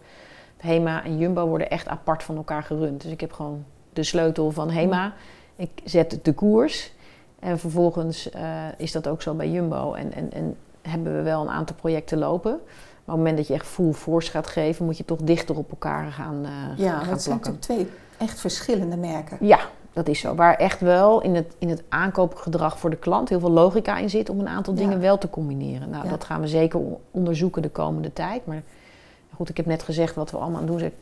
Hema 0.56 1.04
en 1.04 1.18
Jumbo 1.18 1.46
worden 1.46 1.70
echt 1.70 1.88
apart 1.88 2.22
van 2.22 2.36
elkaar 2.36 2.62
gerund. 2.62 3.02
Dus 3.02 3.10
ik 3.10 3.20
heb 3.20 3.32
gewoon 3.32 3.64
de 3.92 4.02
sleutel 4.02 4.50
van 4.50 4.70
Hema. 4.70 5.14
Ik 5.56 5.70
zet 5.84 6.18
de 6.22 6.32
koers 6.32 6.92
en 7.38 7.58
vervolgens 7.58 8.30
uh, 8.34 8.40
is 8.76 8.92
dat 8.92 9.08
ook 9.08 9.22
zo 9.22 9.34
bij 9.34 9.50
Jumbo. 9.50 9.92
En, 9.92 10.12
en, 10.12 10.32
en 10.32 10.56
hebben 10.82 11.16
we 11.16 11.22
wel 11.22 11.42
een 11.42 11.50
aantal 11.50 11.76
projecten 11.76 12.18
lopen. 12.18 12.50
Maar 12.50 13.14
op 13.14 13.22
het 13.22 13.30
moment 13.30 13.36
dat 13.36 13.46
je 13.46 13.54
echt 13.54 13.66
full 13.66 13.92
force 13.92 14.30
gaat 14.30 14.46
geven, 14.46 14.84
moet 14.84 14.96
je 14.96 15.04
toch 15.04 15.18
dichter 15.22 15.56
op 15.56 15.70
elkaar 15.70 16.12
gaan, 16.12 16.36
uh, 16.42 16.50
ja, 16.76 16.90
gaan 16.90 17.00
plakken. 17.00 17.20
zijn 17.20 17.36
natuurlijk 17.36 17.64
twee 17.64 17.86
echt 18.18 18.40
verschillende 18.40 18.96
merken. 18.96 19.36
Ja, 19.40 19.60
dat 19.96 20.08
is 20.08 20.20
zo. 20.20 20.34
Waar 20.34 20.54
echt 20.54 20.80
wel 20.80 21.22
in 21.22 21.34
het, 21.34 21.54
in 21.58 21.68
het 21.68 21.82
aankoopgedrag 21.88 22.78
voor 22.78 22.90
de 22.90 22.96
klant 22.96 23.28
heel 23.28 23.40
veel 23.40 23.50
logica 23.50 23.98
in 23.98 24.10
zit 24.10 24.30
om 24.30 24.40
een 24.40 24.48
aantal 24.48 24.74
dingen 24.74 25.00
wel 25.00 25.18
te 25.18 25.30
combineren. 25.30 25.90
Nou, 25.90 26.08
dat 26.08 26.24
gaan 26.24 26.40
we 26.40 26.48
zeker 26.48 26.80
onderzoeken 27.10 27.62
de 27.62 27.68
komende 27.68 28.12
tijd. 28.12 28.46
Maar 28.46 28.62
goed, 29.34 29.48
ik 29.48 29.56
heb 29.56 29.66
net 29.66 29.82
gezegd 29.82 30.14
wat 30.14 30.30
we 30.30 30.36
allemaal 30.36 30.60
aan 30.60 30.66
doen 30.66 30.78
zijn. 30.78 30.92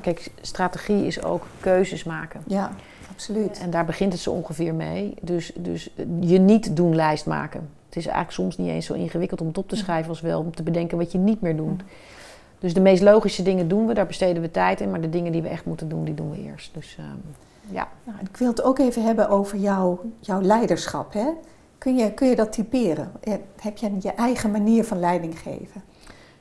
Kijk, 0.00 0.30
strategie 0.40 1.06
is 1.06 1.22
ook 1.22 1.46
keuzes 1.60 2.04
maken. 2.04 2.40
Ja, 2.46 2.72
absoluut. 3.12 3.58
En 3.58 3.70
daar 3.70 3.84
begint 3.84 4.12
het 4.12 4.22
zo 4.22 4.30
ongeveer 4.30 4.74
mee. 4.74 5.14
Dus, 5.22 5.52
dus 5.54 5.90
je 6.20 6.38
niet 6.38 6.76
doen 6.76 6.94
lijst 6.94 7.26
maken. 7.26 7.68
Het 7.86 7.96
is 7.96 8.06
eigenlijk 8.06 8.34
soms 8.34 8.58
niet 8.58 8.68
eens 8.68 8.86
zo 8.86 8.94
ingewikkeld 8.94 9.40
om 9.40 9.46
het 9.46 9.58
op 9.58 9.68
te 9.68 9.76
schrijven 9.76 10.08
als 10.08 10.20
wel 10.20 10.40
om 10.40 10.54
te 10.54 10.62
bedenken 10.62 10.98
wat 10.98 11.12
je 11.12 11.18
niet 11.18 11.40
meer 11.40 11.56
doet. 11.56 11.82
Dus 12.58 12.74
de 12.74 12.80
meest 12.80 13.02
logische 13.02 13.42
dingen 13.42 13.68
doen 13.68 13.86
we, 13.86 13.94
daar 13.94 14.06
besteden 14.06 14.42
we 14.42 14.50
tijd 14.50 14.80
in. 14.80 14.90
Maar 14.90 15.00
de 15.00 15.10
dingen 15.10 15.32
die 15.32 15.42
we 15.42 15.48
echt 15.48 15.64
moeten 15.64 15.88
doen, 15.88 16.04
die 16.04 16.14
doen 16.14 16.30
we 16.30 16.42
eerst. 16.42 16.74
Dus 16.74 16.96
um, 17.00 17.22
ja. 17.72 17.88
Nou, 18.04 18.18
ik 18.20 18.36
wil 18.36 18.48
het 18.48 18.62
ook 18.62 18.78
even 18.78 19.04
hebben 19.04 19.28
over 19.28 19.58
jouw, 19.58 20.00
jouw 20.20 20.40
leiderschap. 20.40 21.12
Hè? 21.12 21.26
Kun, 21.78 21.96
je, 21.96 22.12
kun 22.12 22.28
je 22.28 22.36
dat 22.36 22.52
typeren? 22.52 23.12
Heb 23.60 23.76
je 23.76 23.90
je 23.98 24.12
eigen 24.12 24.50
manier 24.50 24.84
van 24.84 24.98
leiding 24.98 25.38
geven? 25.38 25.82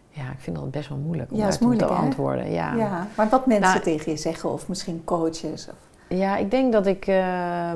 Ja, 0.10 0.32
ik 0.32 0.40
vind 0.40 0.56
dat 0.56 0.72
best 0.72 0.90
wel 0.90 0.98
moeilijk 0.98 1.32
om 1.32 1.38
ja, 1.38 1.50
te 1.50 1.86
antwoorden. 1.86 2.52
Ja. 2.52 2.76
ja, 2.76 3.08
maar 3.16 3.30
wat 3.30 3.46
mensen 3.46 3.72
nou, 3.72 3.84
tegen 3.84 4.12
je 4.12 4.18
zeggen, 4.18 4.52
of 4.52 4.68
misschien 4.68 5.04
coaches? 5.04 5.68
Of... 5.68 5.76
Ja, 6.18 6.38
ik 6.38 6.52
denk 6.52 6.72
dat 6.72 6.86
ik, 6.86 7.08
uh, 7.08 7.72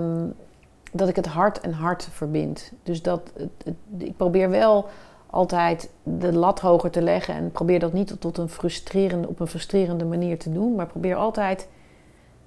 dat 0.92 1.08
ik 1.10 1.16
het 1.16 1.26
hart 1.26 1.60
en 1.60 1.72
hart 1.72 2.08
verbind. 2.12 2.72
Dus 2.84 3.02
dat 3.02 3.32
het, 3.38 3.76
ik 3.98 4.18
probeer 4.18 4.50
wel 4.50 4.90
altijd 5.30 5.90
de 6.04 6.34
lat 6.34 6.60
hoger 6.60 6.92
te 6.92 7.02
leggen 7.02 7.36
en 7.36 7.52
probeer 7.52 7.80
dat 7.80 7.94
niet 7.94 8.16
tot 8.20 8.38
een 8.38 8.50
frustrerende, 8.50 9.28
op 9.28 9.40
een 9.40 9.48
frustrerende 9.48 10.06
manier 10.06 10.40
te 10.40 10.52
doen, 10.52 10.76
maar 10.76 10.88
probeer 10.88 11.16
altijd 11.16 11.68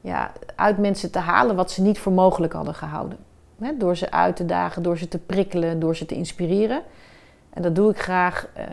ja, 0.00 0.32
uit 0.54 0.78
mensen 0.78 1.10
te 1.10 1.18
halen 1.18 1.56
wat 1.56 1.70
ze 1.70 1.82
niet 1.82 1.98
voor 1.98 2.12
mogelijk 2.12 2.52
hadden 2.52 2.74
gehouden. 2.74 3.18
door 3.78 3.96
ze 3.96 4.10
uit 4.10 4.36
te 4.36 4.46
dagen, 4.46 4.82
door 4.82 4.98
ze 4.98 5.08
te 5.08 5.18
prikkelen, 5.18 5.80
door 5.80 5.96
ze 5.96 6.06
te 6.06 6.14
inspireren. 6.14 6.82
En 7.50 7.62
dat 7.62 7.74
doe 7.74 7.90
ik 7.90 7.98
graag 7.98 8.48
uh, 8.58 8.64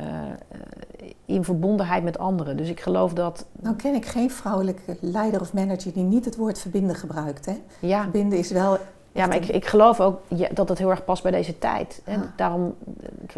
in 1.25 1.43
verbondenheid 1.43 2.03
met 2.03 2.17
anderen. 2.17 2.57
Dus 2.57 2.69
ik 2.69 2.79
geloof 2.79 3.13
dat. 3.13 3.45
Nou 3.51 3.75
ken 3.75 3.95
ik 3.95 4.05
geen 4.05 4.31
vrouwelijke 4.31 4.97
leider 4.99 5.41
of 5.41 5.53
manager 5.53 5.93
die 5.93 6.03
niet 6.03 6.25
het 6.25 6.35
woord 6.35 6.59
verbinden 6.59 6.95
gebruikt. 6.95 7.45
Hè? 7.45 7.61
Ja. 7.79 8.01
Verbinden 8.01 8.39
is 8.39 8.51
wel. 8.51 8.77
Ja, 9.11 9.25
maar 9.25 9.35
ik, 9.35 9.47
ik 9.47 9.65
geloof 9.65 9.99
ook 9.99 10.21
dat 10.53 10.69
het 10.69 10.77
heel 10.77 10.89
erg 10.89 11.05
past 11.05 11.23
bij 11.23 11.31
deze 11.31 11.59
tijd. 11.59 12.01
En 12.03 12.21
ah. 12.21 12.27
daarom, 12.35 12.75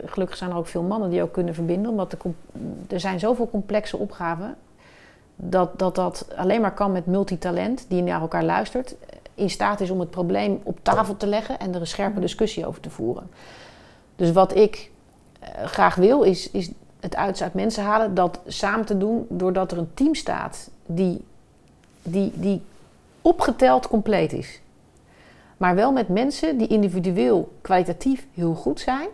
gelukkig 0.05 0.37
zijn 0.37 0.49
er 0.49 0.57
ook 0.57 0.67
veel 0.67 0.83
mannen 0.83 1.09
die 1.09 1.21
ook 1.21 1.31
kunnen 1.31 1.53
verbinden. 1.53 1.91
Omdat 1.91 2.11
er, 2.11 2.19
er 2.89 2.99
zijn 2.99 3.19
zoveel 3.19 3.49
complexe 3.49 3.97
opgaven. 3.97 4.55
Dat, 5.39 5.79
dat 5.79 5.95
dat 5.95 6.27
alleen 6.35 6.61
maar 6.61 6.73
kan 6.73 6.91
met 6.91 7.05
multitalent 7.05 7.85
die 7.87 8.01
naar 8.01 8.21
elkaar 8.21 8.43
luistert. 8.43 8.95
In 9.33 9.49
staat 9.49 9.79
is 9.79 9.89
om 9.89 9.99
het 9.99 10.09
probleem 10.09 10.59
op 10.63 10.79
tafel 10.81 11.17
te 11.17 11.27
leggen 11.27 11.59
en 11.59 11.73
er 11.73 11.79
een 11.79 11.87
scherpe 11.87 12.19
discussie 12.19 12.67
over 12.67 12.81
te 12.81 12.89
voeren. 12.89 13.29
Dus 14.15 14.31
wat 14.31 14.55
ik 14.55 14.91
eh, 15.39 15.63
graag 15.63 15.95
wil, 15.95 16.21
is, 16.21 16.51
is 16.51 16.71
het 16.99 17.15
uit 17.15 17.53
mensen 17.53 17.83
halen, 17.83 18.13
dat 18.13 18.39
samen 18.47 18.85
te 18.85 18.97
doen 18.97 19.25
doordat 19.29 19.71
er 19.71 19.77
een 19.77 19.93
team 19.93 20.15
staat 20.15 20.69
die, 20.85 21.23
die, 22.01 22.31
die 22.35 22.61
opgeteld 23.21 23.87
compleet 23.87 24.33
is. 24.33 24.61
Maar 25.57 25.75
wel 25.75 25.91
met 25.91 26.07
mensen 26.07 26.57
die 26.57 26.67
individueel 26.67 27.51
kwalitatief 27.61 28.27
heel 28.33 28.53
goed 28.53 28.79
zijn, 28.79 29.07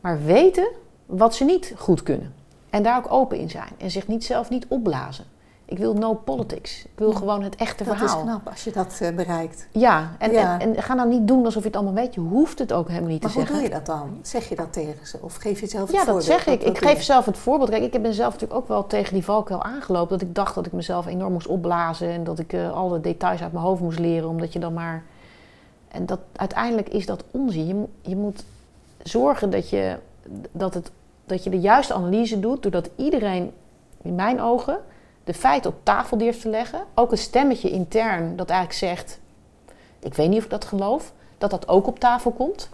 maar 0.00 0.24
weten 0.24 0.68
wat 1.06 1.34
ze 1.34 1.44
niet 1.44 1.74
goed 1.76 2.02
kunnen. 2.02 2.34
En 2.70 2.82
daar 2.82 2.98
ook 2.98 3.12
open 3.12 3.38
in 3.38 3.50
zijn 3.50 3.72
en 3.78 3.90
zich 3.90 4.06
niet 4.06 4.24
zelf 4.24 4.50
niet 4.50 4.66
opblazen. 4.68 5.24
Ik 5.68 5.78
wil 5.78 5.94
no 5.94 6.14
politics. 6.14 6.84
Ik 6.84 6.98
wil 6.98 7.12
gewoon 7.12 7.42
het 7.42 7.56
echte 7.56 7.84
verhaal. 7.84 8.06
Dat 8.06 8.16
is 8.16 8.22
knap 8.22 8.48
als 8.48 8.64
je 8.64 8.72
dat 8.72 8.98
uh, 9.02 9.10
bereikt. 9.10 9.68
Ja 9.70 10.16
en, 10.18 10.60
En, 10.60 10.82
ga 10.82 10.94
dan 10.94 11.08
niet 11.08 11.28
doen 11.28 11.44
alsof 11.44 11.62
je 11.62 11.68
het 11.68 11.76
allemaal 11.76 11.94
weet. 11.94 12.14
Je 12.14 12.20
hoeft 12.20 12.58
het 12.58 12.72
ook 12.72 12.88
helemaal 12.88 13.10
niet 13.10 13.22
te 13.22 13.28
zeggen. 13.28 13.52
Maar 13.52 13.60
hoe 13.60 13.70
doe 13.70 13.78
je 13.78 13.84
dat 13.84 13.96
dan? 13.96 14.18
Zeg 14.22 14.48
je 14.48 14.56
dat 14.56 14.72
tegen 14.72 15.06
ze? 15.06 15.18
Of 15.20 15.34
geef 15.34 15.60
je 15.60 15.66
zelf 15.66 15.86
het 15.86 15.96
ja, 15.96 16.04
voorbeeld? 16.04 16.26
Ja, 16.26 16.34
dat 16.34 16.44
zeg 16.44 16.54
ik. 16.54 16.62
ik 16.62 16.78
geef 16.78 17.02
zelf 17.02 17.24
het 17.24 17.38
voorbeeld. 17.38 17.70
Kijk, 17.70 17.94
ik 17.94 18.02
ben 18.02 18.14
zelf 18.14 18.32
natuurlijk 18.32 18.60
ook 18.60 18.68
wel 18.68 18.86
tegen 18.86 19.14
die 19.14 19.24
valkuil 19.24 19.62
aangelopen. 19.62 20.18
Dat 20.18 20.28
ik 20.28 20.34
dacht 20.34 20.54
dat 20.54 20.66
ik 20.66 20.72
mezelf 20.72 21.06
enorm 21.06 21.32
moest 21.32 21.46
opblazen. 21.46 22.08
En 22.08 22.24
dat 22.24 22.38
ik 22.38 22.52
uh, 22.52 22.72
alle 22.72 23.00
details 23.00 23.42
uit 23.42 23.52
mijn 23.52 23.64
hoofd 23.64 23.80
moest 23.80 23.98
leren. 23.98 24.28
Omdat 24.28 24.52
je 24.52 24.58
dan 24.58 24.72
maar... 24.72 25.02
En 25.88 26.06
dat, 26.06 26.20
uiteindelijk 26.32 26.88
is 26.88 27.06
dat 27.06 27.24
onzin. 27.30 27.66
Je, 27.66 27.86
je 28.00 28.16
moet 28.16 28.44
zorgen 29.02 29.50
dat 29.50 29.70
je, 29.70 29.96
dat, 30.52 30.74
het, 30.74 30.90
dat 31.24 31.44
je 31.44 31.50
de 31.50 31.60
juiste 31.60 31.94
analyse 31.94 32.40
doet. 32.40 32.62
Doordat 32.62 32.90
iedereen, 32.96 33.52
in 34.02 34.14
mijn 34.14 34.40
ogen 34.40 34.78
de 35.26 35.34
feiten 35.34 35.70
op 35.70 35.76
tafel 35.82 36.18
durft 36.18 36.40
te 36.40 36.48
leggen. 36.48 36.84
Ook 36.94 37.12
een 37.12 37.18
stemmetje 37.18 37.70
intern 37.70 38.36
dat 38.36 38.50
eigenlijk 38.50 38.78
zegt: 38.78 39.20
Ik 39.98 40.14
weet 40.14 40.28
niet 40.28 40.38
of 40.38 40.44
ik 40.44 40.50
dat 40.50 40.64
geloof, 40.64 41.12
dat 41.38 41.50
dat 41.50 41.68
ook 41.68 41.86
op 41.86 41.98
tafel 41.98 42.30
komt. 42.30 42.70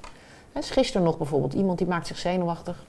Gisteren 0.54 1.02
nog 1.02 1.18
bijvoorbeeld 1.18 1.52
iemand 1.52 1.78
die 1.78 1.86
maakt 1.86 2.06
zich 2.06 2.18
zenuwachtig. 2.18 2.84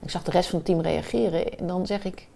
Ik 0.00 0.10
zag 0.10 0.22
de 0.22 0.30
rest 0.30 0.48
van 0.48 0.58
het 0.58 0.66
team 0.66 0.80
reageren 0.80 1.58
en 1.58 1.66
dan 1.66 1.86
zeg 1.86 2.04
ik: 2.04 2.28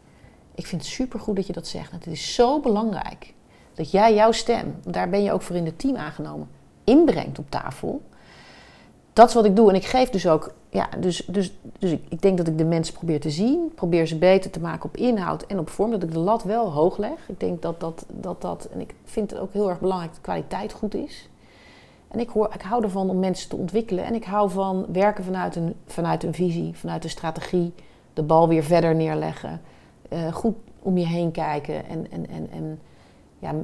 Ik 0.55 0.67
vind 0.67 0.83
het 0.83 0.91
supergoed 0.91 1.37
dat 1.37 1.47
je 1.47 1.53
dat 1.53 1.67
zegt. 1.67 1.93
Het 1.93 2.07
is 2.07 2.35
zo 2.35 2.61
belangrijk 2.61 3.35
dat 3.75 3.91
jij 3.91 4.15
jouw 4.15 4.33
stem, 4.33 4.81
daar 4.85 5.09
ben 5.09 5.23
je 5.23 5.33
ook 5.33 5.43
voor 5.43 5.57
in 5.57 5.67
het 5.67 5.79
team 5.79 5.97
aangenomen, 5.97 6.49
inbrengt 6.85 7.39
op 7.39 7.51
tafel 7.51 8.03
dat 9.19 9.29
is 9.29 9.35
wat 9.35 9.45
ik 9.45 9.57
doe. 9.57 9.69
En 9.69 9.75
ik 9.75 9.85
geef 9.85 10.11
dus 10.11 10.29
ook, 10.29 10.55
ja, 10.71 10.89
dus, 10.99 11.25
dus, 11.27 11.53
dus 11.79 11.91
ik, 11.91 12.03
ik 12.09 12.23
denk 12.23 12.39
dat 12.39 12.47
ik 12.47 12.59
de 12.59 12.65
mensen 12.65 12.95
probeer 12.95 13.21
te 13.21 13.31
zien, 13.31 13.73
probeer 13.75 14.07
ze 14.07 14.19
beter 14.19 14.51
te 14.51 14.61
maken 14.61 14.85
op 14.85 14.97
inhoud 14.97 15.43
en 15.43 15.59
op 15.59 15.71
vorm, 15.71 15.91
dat 15.91 16.03
ik 16.03 16.13
de 16.13 16.19
lat 16.19 16.43
wel 16.43 16.73
hoog 16.73 16.97
leg. 16.97 17.29
Ik 17.29 17.41
denk 17.41 17.63
dat 17.63 17.81
dat, 17.81 18.07
dat, 18.13 18.41
dat 18.41 18.69
en 18.73 18.81
ik 18.81 18.95
vind 19.05 19.31
het 19.31 19.41
ook 19.41 19.53
heel 19.53 19.69
erg 19.69 19.81
belangrijk 19.81 20.13
dat 20.13 20.21
kwaliteit 20.21 20.73
goed 20.73 20.95
is. 20.95 21.29
En 22.09 22.21
ik, 22.21 22.29
hoor, 22.29 22.51
ik 22.55 22.63
hou 22.63 22.83
ervan 22.83 23.11
om 23.11 23.19
mensen 23.19 23.49
te 23.49 23.57
ontwikkelen 23.57 24.05
en 24.05 24.15
ik 24.15 24.25
hou 24.25 24.51
van 24.51 24.87
werken 24.93 25.25
vanuit 25.25 25.57
een, 25.57 25.75
vanuit 25.87 26.23
een 26.23 26.35
visie, 26.35 26.77
vanuit 26.77 27.05
een 27.05 27.11
strategie, 27.11 27.73
de 28.13 28.23
bal 28.23 28.49
weer 28.49 28.65
verder 28.65 28.95
neerleggen, 28.95 29.61
uh, 30.13 30.33
goed 30.33 30.55
om 30.79 30.99
je 30.99 31.07
heen 31.07 31.31
kijken 31.31 31.87
en, 31.87 32.11
en, 32.11 32.29
en, 32.31 32.51
en 32.51 32.81
ja, 33.39 33.55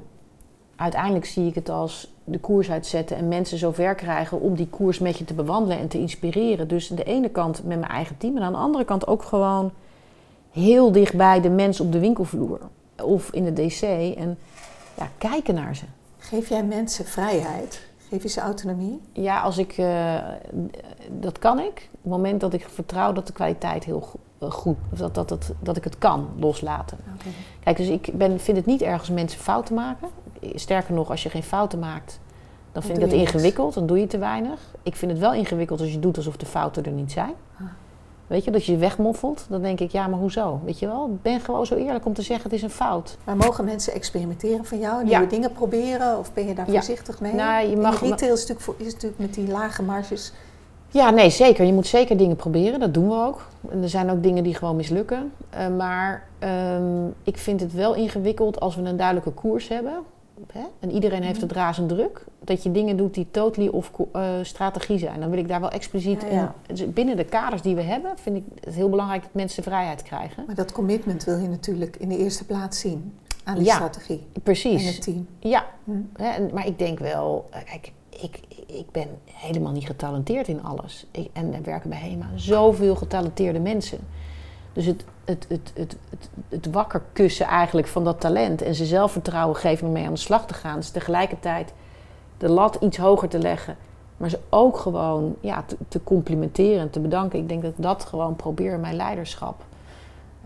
uiteindelijk 0.76 1.24
zie 1.24 1.46
ik 1.46 1.55
het 1.55 1.68
als 1.68 2.14
de 2.25 2.39
koers 2.39 2.70
uitzetten 2.70 3.16
en 3.16 3.29
mensen 3.29 3.59
zover 3.59 3.95
krijgen 3.95 4.41
om 4.41 4.55
die 4.55 4.68
koers 4.68 4.99
met 4.99 5.18
je 5.18 5.25
te 5.25 5.35
bewandelen 5.35 5.79
en 5.79 5.89
te 5.89 5.99
inspireren. 5.99 6.68
Dus 6.68 6.91
aan 6.91 6.97
de 6.97 7.05
ene 7.05 7.29
kant 7.29 7.64
met 7.64 7.79
mijn 7.79 7.91
eigen 7.91 8.16
team 8.16 8.37
en 8.37 8.43
aan 8.43 8.53
de 8.53 8.59
andere 8.59 8.85
kant 8.85 9.07
ook 9.07 9.22
gewoon 9.22 9.72
heel 10.51 10.93
dichtbij 10.93 11.41
de 11.41 11.51
mens 11.51 11.81
op 11.81 11.93
de 11.93 11.99
winkelvloer 11.99 12.61
of 13.03 13.31
in 13.31 13.45
de 13.45 13.53
DC 13.53 13.83
en 14.16 14.39
ja, 14.97 15.09
kijken 15.18 15.55
naar 15.55 15.77
ze. 15.77 15.85
Geef 16.18 16.49
jij 16.49 16.64
mensen 16.64 17.05
vrijheid? 17.05 17.87
Geef 18.09 18.22
je 18.22 18.29
ze 18.29 18.41
autonomie? 18.41 19.01
Ja, 19.12 19.41
als 19.41 19.59
ik, 19.59 19.79
uh, 19.79 20.18
dat 21.11 21.39
kan 21.39 21.59
ik. 21.59 21.89
Op 21.93 21.99
het 22.03 22.12
moment 22.12 22.41
dat 22.41 22.53
ik 22.53 22.68
vertrouw 22.68 23.12
dat 23.12 23.27
de 23.27 23.33
kwaliteit 23.33 23.85
heel 23.85 24.09
eh, 24.39 24.51
goed, 24.51 24.77
of 24.93 24.99
dat, 24.99 25.14
dat, 25.14 25.29
dat, 25.29 25.53
dat 25.61 25.77
ik 25.77 25.85
het 25.85 25.99
kan 25.99 26.29
loslaten. 26.39 26.99
Kijk, 27.64 27.77
dus 27.77 27.89
ik 27.89 28.11
ben, 28.12 28.41
vind 28.41 28.57
het 28.57 28.66
niet 28.66 28.83
erg 28.83 28.99
als 28.99 29.11
mensen 29.11 29.41
fouten 29.41 29.75
maken 29.75 30.09
sterker 30.55 30.95
nog, 30.95 31.11
als 31.11 31.22
je 31.22 31.30
geen 31.30 31.42
fouten 31.42 31.78
maakt, 31.78 32.20
dan 32.74 32.82
vind 32.82 32.99
ik 32.99 33.05
dat 33.05 33.12
ingewikkeld. 33.12 33.74
Dan 33.74 33.86
doe 33.86 34.01
je 34.01 34.07
te 34.07 34.18
weinig. 34.18 34.61
Ik 34.82 34.97
vind 34.97 35.11
het 35.11 35.20
wel 35.20 35.34
ingewikkeld 35.34 35.80
als 35.80 35.92
je 35.92 35.99
doet 35.99 36.16
alsof 36.16 36.36
de 36.36 36.47
fouten 36.47 36.84
er 36.84 36.92
niet 36.92 37.12
zijn. 37.12 37.32
Ah. 37.61 37.66
Weet 38.26 38.45
je, 38.45 38.51
dat 38.51 38.64
je 38.64 38.72
je 38.72 38.78
wegmoffelt. 38.78 39.47
Dan 39.49 39.62
denk 39.62 39.80
ik, 39.80 39.90
ja, 39.90 40.07
maar 40.07 40.18
hoezo? 40.18 40.61
Weet 40.64 40.78
je 40.78 40.86
wel, 40.86 41.18
ben 41.22 41.40
gewoon 41.40 41.66
zo 41.66 41.74
eerlijk 41.74 42.07
om 42.07 42.12
te 42.12 42.22
zeggen, 42.22 42.45
het 42.45 42.53
is 42.53 42.62
een 42.62 42.70
fout. 42.70 43.16
Maar 43.24 43.36
mogen 43.36 43.64
mensen 43.64 43.92
experimenteren 43.92 44.64
van 44.64 44.78
jou? 44.78 45.05
Nieuwe 45.05 45.26
dingen 45.26 45.53
proberen? 45.53 46.18
Of 46.18 46.32
ben 46.32 46.47
je 46.47 46.55
daar 46.55 46.66
voorzichtig 46.66 47.20
mee? 47.20 47.32
Nou, 47.32 47.68
je 47.68 47.76
mag, 47.76 48.03
In 48.03 48.11
retail 48.11 48.32
is 48.32 48.47
natuurlijk, 48.47 48.80
is 48.80 48.92
natuurlijk 48.92 49.20
met 49.20 49.34
die 49.34 49.49
lage 49.49 49.82
marges... 49.82 50.32
Ja, 50.88 51.11
nee, 51.11 51.30
zeker. 51.30 51.64
Je 51.64 51.72
moet 51.72 51.86
zeker 51.86 52.16
dingen 52.16 52.36
proberen. 52.36 52.80
Dat 52.80 52.95
doen 52.95 53.09
we 53.09 53.14
ook. 53.14 53.47
En 53.70 53.82
er 53.82 53.88
zijn 53.88 54.11
ook 54.11 54.22
dingen 54.22 54.45
die 54.45 54.55
gewoon 54.55 54.76
mislukken. 54.76 55.32
Uh, 55.55 55.76
maar 55.76 56.26
um, 56.74 57.14
ik 57.22 57.38
vind 57.38 57.61
het 57.61 57.72
wel 57.72 57.95
ingewikkeld 57.95 58.61
als 58.61 58.76
we 58.76 58.82
een 58.82 58.97
duidelijke 58.97 59.30
koers 59.30 59.68
hebben 59.68 59.92
hè, 60.53 60.64
en 60.80 60.90
iedereen 60.90 61.22
heeft 61.22 61.40
het 61.40 61.53
razend 61.53 61.88
druk, 61.88 62.24
dat 62.40 62.62
je 62.62 62.70
dingen 62.72 62.97
doet 62.97 63.14
die 63.14 63.26
totally 63.30 63.68
of 63.68 63.90
uh, 64.16 64.28
strategie 64.42 64.99
zijn. 64.99 65.20
Dan 65.20 65.30
wil 65.30 65.38
ik 65.38 65.49
daar 65.49 65.61
wel 65.61 65.70
expliciet 65.70 66.22
Ja, 66.22 66.28
ja. 66.28 66.55
in. 66.66 66.92
Binnen 66.92 67.16
de 67.16 67.24
kaders 67.24 67.62
die 67.62 67.74
we 67.74 67.82
hebben, 67.82 68.12
vind 68.18 68.36
ik 68.36 68.42
het 68.64 68.74
heel 68.74 68.88
belangrijk 68.90 69.22
dat 69.22 69.34
mensen 69.34 69.62
vrijheid 69.62 70.03
krijgen. 70.03 70.45
Maar 70.47 70.55
dat 70.55 70.72
commitment 70.72 71.24
wil 71.24 71.38
je 71.38 71.49
natuurlijk 71.49 71.97
in 71.97 72.09
de 72.09 72.18
eerste 72.18 72.45
plaats 72.45 72.80
zien 72.80 73.12
aan 73.45 73.55
die 73.55 73.64
Ja, 73.64 73.74
strategie 73.74 74.26
en 74.32 74.42
Precies. 74.42 74.86
het 74.86 75.03
team. 75.03 75.26
Ja, 75.38 75.64
Hm. 75.84 75.90
hè, 76.12 76.28
en, 76.28 76.51
maar 76.55 76.66
ik 76.66 76.78
denk 76.78 76.99
wel, 76.99 77.47
eh, 77.51 77.61
kijk, 77.64 77.92
ik, 78.22 78.40
ik 78.66 78.90
ben 78.90 79.09
helemaal 79.32 79.72
niet 79.72 79.86
getalenteerd 79.86 80.49
in 80.49 80.62
alles. 80.62 81.07
Ik, 81.11 81.28
en 81.32 81.55
er 81.55 81.62
werken 81.62 81.90
bij 81.90 81.99
HEMA 81.99 82.26
zoveel 82.34 82.97
getalenteerde 82.97 83.61
mensen. 83.61 83.99
Dus 84.75 84.87
het, 84.87 85.05
het, 85.25 85.47
het, 85.49 85.72
het, 85.75 85.97
het, 86.49 86.70
wakker 86.70 87.03
kussen 87.12 87.47
eigenlijk 87.47 87.87
van 87.87 88.05
dat 88.05 88.20
talent 88.20 88.62
en 88.62 88.75
ze 88.75 88.85
zelfvertrouwen 88.85 89.57
geven 89.57 89.87
om 89.87 89.93
mee 89.93 90.07
aan 90.07 90.12
de 90.12 90.18
slag 90.18 90.47
te 90.47 90.55
gaan. 90.55 90.77
Dus 90.77 90.91
tegelijkertijd 90.91 91.72
de 92.39 92.49
lat 92.49 92.77
iets 92.81 92.97
hoger 92.97 93.29
te 93.29 93.39
leggen, 93.39 93.77
maar 94.16 94.29
ze 94.29 94.39
ook 94.49 94.77
gewoon 94.79 95.37
ja, 95.41 95.62
te, 95.62 95.77
te 95.89 96.03
complimenteren 96.03 96.81
en 96.81 96.91
te 96.91 97.01
bedanken. 97.01 97.39
Ik 97.39 97.49
denk 97.49 97.62
dat 97.62 97.70
ik 97.70 97.83
dat 97.83 98.05
gewoon 98.05 98.37
probeer 98.37 98.72
in 98.72 98.81
mijn 98.81 98.97
leiderschap. 98.97 99.64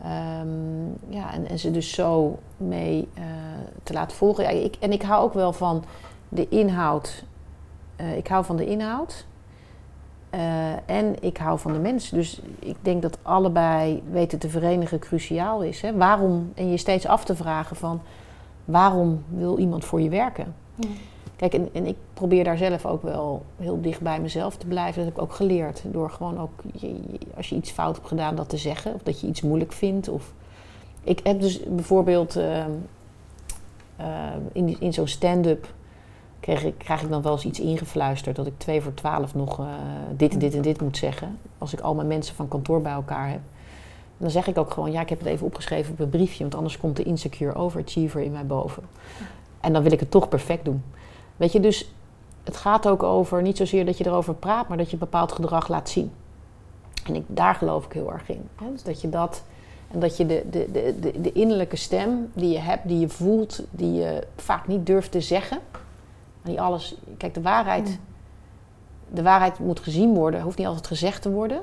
Ehm, 0.03 0.87
ja, 1.09 1.33
en, 1.33 1.49
en 1.49 1.59
ze 1.59 1.71
dus 1.71 1.93
zo 1.93 2.39
mee 2.57 3.09
eh, 3.15 3.25
te 3.83 3.93
laten 3.93 4.17
volgen. 4.17 4.45
Ja, 4.45 4.51
ik, 4.51 4.77
en 4.81 4.93
ik 4.93 5.03
hou 5.03 5.25
ook 5.25 5.35
wel 5.35 5.53
van 5.53 5.85
de 6.29 6.49
inhoud. 6.49 7.25
Eh, 7.97 8.17
ik 8.17 8.29
hou 8.29 8.45
van 8.45 8.57
de 8.57 8.67
inhoud. 8.67 9.27
Eh, 10.31 10.41
en 10.87 11.23
ik 11.23 11.37
hou 11.37 11.59
van 11.59 11.73
de 11.73 11.79
mensen. 11.79 12.17
Dus 12.17 12.41
ik 12.59 12.77
denk 12.81 13.03
dat 13.03 13.19
allebei 13.23 14.03
weten 14.11 14.39
te 14.39 14.49
verenigen 14.49 14.99
cruciaal 14.99 15.63
is. 15.63 15.81
Hè? 15.81 15.97
Waarom, 15.97 16.53
en 16.55 16.71
je 16.71 16.77
steeds 16.77 17.07
af 17.07 17.25
te 17.25 17.37
vragen 17.37 17.77
van 17.77 18.01
waarom 18.65 19.25
wil 19.29 19.59
iemand 19.59 19.85
voor 19.85 20.01
je 20.01 20.09
werken? 20.09 20.55
Kijk, 21.37 21.55
en, 21.55 21.69
en 21.73 21.87
ik 21.87 21.97
probeer 22.15 22.45
daar 22.45 22.57
zelf 22.57 22.87
ook 22.87 23.03
wel 23.03 23.43
heel 23.57 23.81
dicht 23.81 24.01
bij 24.01 24.21
mezelf 24.21 24.57
te 24.57 24.67
blijven. 24.67 24.95
Dat 24.95 25.05
heb 25.05 25.15
ik 25.17 25.23
ook 25.23 25.33
geleerd. 25.37 25.83
Door 25.87 26.11
gewoon 26.11 26.39
ook, 26.41 26.51
je- 26.75 26.87
je- 26.95 27.19
als 27.37 27.49
je 27.49 27.55
iets 27.57 27.71
fout 27.71 27.95
hebt 27.97 28.09
gedaan, 28.09 28.35
dat 28.35 28.49
te 28.49 28.57
zeggen. 28.57 28.95
Of 28.95 29.03
dat 29.03 29.21
je 29.21 29.27
iets 29.27 29.43
moeilijk 29.43 29.73
vindt. 29.73 30.09
Of... 30.09 30.33
Ik 31.03 31.21
heb 31.23 31.41
dus 31.41 31.61
bijvoorbeeld 31.65 32.37
ehm, 32.37 32.71
ehm, 33.97 34.41
in, 34.53 34.81
in 34.81 34.93
zo'n 34.93 35.07
stand-up... 35.09 35.67
Krijg 36.41 36.65
ik, 36.65 36.79
krijg 36.79 37.03
ik 37.03 37.09
dan 37.09 37.23
wel 37.23 37.33
eens 37.33 37.45
iets 37.45 37.61
ingefluisterd... 37.61 38.37
dat 38.37 38.47
ik 38.47 38.59
twee 38.59 38.81
voor 38.81 38.95
twaalf 38.95 39.35
nog 39.35 39.59
eh, 39.59 39.67
dit 40.17 40.33
en 40.33 40.39
dit 40.39 40.55
en 40.55 40.63
dit 40.63 40.81
moet 40.81 40.97
zeggen. 40.97 41.39
Als 41.59 41.73
ik 41.73 41.81
al 41.81 41.95
mijn 41.95 42.07
mensen 42.07 42.35
van 42.35 42.49
kantoor 42.49 42.83
bij 42.83 42.93
elkaar 42.93 43.31
heb. 43.31 43.41
Dan 44.17 44.31
zeg 44.31 44.47
ik 44.47 44.59
ook 44.59 44.73
gewoon, 44.73 44.93
ja, 44.93 45.01
ik 45.01 45.09
heb 45.09 45.19
het 45.19 45.29
even 45.29 45.47
opgeschreven 45.47 45.93
op 45.93 46.01
een 46.01 46.09
briefje... 46.09 46.43
want 46.43 46.55
anders 46.55 46.79
komt 46.79 46.97
de 46.97 47.03
insecure 47.03 47.55
overachiever 47.55 48.21
in 48.21 48.33
mij 48.33 48.47
boven. 48.47 48.83
En 49.61 49.73
dan 49.73 49.83
wil 49.83 49.93
ik 49.93 50.01
het 50.01 50.11
toch 50.11 50.29
perfect 50.29 50.65
doen. 50.65 50.83
Weet 51.37 51.53
je, 51.53 51.61
dus 51.61 51.93
het 52.45 52.57
gaat 52.57 52.89
ook 52.89 53.03
over 53.03 53.43
niet 53.43 53.57
zozeer 53.57 53.87
dat 53.87 53.99
je 53.99 54.07
erover 54.07 54.35
praat, 54.35 54.69
maar 54.69 54.77
dat 54.77 54.91
je 54.91 54.97
bepaald 54.97 55.33
gedrag 55.33 55.69
laat 55.69 55.89
zien. 55.89 56.11
En 57.05 57.15
ik, 57.15 57.25
daar 57.27 57.55
geloof 57.55 57.85
ik 57.85 57.93
heel 57.93 58.13
erg 58.13 58.29
in. 58.29 58.49
Hè? 58.55 58.73
Dus 58.73 58.83
dat 58.83 59.01
je 59.01 59.09
dat. 59.09 59.43
En 59.91 60.01
dat 60.01 60.17
je 60.17 60.27
de, 60.27 60.45
de, 60.51 60.69
de, 60.73 60.95
de, 61.01 61.21
de 61.21 61.33
innerlijke 61.33 61.77
stem 61.77 62.31
die 62.33 62.53
je 62.53 62.59
hebt, 62.59 62.89
die 62.89 62.99
je 62.99 63.09
voelt, 63.09 63.63
die 63.71 63.93
je 63.93 64.27
vaak 64.37 64.67
niet 64.67 64.87
durft 64.87 65.13
te 65.13 65.21
zeggen. 65.21 65.59
Maar 66.43 66.53
die 66.53 66.61
alles. 66.61 66.97
Kijk, 67.17 67.35
de 67.35 67.43
waarheid. 67.43 67.99
De 69.11 69.23
waarheid 69.23 69.59
moet 69.59 69.81
gezien 69.81 70.15
worden, 70.15 70.41
hoeft 70.41 70.59
niet 70.59 70.67
altijd 70.67 70.87
gezegd 70.87 71.23
te 71.23 71.31
worden. 71.31 71.61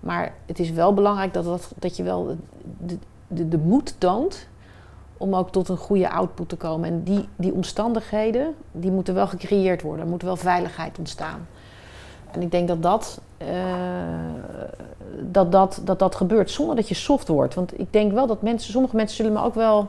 Maar 0.00 0.34
het 0.46 0.58
is 0.58 0.70
wel 0.70 0.94
belangrijk 0.94 1.32
dat, 1.32 1.44
dat, 1.44 1.72
dat 1.78 1.96
je 1.96 2.02
wel 2.02 2.36
de, 2.78 2.98
de, 3.28 3.48
de 3.48 3.58
moed 3.58 3.94
toont 3.98 4.48
om 5.16 5.34
ook 5.34 5.52
tot 5.52 5.68
een 5.68 5.76
goede 5.76 6.10
output 6.10 6.48
te 6.48 6.56
komen. 6.56 6.88
En 6.88 7.02
die, 7.02 7.28
die 7.36 7.52
omstandigheden, 7.52 8.54
die 8.72 8.90
moeten 8.90 9.14
wel 9.14 9.26
gecreëerd 9.26 9.82
worden. 9.82 10.04
Er 10.04 10.10
moet 10.10 10.22
wel 10.22 10.36
veiligheid 10.36 10.98
ontstaan. 10.98 11.46
En 12.30 12.42
ik 12.42 12.50
denk 12.50 12.68
dat 12.68 12.82
dat, 12.82 13.20
eh, 13.36 13.48
dat, 15.20 15.52
dat, 15.52 15.80
dat 15.84 15.98
dat 15.98 16.14
gebeurt 16.14 16.50
zonder 16.50 16.76
dat 16.76 16.88
je 16.88 16.94
soft 16.94 17.28
wordt. 17.28 17.54
Want 17.54 17.78
ik 17.78 17.92
denk 17.92 18.12
wel 18.12 18.26
dat 18.26 18.42
mensen, 18.42 18.72
sommige 18.72 18.96
mensen 18.96 19.16
zullen 19.16 19.32
me 19.32 19.42
ook 19.42 19.54
wel 19.54 19.88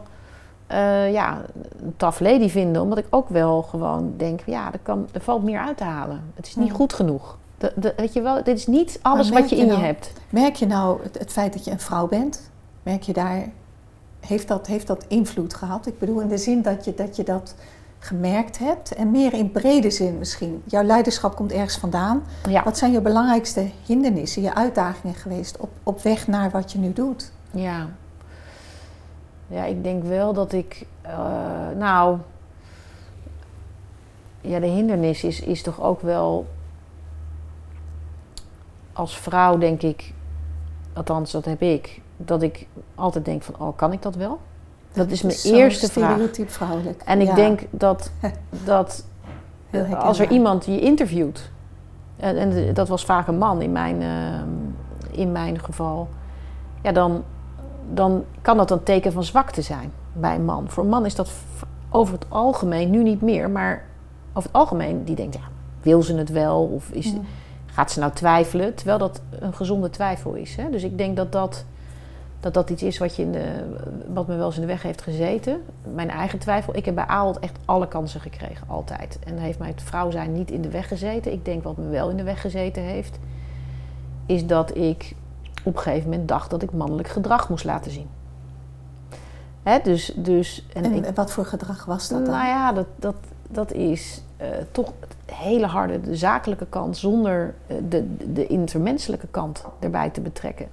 eh, 0.68 1.11
ja, 1.11 1.41
een 1.84 1.93
tough 1.97 2.20
lady 2.20 2.49
vinden. 2.49 2.82
Omdat 2.82 2.97
ik 2.97 3.07
ook 3.09 3.30
wel 3.30 3.61
gewoon 3.61 4.14
denk, 4.18 4.41
ja, 4.45 4.74
er, 4.74 4.80
kan, 4.84 5.07
er 5.11 5.22
valt 5.22 5.43
meer 5.43 5.59
uit 5.59 5.78
te 5.78 5.84
halen. 5.84 6.22
Het 6.34 6.47
is 6.47 6.55
niet 6.55 6.72
goed 6.72 6.93
genoeg. 6.93 7.38
De, 7.57 7.72
de, 7.76 7.93
weet 7.97 8.14
je 8.14 8.22
wel, 8.22 8.43
dit 8.43 8.57
is 8.57 8.68
niet 8.68 8.99
alles 9.01 9.30
wat 9.30 9.49
je 9.49 9.55
je 9.55 9.61
in 9.61 9.68
je 9.68 9.74
nou- 9.74 9.86
hebt. 9.86 10.11
Merk 10.30 10.55
je 10.55 10.66
nou 10.66 11.03
het, 11.03 11.20
het 11.20 11.32
feit 11.32 11.53
dat 11.53 11.66
je 11.66 11.72
een 11.72 11.80
vrouw 11.80 12.07
bent, 12.07 12.49
merk 12.84 13.03
je 13.03 13.14
daar, 13.14 13.47
heeft 14.20 14.47
dat, 14.47 14.68
heeft 14.68 14.88
dat 14.88 15.05
invloed 15.07 15.53
gehad? 15.53 15.88
Ik 15.88 15.99
bedoel 15.99 16.20
in 16.20 16.28
de 16.28 16.38
zin 16.38 16.61
dat 16.61 16.86
je 16.86 16.93
dat, 16.93 17.16
je 17.16 17.24
dat 17.24 17.55
gemerkt 17.99 18.59
hebt 18.59 18.93
en 18.93 19.11
meer 19.11 19.34
in 19.34 19.51
brede 19.51 19.89
zin 19.89 20.18
misschien. 20.18 20.61
Jouw 20.66 20.84
leiderschap 20.84 21.36
komt 21.36 21.51
ergens 21.51 21.78
vandaan. 21.78 22.24
Ja. 22.49 22.64
Wat 22.64 22.78
zijn 22.78 22.91
je 22.91 23.01
belangrijkste 23.01 23.70
hindernissen, 23.86 24.41
je 24.41 24.55
uitdagingen 24.55 25.16
geweest 25.16 25.57
op, 25.57 25.70
op 25.84 26.01
weg 26.01 26.28
naar 26.28 26.49
wat 26.49 26.72
je 26.72 26.78
nu 26.78 26.93
doet? 26.93 27.32
Ja. 27.51 27.89
Ja, 29.47 29.63
ik 29.65 29.83
denk 29.83 30.03
wel 30.03 30.33
dat 30.33 30.53
ik. 30.53 30.85
eh, 31.01 31.17
nou. 31.77 32.17
Ja, 34.41 34.59
de 34.59 34.65
hindernis 34.67 35.23
is, 35.23 35.39
is 35.41 35.61
toch 35.61 35.81
ook 35.81 36.01
wel. 36.01 36.47
Als 38.93 39.17
vrouw 39.17 39.57
denk 39.57 39.81
ik. 39.81 40.13
Althans, 40.93 41.31
dat 41.31 41.45
heb 41.45 41.61
ik. 41.61 42.01
Dat 42.17 42.41
ik 42.41 42.67
altijd 42.95 43.25
denk 43.25 43.43
van, 43.43 43.55
oh, 43.57 43.77
kan 43.77 43.91
ik 43.91 44.01
dat 44.01 44.15
wel? 44.15 44.39
Dat 44.93 45.09
is 45.09 45.21
mijn 45.21 45.35
eerste 45.43 45.91
vraag. 45.91 46.17
vrouwelijk. 46.45 47.01
En 47.05 47.21
ik 47.21 47.27
Ja, 47.27 47.35
denk 47.35 47.61
dat, 47.69 48.11
dat 48.65 49.05
als 49.95 50.19
er 50.19 50.31
iemand 50.31 50.65
je 50.65 50.79
interviewt, 50.79 51.51
en, 52.15 52.37
en 52.37 52.73
dat 52.73 52.87
was 52.87 53.05
vaak 53.05 53.27
een 53.27 53.37
man 53.37 53.61
in 53.61 53.71
mijn, 53.71 54.01
ehm, 54.01 54.49
in 55.19 55.31
mijn 55.31 55.59
geval, 55.59 56.07
ja, 56.81 56.91
dan, 56.91 57.23
dan 57.93 58.23
kan 58.41 58.57
dat 58.57 58.71
een 58.71 58.84
teken 58.84 59.11
van 59.11 59.23
zwakte 59.23 59.61
zijn 59.61 59.91
bij 60.13 60.36
een 60.36 60.45
man. 60.45 60.69
Voor 60.69 60.84
een 60.84 60.89
man 60.89 61.05
is 61.05 61.15
dat 61.15 61.31
over 61.89 62.13
het 62.13 62.25
algemeen, 62.29 62.89
nu 62.89 63.03
niet 63.03 63.21
meer, 63.21 63.49
maar 63.49 63.86
over 64.34 64.49
het 64.49 64.59
algemeen, 64.59 65.03
die 65.03 65.15
denkt, 65.15 65.36
ja, 65.36 65.41
wil 65.81 66.03
ze 66.03 66.15
het 66.15 66.29
wel? 66.29 66.63
Of 66.63 66.89
is, 66.89 67.13
gaat 67.65 67.91
ze 67.91 67.99
nou 67.99 68.11
twijfelen? 68.11 68.75
Terwijl 68.75 68.97
dat 68.97 69.21
een 69.39 69.53
gezonde 69.53 69.89
twijfel 69.89 70.34
is. 70.34 70.55
Hè? 70.55 70.69
Dus 70.69 70.84
ik 70.84 70.97
denk 70.97 71.15
dat 71.15 71.31
dat, 71.31 71.65
dat 72.39 72.53
dat 72.53 72.69
iets 72.69 72.84
is 72.84 72.97
wat, 72.97 73.15
je 73.15 73.21
in 73.21 73.31
de, 73.31 73.63
wat 74.13 74.27
me 74.27 74.36
wel 74.36 74.45
eens 74.45 74.55
in 74.55 74.61
de 74.61 74.67
weg 74.67 74.84
heeft 74.84 75.01
gezeten. 75.01 75.61
Mijn 75.93 76.09
eigen 76.09 76.39
twijfel. 76.39 76.75
Ik 76.75 76.86
heb 76.86 76.95
bij 76.95 77.07
Aalt 77.07 77.39
echt 77.39 77.57
alle 77.65 77.88
kansen 77.88 78.21
gekregen, 78.21 78.67
altijd. 78.67 79.19
En 79.25 79.38
heeft 79.38 79.59
mij 79.59 79.67
het 79.67 79.84
vrouw 79.84 80.11
zijn 80.11 80.34
niet 80.34 80.51
in 80.51 80.61
de 80.61 80.69
weg 80.69 80.88
gezeten. 80.88 81.31
Ik 81.31 81.45
denk 81.45 81.63
wat 81.63 81.77
me 81.77 81.89
wel 81.89 82.09
in 82.09 82.17
de 82.17 82.23
weg 82.23 82.41
gezeten 82.41 82.84
heeft, 82.84 83.19
is 84.25 84.45
dat 84.45 84.77
ik 84.77 85.15
op 85.64 85.76
een 85.76 85.82
gegeven 85.82 86.09
moment 86.09 86.28
dacht 86.28 86.49
dat 86.49 86.61
ik 86.61 86.72
mannelijk 86.72 87.07
gedrag 87.07 87.49
moest 87.49 87.66
laten 87.66 87.91
zien. 87.91 88.07
Hè? 89.64 89.80
Dus, 89.84 90.14
dus, 90.16 90.66
en 90.74 90.84
En 90.84 90.93
ik, 90.93 91.16
wat 91.16 91.32
voor 91.32 91.45
gedrag 91.45 91.86
was 91.86 92.09
dat 92.09 92.26
dan? 92.26 92.36
nou 92.36 92.47
ja, 92.47 92.72
dat, 92.72 92.88
dat, 92.95 93.16
dat 93.49 93.72
is 93.72 94.22
eh, 94.38 94.47
toch 94.72 94.91
hele 95.26 95.66
harde, 95.66 96.01
de 96.01 96.16
zakelijke 96.16 96.66
kant, 96.70 96.97
zonder 96.97 97.53
eh, 97.68 97.78
de, 97.89 98.16
de 98.34 98.47
intermenselijke 98.47 99.28
kant 99.32 99.64
erbij 99.80 100.09
te 100.09 100.22
betrekken. 100.22 100.68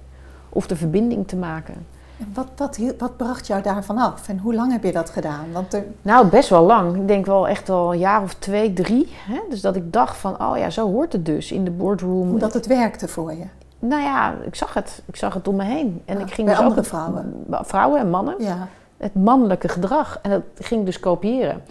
Of 0.49 0.67
de 0.67 0.75
verbinding 0.75 1.27
te 1.27 1.35
maken. 1.35 1.75
En 2.19 2.31
wat, 2.33 2.47
wat, 2.55 2.79
wat 2.97 3.17
bracht 3.17 3.47
jou 3.47 3.61
daarvan 3.61 3.97
af? 3.97 4.27
En 4.27 4.37
hoe 4.37 4.53
lang 4.53 4.71
heb 4.71 4.83
je 4.83 4.91
dat 4.91 5.09
gedaan? 5.09 5.51
Want 5.51 5.73
er, 5.73 5.83
Nou, 6.01 6.27
best 6.27 6.49
wel 6.49 6.65
lang. 6.65 6.95
Ik 6.95 7.07
denk 7.07 7.25
wel 7.25 7.47
echt 7.47 7.69
al 7.69 7.93
een 7.93 7.99
jaar 7.99 8.21
of 8.21 8.33
twee, 8.33 8.73
drie. 8.73 9.07
Hè? 9.11 9.39
Dus 9.49 9.61
dat 9.61 9.75
ik 9.75 9.93
dacht 9.93 10.17
van, 10.17 10.41
oh 10.41 10.57
ja, 10.57 10.69
zo 10.69 10.91
hoort 10.91 11.13
het 11.13 11.25
dus 11.25 11.51
in 11.51 11.63
de 11.63 11.71
boardroom. 11.71 12.29
omdat 12.29 12.53
het 12.53 12.67
werkte 12.67 13.07
voor 13.07 13.33
je. 13.33 13.45
Nou 13.81 14.01
ja, 14.01 14.33
ik 14.45 14.55
zag 14.55 14.73
het. 14.73 15.01
Ik 15.05 15.15
zag 15.15 15.33
het 15.33 15.47
om 15.47 15.55
me 15.55 15.63
heen. 15.63 16.01
En 16.05 16.17
Ja, 16.17 16.23
ik 16.25 16.33
ging 16.33 16.47
bij 16.47 16.55
dus 16.55 16.63
ook 16.65 16.69
andere 16.69 16.87
vrouwen. 16.87 17.45
Vrouwen 17.49 17.99
en 17.99 18.09
mannen. 18.09 18.35
Ja. 18.39 18.67
het 18.97 19.15
mannelijke 19.15 19.67
gedrag. 19.67 20.19
En 20.21 20.29
dat 20.29 20.41
ging 20.59 20.79
ik 20.79 20.85
dus 20.85 20.99
kopiëren. 20.99 21.61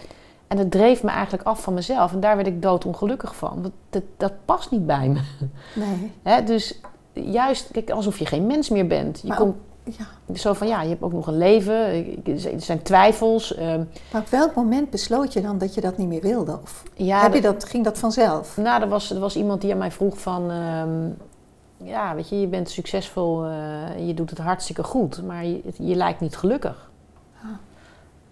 En 0.47 0.57
dat 0.57 0.71
dreef 0.71 1.03
me 1.03 1.09
eigenlijk 1.09 1.43
af 1.43 1.61
van 1.61 1.73
mezelf. 1.73 2.13
En 2.13 2.19
daar 2.19 2.35
werd 2.35 2.47
ik 2.47 2.61
doodongelukkig 2.61 3.35
van. 3.35 3.59
Dat, 3.61 3.71
dat, 3.89 4.03
dat 4.17 4.31
past 4.45 4.71
niet 4.71 4.85
bij 4.85 5.07
me. 5.09 5.19
Nee. 5.75 6.11
Hè? 6.33 6.43
Dus 6.43 6.79
juist 7.13 7.69
kijk, 7.71 7.89
alsof 7.89 8.19
je 8.19 8.25
geen 8.25 8.47
mens 8.47 8.69
meer 8.69 8.87
bent. 8.87 9.19
Je 9.21 9.27
Maar 9.27 9.37
komt 9.37 9.55
Ja. 9.83 10.33
zo 10.35 10.53
van, 10.53 10.67
ja, 10.67 10.81
je 10.81 10.89
hebt 10.89 11.01
ook 11.01 11.13
nog 11.13 11.27
een 11.27 11.37
leven. 11.37 11.75
Er 12.25 12.61
zijn 12.61 12.81
twijfels. 12.81 13.55
ehm, 13.55 13.83
Maar 14.11 14.21
op 14.21 14.27
welk 14.29 14.55
moment 14.55 14.89
besloot 14.89 15.33
je 15.33 15.41
dan 15.41 15.57
dat 15.57 15.73
je 15.73 15.81
dat 15.81 15.97
niet 15.97 16.07
meer 16.07 16.21
wilde? 16.21 16.59
Of 16.63 16.83
ja, 16.93 17.21
heb 17.21 17.33
je 17.33 17.41
dat- 17.41 17.59
dat, 17.59 17.69
ging 17.69 17.83
dat 17.83 17.97
vanzelf? 17.97 18.57
Nou, 18.57 18.81
er 18.81 18.89
was, 18.89 19.11
er 19.11 19.19
was 19.19 19.35
iemand 19.35 19.61
die 19.61 19.71
aan 19.71 19.77
mij 19.77 19.91
vroeg 19.91 20.19
van... 20.19 20.51
ehm, 20.51 20.89
ja, 21.83 22.15
weet 22.15 22.29
je, 22.29 22.39
je 22.39 22.47
bent 22.47 22.69
succesvol. 22.69 23.45
eh, 23.45 24.07
je 24.07 24.13
doet 24.13 24.29
het 24.29 24.39
hartstikke 24.39 24.83
goed. 24.83 25.23
Maar 25.23 25.45
je, 25.45 25.61
je 25.77 25.95
lijkt 25.95 26.19
niet 26.19 26.35
gelukkig. 26.35 26.89
Ah. 27.43 27.49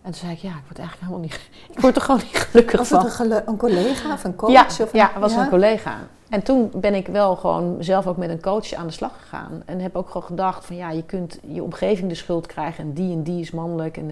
En 0.02 0.12
toen 0.12 0.14
zei 0.14 0.32
ik, 0.32 0.40
ja, 0.40 0.50
ik 0.50 0.64
word 0.66 0.80
eigenlijk 0.80 1.00
helemaal 1.00 1.20
niet... 1.20 1.50
Ik 1.76 1.80
word 1.80 1.96
er 1.96 2.02
gewoon 2.02 2.22
niet 2.24 2.38
gelukkig 2.38 2.80
Was 2.80 2.88
van. 2.88 3.06
het 3.06 3.20
een, 3.20 3.48
een 3.48 3.58
collega 3.58 4.14
of 4.14 4.24
een 4.24 4.36
coach? 4.36 4.52
Ja, 4.52 4.66
of 4.66 4.94
ja, 4.94 5.10
het 5.12 5.22
was 5.22 5.34
ja? 5.34 5.44
een 5.44 5.50
collega. 5.50 5.98
En 6.30 6.44
toen 6.44 6.72
ben 6.74 6.94
ik 6.94 7.08
wel 7.08 7.36
gewoon 7.36 7.76
zelf 7.80 8.08
ook 8.08 8.18
met 8.18 8.30
een 8.30 8.42
coach 8.42 8.74
aan 8.74 8.88
de 8.88 8.94
slag 8.94 9.20
gegaan. 9.20 9.62
En 9.66 9.80
heb 9.80 9.96
ook 9.96 10.08
gewoon 10.08 10.28
gedacht 10.28 10.66
van 10.66 10.76
ja, 10.76 10.90
je 10.92 11.04
kunt 11.04 11.40
je 11.48 11.64
omgeving 11.64 12.10
de 12.10 12.16
schuld 12.16 12.46
krijgen 12.46 12.84
en 12.84 12.94
die 12.94 13.14
en 13.14 13.24
die 13.24 13.42
is 13.42 13.52
mannelijk. 13.52 13.98
En, 13.98 14.06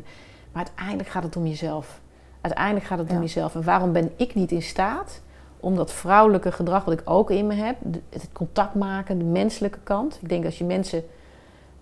maar 0.52 0.66
uiteindelijk 0.66 1.10
gaat 1.10 1.24
het 1.24 1.36
om 1.36 1.48
jezelf. 1.48 2.00
Uiteindelijk 2.42 2.86
gaat 2.86 2.98
het 2.98 3.10
om 3.10 3.22
jezelf. 3.22 3.56
En 3.56 3.64
waarom 3.64 3.92
ben 3.92 4.12
ik 4.16 4.36
niet 4.36 4.52
in 4.52 4.62
staat 4.62 5.22
om 5.60 5.76
dat 5.76 5.92
vrouwelijke 5.92 6.52
gedrag, 6.52 6.84
wat 6.86 6.94
ik 6.94 7.02
ook 7.06 7.32
in 7.32 7.48
me 7.48 7.54
heb, 7.54 7.76
het 8.10 8.30
contact 8.34 8.76
maken, 8.76 9.18
de 9.18 9.24
menselijke 9.24 9.80
kant. 9.84 10.18
Ik 10.22 10.30
denk 10.30 10.46
als 10.46 10.58
je 10.58 10.64
mensen. 10.64 11.04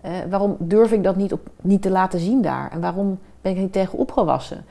Eh, 0.00 0.12
waarom 0.30 0.56
durf 0.58 0.92
ik 0.92 1.04
dat 1.04 1.16
niet, 1.16 1.32
op, 1.32 1.48
niet 1.62 1.82
te 1.82 1.90
laten 1.90 2.20
zien 2.20 2.42
daar? 2.42 2.70
En 2.70 2.80
waarom 2.80 3.18
ben 3.40 3.52
ik 3.52 3.58
niet 3.58 3.72
tegen 3.72 3.98
opgewassen? 3.98 4.64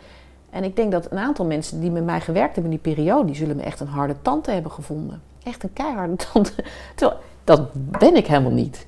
En 0.50 0.64
ik 0.64 0.76
denk 0.76 0.92
dat 0.92 1.12
een 1.12 1.18
aantal 1.18 1.46
mensen 1.46 1.80
die 1.80 1.92
met 1.92 2.06
mij 2.06 2.22
gewerkt 2.22 2.56
hebben 2.56 2.72
in 2.72 2.80
die 2.82 2.94
periode, 2.94 3.26
die 3.26 3.36
zullen 3.36 3.56
me 3.56 3.64
echt 3.64 3.80
een 3.80 3.88
harde 3.88 4.16
tante 4.22 4.52
hebben 4.52 4.72
gevonden. 4.72 5.22
Echt 5.44 5.64
een 5.64 5.74
keiharde 5.74 6.16
tante. 6.32 6.64
Terwijl, 6.96 7.20
dat 7.44 7.70
ben 7.74 8.16
ik 8.16 8.28
helemaal 8.28 8.52
niet. 8.52 8.88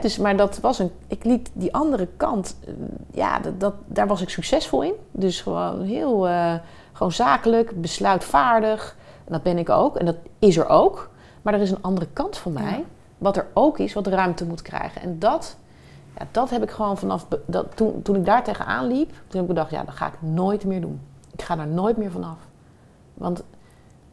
Dus, 0.00 0.18
maar 0.18 0.36
dat 0.36 0.58
was 0.60 0.78
een. 0.78 0.90
Ik 1.06 1.24
liet 1.24 1.50
die 1.52 1.74
andere 1.74 2.08
kant. 2.16 2.56
Eh, 2.66 2.72
ja, 3.10 3.38
dat, 3.38 3.60
dat, 3.60 3.74
daar 3.86 4.06
was 4.06 4.22
ik 4.22 4.28
succesvol 4.28 4.82
in. 4.82 4.94
Dus 5.10 5.40
gewoon 5.40 5.82
heel. 5.82 6.28
Uh, 6.28 6.54
gewoon 6.92 7.12
zakelijk, 7.12 7.80
besluitvaardig. 7.80 8.96
En 9.24 9.32
dat 9.32 9.42
ben 9.42 9.58
ik 9.58 9.68
ook. 9.68 9.96
En 9.96 10.06
dat 10.06 10.16
is 10.38 10.56
er 10.56 10.68
ook. 10.68 11.10
Maar 11.42 11.54
er 11.54 11.60
is 11.60 11.70
een 11.70 11.82
andere 11.82 12.06
kant 12.12 12.36
van 12.36 12.52
mij. 12.52 12.84
Wat 13.18 13.36
er 13.36 13.46
ook 13.52 13.78
is, 13.78 13.92
wat 13.92 14.06
ruimte 14.06 14.44
moet 14.44 14.62
krijgen. 14.62 15.02
En 15.02 15.18
dat. 15.18 15.56
Ja, 16.18 16.26
dat 16.30 16.50
heb 16.50 16.62
ik 16.62 16.70
gewoon 16.70 16.98
vanaf. 16.98 17.26
Dat, 17.46 17.66
toen, 17.76 18.02
toen 18.02 18.16
ik 18.16 18.24
daar 18.24 18.44
tegenaan 18.44 18.86
liep. 18.86 19.08
Toen 19.08 19.40
heb 19.40 19.40
ik 19.40 19.46
bedacht: 19.46 19.70
ja, 19.70 19.84
dat 19.84 19.94
ga 19.94 20.06
ik 20.06 20.22
nooit 20.22 20.64
meer 20.64 20.80
doen. 20.80 21.00
Ik 21.32 21.42
ga 21.42 21.58
er 21.58 21.66
nooit 21.66 21.96
meer 21.96 22.10
vanaf. 22.10 22.36
Want 23.14 23.42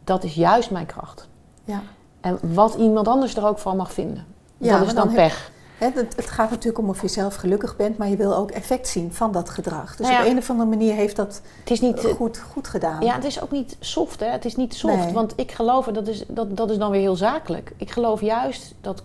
dat 0.03 0.24
is 0.24 0.36
juist 0.36 0.72
mijn 0.72 0.86
kracht. 0.86 1.28
Ja. 1.64 1.82
En 2.22 2.39
wat 2.53 2.76
iemand 2.76 3.07
anders 3.07 3.36
er 3.36 3.47
ook 3.47 3.57
van 3.57 3.78
mag 3.78 3.93
vinden. 3.93 4.26
Ja, 4.57 4.78
dat 4.78 4.88
is 4.88 4.93
dan, 4.93 5.14
pech. 5.14 5.51
Het, 5.89 6.15
het, 6.15 6.29
gaat 6.29 6.49
natuurlijk 6.49 6.77
om 6.77 6.89
of 6.89 7.01
je 7.01 7.07
zelf 7.07 7.36
gelukkig 7.36 7.75
bent, 7.75 7.97
maar 7.97 8.09
je 8.09 8.15
wil 8.15 8.36
ook 8.36 8.51
effect 8.51 8.88
zien 8.88 9.13
van 9.13 9.32
dat 9.32 9.49
gedrag. 9.49 9.95
Dus 9.95 10.07
nou 10.07 10.23
op 10.23 10.32
een 10.32 10.38
of 10.38 10.49
andere 10.49 10.69
manier 10.69 10.93
heeft 10.93 11.15
dat 11.15 11.41
het 11.59 11.71
is 11.71 11.82
niet, 11.82 11.99
goed, 12.15 12.39
goed 12.39 12.67
gedaan. 12.67 13.01
Ja, 13.03 13.15
het 13.15 13.23
is 13.23 13.41
ook 13.41 13.51
niet 13.51 13.77
soft, 13.79 14.19
hè? 14.19 14.25
Het 14.25 14.45
is 14.45 14.55
niet 14.55 14.73
soft, 14.73 15.11
want 15.11 15.34
ik 15.36 15.51
geloof, 15.51 15.86
dat 15.86 16.07
is, 16.07 16.23
dat, 16.27 16.57
dat 16.57 16.69
is 16.69 16.77
dan 16.77 16.91
weer 16.91 17.01
heel 17.01 17.15
zakelijk. 17.15 17.73
Ik 17.77 17.91
geloof 17.91 18.21
juist 18.21 18.73
dat 18.82 19.03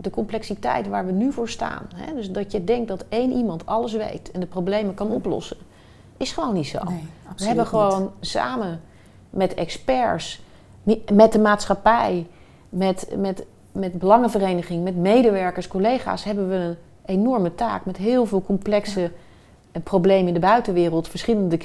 de 0.00 0.10
complexiteit 0.10 0.88
waar 0.88 1.06
we 1.06 1.12
nu 1.12 1.32
voor 1.32 1.48
staan, 1.48 1.88
hè? 1.94 2.14
dus 2.14 2.30
dat 2.30 2.52
je 2.52 2.64
denkt 2.64 2.88
dat 2.88 3.04
één 3.08 3.32
iemand 3.32 3.66
alles 3.66 3.92
weet 3.92 4.30
en 4.30 4.40
de 4.40 4.46
problemen 4.46 4.94
kan 4.94 5.10
oplossen, 5.10 5.56
is 6.16 6.32
gewoon 6.32 6.54
niet 6.54 6.66
zo. 6.66 6.84
Nee, 6.84 7.08
we 7.36 7.44
hebben 7.44 7.66
gewoon 7.66 8.12
samen 8.20 8.80
met 9.30 9.54
experts, 9.54 10.42
met 11.12 11.32
de 11.32 11.38
maatschappij, 11.38 12.26
met, 12.68 13.08
met, 13.16 13.44
met 13.72 13.98
belangenvereniging, 13.98 14.84
met 14.84 14.96
medewerkers, 14.96 15.68
collega's, 15.68 16.24
hebben 16.24 16.48
we 16.48 16.54
een 16.54 16.76
enorme 17.04 17.54
taak 17.54 17.84
met 17.84 17.96
heel 17.96 18.26
veel 18.26 18.42
complexe 18.42 19.10
eh, 19.72 19.82
problemen 19.82 20.28
in 20.28 20.34
de 20.34 20.40
buitenwereld, 20.40 21.08
verschillende 21.08 21.58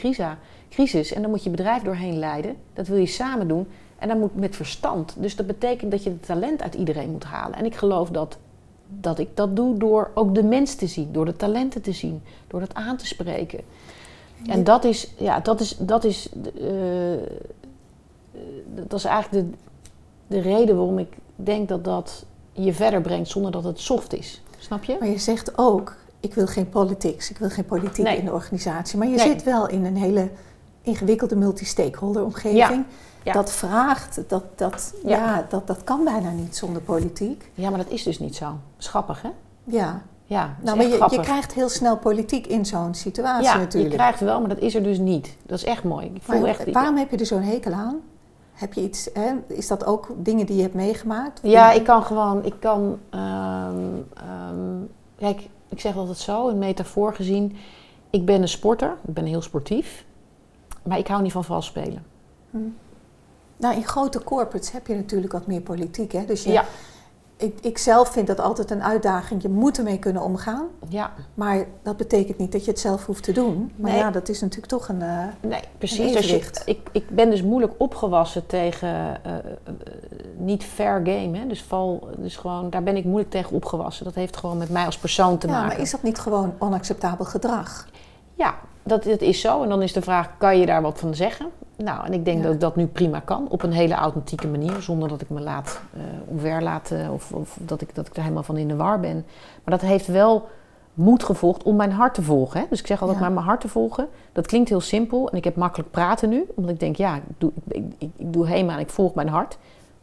crisis. 0.70 1.14
En 1.14 1.22
dan 1.22 1.32
moet 1.32 1.44
je 1.44 1.50
bedrijf 1.50 1.82
doorheen 1.82 2.20
leiden. 2.20 2.56
Dat 2.74 2.88
wil 2.88 2.98
je 2.98 3.06
samen 3.06 3.48
doen. 3.48 3.68
En 4.00 4.08
dan 4.08 4.20
moet 4.20 4.36
met 4.36 4.56
verstand. 4.56 5.16
Dus 5.18 5.36
dat 5.36 5.48
betekent 5.48 5.92
dat 5.92 6.04
je 6.04 6.10
het 6.10 6.26
talent 6.26 6.62
uit 6.62 6.76
iedereen 6.76 7.12
moet 7.12 7.24
halen. 7.24 7.58
En 7.58 7.66
ik 7.66 7.76
geloof 7.76 8.10
dat, 8.10 8.38
dat 8.88 9.20
ik 9.20 9.28
dat 9.34 9.56
doe 9.56 9.78
door 9.78 10.12
ook 10.14 10.36
de 10.36 10.44
mens 10.44 10.76
te 10.76 10.88
zien, 10.88 11.12
door 11.12 11.26
de 11.26 11.36
talenten 11.36 11.82
te 11.82 11.92
zien, 11.92 12.22
door 12.48 12.60
dat 12.60 12.74
aan 12.74 12.98
te 12.98 13.06
spreken. 13.06 13.60
En 14.46 14.64
dat 14.64 14.84
is, 14.84 15.14
ja, 15.18 15.40
dat 15.40 15.60
is, 15.60 15.78
dat 15.78 16.04
is, 16.04 16.30
uh, 16.62 16.72
dat 18.76 19.00
is 19.00 19.06
eigenlijk 19.06 19.46
de, 19.46 19.58
de 20.28 20.40
reden 20.40 20.76
waarom 20.76 21.00
ik 21.00 21.18
denk 21.46 21.68
dat 21.68 21.84
dat 21.84 22.26
je 22.52 22.74
verder 22.74 23.02
brengt 23.02 23.30
zonder 23.30 23.52
dat 23.52 23.64
het 23.64 23.80
soft 23.80 24.14
is. 24.14 24.42
Snap 24.58 24.84
je? 24.84 24.98
Maar 25.00 25.10
je 25.10 25.18
zegt 25.18 25.58
ook, 25.58 25.96
ik 26.20 26.34
wil 26.34 26.48
geen 26.48 26.70
politics, 26.70 27.30
ik 27.30 27.38
wil 27.38 27.50
geen 27.50 27.66
politiek 27.66 28.08
in 28.08 28.26
de 28.26 28.34
organisatie. 28.34 28.98
Maar 28.98 29.08
je 29.08 29.20
zit 29.20 29.44
wel 29.44 29.68
in 29.68 29.86
een 29.86 29.98
hele 29.98 30.30
ingewikkelde 30.82 31.36
multi-stakeholder 31.36 32.24
omgeving. 32.24 32.86
Dat 33.24 33.52
vraagt, 33.52 34.24
dat, 34.28 34.44
dat, 34.56 34.94
ja. 35.06 35.46
dat, 35.50 35.68
dat 35.68 35.84
kan 35.84 36.04
bijna 36.04 36.32
niet 36.32 36.56
zonder 36.56 36.82
politiek. 36.82 37.52
Ja, 37.54 37.70
maar 37.70 37.78
dat 37.78 37.90
is 37.90 38.04
dus 38.04 38.20
niet 38.20 38.36
zo. 38.36 38.58
Schappig, 38.78 39.22
hè? 39.22 39.30
Ja. 39.64 40.02
Ja, 40.30 40.56
nou, 40.62 40.78
maar 40.78 40.86
je, 40.86 41.08
je, 41.10 41.20
krijgt 41.20 41.54
heel 41.54 41.70
snel 41.70 41.98
politiek 41.98 42.48
in 42.48 42.66
zo'n 42.66 42.94
situatie 42.94 43.44
ja, 43.44 43.58
natuurlijk. 43.58 43.92
je 43.92 43.98
krijgt 43.98 44.20
wel, 44.20 44.40
maar 44.40 44.50
dat 44.50 44.60
is 44.60 44.76
er 44.76 44.84
dus 44.84 44.98
niet. 44.98 45.36
Dat 45.46 45.58
is 45.58 45.64
echt 45.64 45.84
mooi. 45.84 46.12
Ik 46.14 46.22
voel 46.22 46.48
echt, 46.48 46.72
waarom 46.72 46.98
heb 46.98 47.12
je 47.12 47.18
er 47.18 47.26
zo'n 47.26 47.42
hekel 47.42 47.72
aan? 47.72 48.00
Heb 48.58 48.74
je 48.74 48.82
iets, 48.82 49.10
hè? 49.14 49.34
is 49.48 49.68
dat 49.68 49.86
ook 49.86 50.08
dingen 50.18 50.46
die 50.46 50.56
je 50.56 50.62
hebt 50.62 50.74
meegemaakt? 50.74 51.40
Ja, 51.44 51.72
ik 51.72 51.84
kan 51.84 52.04
gewoon, 52.04 52.46
ik 52.46 52.54
kan, 52.60 53.00
um, 53.12 54.06
um, 54.50 54.90
kijk, 55.18 55.50
ik 55.70 55.80
zeg 55.80 55.96
altijd 55.96 56.18
zo, 56.18 56.48
een 56.50 56.58
metafoor 56.58 57.14
gezien. 57.14 57.56
Ik 58.10 58.26
ben 58.26 58.42
een 58.42 58.48
sporter, 58.48 58.98
ik 59.08 59.14
ben 59.14 59.26
heel 59.26 59.42
sportief, 59.42 60.06
maar 60.84 60.98
ik 60.98 61.08
hou 61.08 61.22
niet 61.22 61.32
van 61.32 61.44
vals 61.44 61.66
spelen. 61.66 62.06
Hm. 62.52 62.58
Nou, 63.58 63.76
in 63.76 63.86
grote 63.86 64.24
corporates 64.24 64.72
heb 64.72 64.88
je 64.88 64.96
natuurlijk 64.96 65.32
wat 65.32 65.48
meer 65.48 65.62
politiek, 65.62 66.12
hè? 66.12 66.26
Dus 66.26 66.44
je, 66.44 66.52
ja 66.52 66.66
ik, 67.38 67.58
ik 67.62 67.78
zelf 67.78 68.10
vind 68.10 68.28
dat 68.28 68.40
altijd 68.40 68.72
een 68.72 68.84
uitdaging. 68.84 69.42
Je 69.42 69.50
moet 69.50 69.78
ermee 69.78 70.00
kunnen 70.00 70.22
omgaan. 70.22 70.68
Ja. 70.90 71.14
Maar 71.34 71.66
dat 71.84 71.98
betekent 71.98 72.38
niet 72.38 72.52
dat 72.52 72.66
je 72.66 72.72
het 72.72 72.80
zelf 72.80 73.06
hoeft 73.06 73.24
te 73.24 73.32
doen. 73.32 73.72
Maar 73.76 73.96
ja, 73.96 74.12
dat 74.12 74.30
is 74.30 74.42
natuurlijk 74.42 74.68
toch 74.68 74.88
een. 74.88 75.02
Uh, 75.02 75.24
nee, 75.42 75.62
precies. 75.78 76.30
Je, 76.30 76.62
ik, 76.66 76.80
ik 76.92 77.10
ben 77.10 77.30
dus 77.30 77.44
moeilijk 77.44 77.74
opgewassen 77.78 78.46
tegen 78.46 79.22
uh, 79.26 79.34
niet 80.38 80.64
fair 80.64 81.02
game. 81.04 81.38
Hè? 81.38 81.48
Dus, 81.48 81.64
val, 81.64 82.08
dus 82.18 82.38
gewoon, 82.38 82.70
daar 82.70 82.84
ben 82.84 82.96
ik 82.96 83.04
moeilijk 83.04 83.32
tegen 83.32 83.56
opgewassen. 83.56 84.06
Dat 84.06 84.16
heeft 84.16 84.38
gewoon 84.38 84.58
met 84.58 84.70
mij 84.70 84.86
als 84.86 84.98
persoon 84.98 85.38
te 85.38 85.48
ja, 85.48 85.54
maken. 85.54 85.68
Maar 85.68 85.80
is 85.80 85.92
dat 85.92 86.04
niet 86.04 86.20
gewoon 86.20 86.54
onacceptabel 86.58 87.26
gedrag? 87.26 87.88
Ja, 88.34 88.56
dat, 88.88 89.04
dat 89.04 89.22
is 89.22 89.42
zo. 89.42 89.64
En 89.64 89.70
dan 89.70 89.82
is 89.82 89.94
de 89.94 90.02
vraag: 90.02 90.38
kan 90.38 90.60
je 90.60 90.66
daar 90.66 90.82
wat 90.82 91.00
van 91.00 91.16
zeggen? 91.16 91.48
Nou, 91.76 92.06
en 92.06 92.14
ik 92.14 92.26
denk 92.26 92.44
dat 92.44 92.54
ik 92.54 92.60
dat 92.60 92.76
nu 92.76 92.86
prima 92.86 93.20
kan. 93.20 93.48
Op 93.50 93.64
een 93.64 93.72
hele 93.72 93.94
authentieke 93.94 94.48
manier. 94.48 94.82
Zonder 94.82 95.10
dat 95.10 95.22
ik 95.22 95.30
me 95.30 95.42
laat 95.42 95.82
uh, 95.96 96.02
omver 96.26 96.64
laat. 96.64 96.94
of, 97.12 97.32
of 97.32 97.58
dat, 97.62 97.82
ik, 97.82 97.96
dat 97.96 98.08
ik 98.08 98.16
er 98.16 98.22
helemaal 98.22 98.44
van 98.44 98.58
in 98.58 98.68
de 98.68 98.76
war 98.76 99.00
ben. 99.00 99.26
Maar 99.64 99.80
dat 99.80 99.90
heeft 99.90 100.08
wel 100.08 100.48
moed 100.94 101.24
gevolgd 101.24 101.64
om 101.64 101.76
mijn 101.76 101.92
hart 101.92 102.14
te 102.14 102.22
volgen. 102.22 102.60
Hè? 102.60 102.66
Dus 102.70 102.80
ik 102.80 102.88
zeg 102.88 103.02
altijd 103.02 103.20
maar 103.20 103.32
mijn 103.32 103.46
hart 103.46 103.62
te 103.62 103.68
volgen. 103.68 104.08
Dat 104.32 104.48
klinkt 104.48 104.70
heel 104.70 104.82
simpel. 104.82 105.30
En 105.30 105.38
ik 105.38 105.44
heb 105.44 105.56
makkelijk 105.56 105.92
praten 105.92 106.30
nu. 106.30 106.46
Omdat 106.56 106.72
ik 106.72 106.80
denk, 106.80 106.96
ja, 106.96 107.16
ik 107.16 107.22
doe, 107.38 107.52
ik, 107.68 107.84
ik, 107.98 108.10
ik 108.16 108.34
doe 108.34 108.48
helemaal 108.48 108.76
en 108.76 108.82
ik 108.82 108.90
volg 108.90 109.14
mijn 109.14 109.30
hart. 109.30 109.58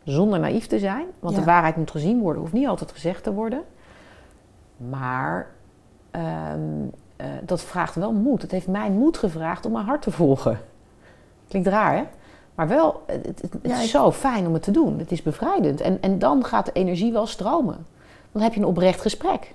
Zonder 0.05 0.41
naïef 0.41 0.66
te 0.66 0.78
zijn. 0.78 1.07
Want 1.18 1.37
de 1.37 1.45
waarheid 1.45 1.76
moet 1.76 1.91
gezien 1.91 2.20
worden. 2.20 2.43
Hoeft 2.43 2.53
niet 2.53 2.66
altijd 2.66 2.93
gezegd 2.93 3.22
te 3.22 3.32
worden. 3.32 3.62
Maar 4.76 5.47
um, 6.55 6.91
uh, 7.17 7.27
dat 7.43 7.61
vraagt 7.61 7.95
wel 7.95 8.12
moed. 8.12 8.43
Het 8.43 8.51
heeft 8.51 8.67
mij 8.67 8.91
moed 8.91 9.19
gevraagd 9.19 9.67
om 9.67 9.73
mijn 9.73 9.85
hart 9.85 10.03
te 10.03 10.11
volgen. 10.11 10.61
Klinkt 11.49 11.69
raar, 11.69 11.97
hè? 11.97 12.05
Maar 12.55 12.69
wel, 12.69 13.03
het, 13.07 13.43
het, 13.43 13.59
is 13.62 13.91
zo 13.91 14.12
fijn 14.12 14.47
om 14.47 14.53
het 14.53 14.62
te 14.62 14.71
doen. 14.71 14.99
Het 14.99 15.12
is 15.12 15.23
bevrijdend. 15.23 15.81
En, 15.81 16.03
en 16.03 16.19
dan 16.19 16.45
gaat 16.45 16.67
de 16.67 16.73
energie 16.73 17.12
wel 17.12 17.27
stromen. 17.27 17.87
Dan 18.33 18.43
heb 18.43 18.55
je 18.55 18.61
een 18.61 18.67
oprecht 18.67 19.01
gesprek. 19.01 19.55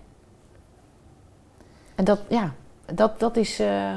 En 1.96 2.04
dat, 2.04 2.20
ja, 2.28 2.54
dat, 2.94 3.20
dat 3.20 3.38
is 3.38 3.60
uh, 3.60 3.92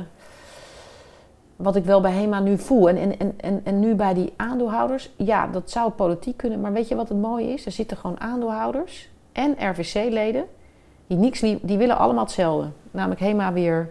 wat 1.56 1.76
ik 1.76 1.84
wel 1.84 2.00
bij 2.00 2.12
HEMA 2.12 2.40
nu 2.40 2.58
voel. 2.58 2.88
En, 2.88 3.18
en, 3.18 3.40
en, 3.40 3.60
en 3.64 3.80
nu 3.80 3.94
bij 3.94 4.14
die 4.14 4.32
aandeelhouders, 4.36 5.10
ja, 5.16 5.46
dat 5.46 5.70
zou 5.70 5.90
politiek 5.90 6.36
kunnen. 6.36 6.60
Maar 6.60 6.72
weet 6.72 6.88
je 6.88 6.94
wat 6.94 7.08
het 7.08 7.18
mooie 7.20 7.52
is? 7.52 7.66
Er 7.66 7.72
zitten 7.72 7.96
gewoon 7.96 8.20
aandeelhouders 8.20 9.10
en 9.32 9.70
RVC-leden. 9.70 10.44
Die, 11.12 11.20
niks, 11.20 11.40
die, 11.40 11.58
die 11.62 11.78
willen 11.78 11.98
allemaal 11.98 12.24
hetzelfde. 12.24 12.68
Namelijk 12.90 13.20
HEMA 13.20 13.52
weer 13.52 13.88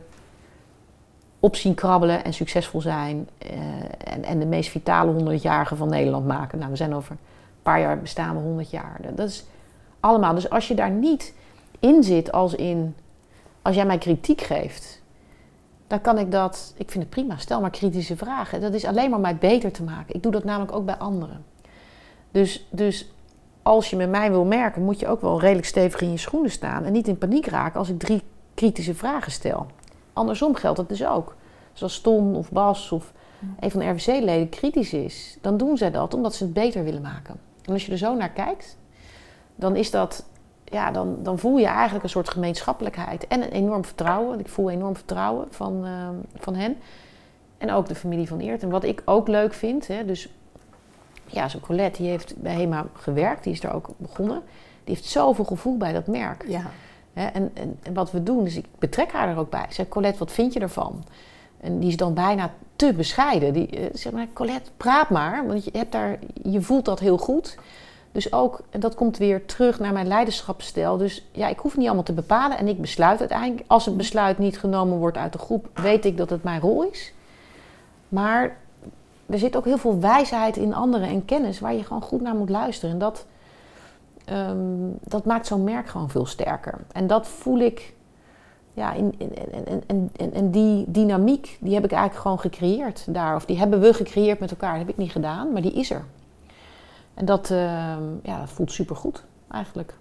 op 1.40 1.56
zien 1.56 1.74
krabbelen 1.74 2.24
en 2.24 2.34
succesvol 2.34 2.82
zijn. 2.82 3.30
Uh, 3.46 3.52
en, 3.98 4.24
en 4.24 4.40
de 4.40 4.46
meest 4.46 4.70
vitale 4.70 5.38
100-jarige 5.38 5.76
van 5.76 5.90
Nederland 5.90 6.28
maken. 6.28 6.60
Nou, 6.60 6.72
we 6.72 6.78
zijn 6.78 6.96
over 6.96 7.12
een 7.12 7.18
paar 7.62 7.80
jaar 7.80 8.00
bestaan 8.00 8.36
we 8.36 8.42
100 8.42 8.70
jaar. 8.70 9.00
Dat 9.16 9.30
is 9.30 9.46
allemaal. 10.00 10.34
Dus 10.34 10.50
als 10.50 10.68
je 10.68 10.74
daar 10.74 10.90
niet 10.90 11.34
in 11.80 12.04
zit 12.04 12.32
als 12.32 12.56
in... 12.56 12.96
Als 13.62 13.76
jij 13.76 13.86
mij 13.86 13.98
kritiek 13.98 14.42
geeft, 14.42 15.02
dan 15.88 16.02
kan 16.02 16.18
ik 16.18 16.32
dat... 16.32 16.74
Ik 16.78 16.92
vind 16.92 17.04
het 17.04 17.14
prima, 17.14 17.38
stel 17.38 17.62
maar 17.62 17.70
kritische 17.70 18.18
vragen. 18.18 18.62
Dat 18.62 18.74
is 18.74 18.86
alleen 18.86 19.10
maar 19.10 19.20
mij 19.20 19.36
beter 19.36 19.72
te 19.72 19.84
maken. 19.84 20.16
Ik 20.16 20.24
doe 20.24 20.32
dat 20.32 20.44
namelijk 20.44 20.72
ook 20.72 20.86
bij 20.86 20.98
anderen. 20.98 21.46
Dus, 22.32 22.68
dus 22.70 23.12
als 23.64 23.90
je 23.90 23.96
met 23.96 24.10
mij 24.10 24.32
wil 24.32 24.46
merken, 24.46 24.84
moet 24.84 25.00
je 25.00 25.08
ook 25.08 25.22
wel 25.22 25.40
redelijk 25.40 25.68
stevig 25.68 26.02
in 26.02 26.12
je 26.12 26.18
schoenen 26.18 26.52
staan. 26.52 26.84
En 26.84 26.92
niet 26.92 27.08
in 27.08 27.18
paniek 27.18 27.46
raken 27.46 27.80
als 27.80 27.90
ik 27.90 28.00
drie 28.00 28.22
kritische 28.54 28.96
vragen 28.96 29.32
stel. 29.32 29.66
Andersom 30.14 30.56
geldt 30.56 30.78
het 30.78 30.90
dus 30.90 31.06
ook. 31.06 31.36
Zoals 31.74 32.02
Tom 32.02 32.36
of 32.36 32.52
Bas 32.52 32.92
of 32.92 33.14
een 33.60 33.72
van 33.72 33.80
de 33.80 33.90
RVC-leden 33.90 34.50
kritisch 34.50 34.94
is, 34.94 35.38
dan 35.42 35.58
doen 35.58 35.78
zij 35.78 35.92
dat 35.92 36.14
omdat 36.14 36.36
ze 36.36 36.44
het 36.44 36.54
beter 36.54 36.84
willen 36.84 37.02
maken. 37.02 37.36
En 37.66 37.74
als 37.74 37.86
je 37.86 37.92
er 37.92 37.98
zo 37.98 38.16
naar 38.16 38.30
kijkt, 38.30 38.78
dan 39.56 39.76
is 39.76 39.92
dat, 39.92 40.26
ja, 40.64 40.92
dan, 40.92 41.18
dan 41.24 41.40
voel 41.40 41.58
je 41.58 41.66
eigenlijk 41.66 42.04
een 42.04 42.10
soort 42.10 42.30
gemeenschappelijkheid 42.30 43.28
en 43.28 43.42
een 43.42 43.52
enorm 43.52 43.86
vertrouwen. 43.86 44.40
Ik 44.40 44.48
voel 44.48 44.70
enorm 44.70 44.96
vertrouwen 44.96 45.48
van, 45.50 45.86
uh, 45.86 46.10
van 46.36 46.56
hen. 46.56 46.78
En 47.58 47.72
ook 47.72 47.88
de 47.88 47.96
familie 47.96 48.28
van 48.28 48.40
Eert. 48.40 48.64
En 48.64 48.70
wat 48.70 48.84
ik 48.84 49.02
ook 49.06 49.28
leuk 49.28 49.54
vind, 49.54 49.88
hè, 49.88 50.06
dus 50.06 50.30
ja, 51.32 51.50
zo'n 51.50 51.60
Colette, 51.60 52.02
die 52.02 52.10
heeft 52.10 52.36
bij 52.38 52.54
HEMA 52.54 52.86
gewerkt, 52.94 53.44
die 53.44 53.54
is 53.54 53.64
er 53.64 53.74
ook 53.74 53.90
begonnen. 53.98 54.42
Die 54.84 54.96
heeft 54.96 55.06
zoveel 55.06 55.46
gevoel 55.46 55.78
bij 55.78 55.94
dat 55.94 56.08
merk. 56.08 56.46
Ja. 56.48 56.72
en, 57.14 57.34
en, 57.34 57.78
en, 57.84 57.94
wat 57.94 58.12
we 58.12 58.24
doen, 58.24 58.44
dus 58.44 58.56
ik 58.56 58.66
betrek 58.80 59.12
haar 59.12 59.30
er 59.30 59.38
ook 59.38 59.50
bij. 59.50 59.64
Ik 59.64 59.72
zeg, 59.72 59.88
Colette, 59.88 60.20
wat 60.20 60.32
vind 60.32 60.54
je 60.54 60.60
ervan? 60.60 61.04
En 61.60 61.80
die 61.80 61.90
is 61.90 61.98
dan 61.98 62.14
bijna 62.14 62.54
te 62.76 62.94
bescheiden. 62.94 63.54
Die 63.54 63.80
uh, 63.80 63.86
zeg 63.94 64.12
maar, 64.12 64.28
Colette, 64.34 64.70
praat 64.78 65.10
maar, 65.10 65.48
want 65.48 65.64
je, 65.64 65.72
hebt 65.74 65.92
daar, 65.92 66.20
je 66.44 66.62
voelt 66.62 66.86
dat 66.86 67.00
heel 67.00 67.18
goed. 67.18 67.58
Dus 68.12 68.34
ook, 68.34 68.62
en 68.70 68.80
dat 68.80 68.96
komt 68.96 69.18
weer 69.18 69.46
terug 69.46 69.80
naar 69.80 69.94
mijn 69.94 70.08
leiderschapsstijl. 70.08 70.98
Dus 70.98 71.26
ja, 71.32 71.48
ik 71.48 71.60
hoef 71.60 71.78
niet 71.78 71.86
allemaal 71.86 72.04
te 72.04 72.14
bepalen 72.14 72.58
en 72.58 72.68
ik 72.68 72.82
besluit 72.82 73.20
uiteindelijk. 73.20 73.64
Als 73.68 73.88
een 73.88 73.98
besluit 73.98 74.38
niet 74.38 74.60
genomen 74.60 74.98
wordt 74.98 75.18
uit 75.18 75.34
de 75.34 75.40
groep, 75.40 75.70
weet 75.74 76.06
ik 76.06 76.18
dat 76.18 76.30
het 76.30 76.44
mijn 76.44 76.62
rol 76.62 76.84
is. 76.84 77.14
Maar 78.10 78.58
er 79.32 79.40
zit 79.40 79.56
ook 79.56 79.66
heel 79.66 79.78
veel 79.78 80.00
wijsheid 80.00 80.58
in 80.58 80.74
anderen 80.74 81.08
en 81.08 81.26
kennis 81.26 81.60
waar 81.60 81.74
je 81.74 81.84
gewoon 81.84 82.02
goed 82.02 82.22
naar 82.22 82.36
moet 82.36 82.50
luisteren. 82.50 82.92
En 82.92 83.00
dat, 83.00 83.26
ehm, 84.26 84.58
dat 85.04 85.26
maakt 85.26 85.48
zo'n 85.48 85.64
merk 85.64 85.88
gewoon 85.88 86.10
veel 86.10 86.26
sterker. 86.26 86.80
En 86.92 87.08
dat 87.08 87.28
voel 87.28 87.60
ik, 87.60 87.94
ja, 88.74 88.94
in, 88.94 89.16
in, 89.18 89.36
en, 89.36 89.84
en, 89.88 90.10
en, 90.16 90.34
en 90.34 90.52
die 90.52 90.86
dynamiek, 90.88 91.58
die 91.60 91.74
heb 91.74 91.84
ik 91.84 91.92
eigenlijk 91.92 92.22
gewoon 92.22 92.40
gecreëerd 92.40 93.14
daar. 93.14 93.36
Of 93.36 93.46
die 93.46 93.58
hebben 93.58 93.80
we 93.80 93.94
gecreëerd 93.94 94.40
met 94.40 94.52
elkaar. 94.52 94.78
Dat 94.78 94.80
heb 94.80 94.90
ik 94.90 94.98
niet 94.98 95.12
gedaan, 95.12 95.52
maar 95.52 95.62
die 95.62 95.74
is 95.74 95.92
er. 95.92 96.04
En 97.14 97.26
dat, 97.26 97.50
ehm, 97.50 98.04
ja, 98.24 98.40
dat 98.40 98.50
voelt 98.50 98.72
supergoed 98.72 99.24
eigenlijk. 99.50 99.94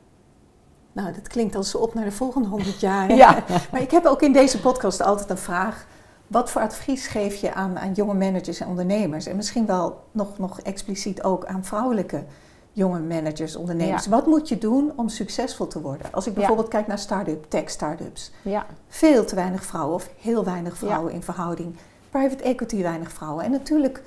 Nou, 0.92 1.12
dat 1.12 1.28
klinkt 1.28 1.54
als 1.54 1.74
op 1.74 1.94
naar 1.94 2.04
de 2.04 2.12
volgende 2.12 2.48
100 2.48 2.80
jaar. 2.80 3.14
ja. 3.14 3.44
maar 3.72 3.80
ik 3.80 3.90
heb 3.90 4.06
ook 4.06 4.22
in 4.22 4.32
deze 4.32 4.60
podcast 4.60 5.02
altijd 5.02 5.30
een 5.30 5.38
vraag. 5.38 5.86
Wat 6.30 6.50
voor 6.50 6.60
advies 6.60 7.06
geef 7.06 7.34
je 7.34 7.54
aan, 7.54 7.78
aan 7.78 7.92
jonge 7.92 8.14
managers 8.14 8.60
en 8.60 8.68
ondernemers? 8.68 9.26
En 9.26 9.36
misschien 9.36 9.66
wel 9.66 10.04
nog, 10.10 10.38
nog 10.38 10.60
expliciet 10.60 11.22
ook 11.22 11.46
aan 11.46 11.64
vrouwelijke 11.64 12.24
jonge 12.72 13.00
managers, 13.00 13.56
ondernemers. 13.56 14.06
Wat 14.06 14.26
moet 14.26 14.48
je 14.48 14.58
doen 14.58 14.92
om 14.96 15.08
succesvol 15.08 15.66
te 15.66 15.80
worden? 15.80 16.12
Als 16.12 16.26
ik 16.26 16.34
bijvoorbeeld 16.34 16.68
kijk 16.68 16.86
naar 16.86 16.98
start-up, 16.98 17.44
tech-startups. 17.48 18.32
Ja. 18.42 18.66
Veel 18.88 19.24
te 19.24 19.34
weinig 19.34 19.64
vrouwen 19.64 19.94
of 19.94 20.10
heel 20.20 20.44
weinig 20.44 20.76
vrouwen 20.76 21.12
in 21.12 21.22
verhouding. 21.22 21.76
Private 22.10 22.42
equity 22.42 22.82
weinig 22.82 23.12
vrouwen. 23.12 23.44
En 23.44 23.50
natuurlijk 23.50 24.02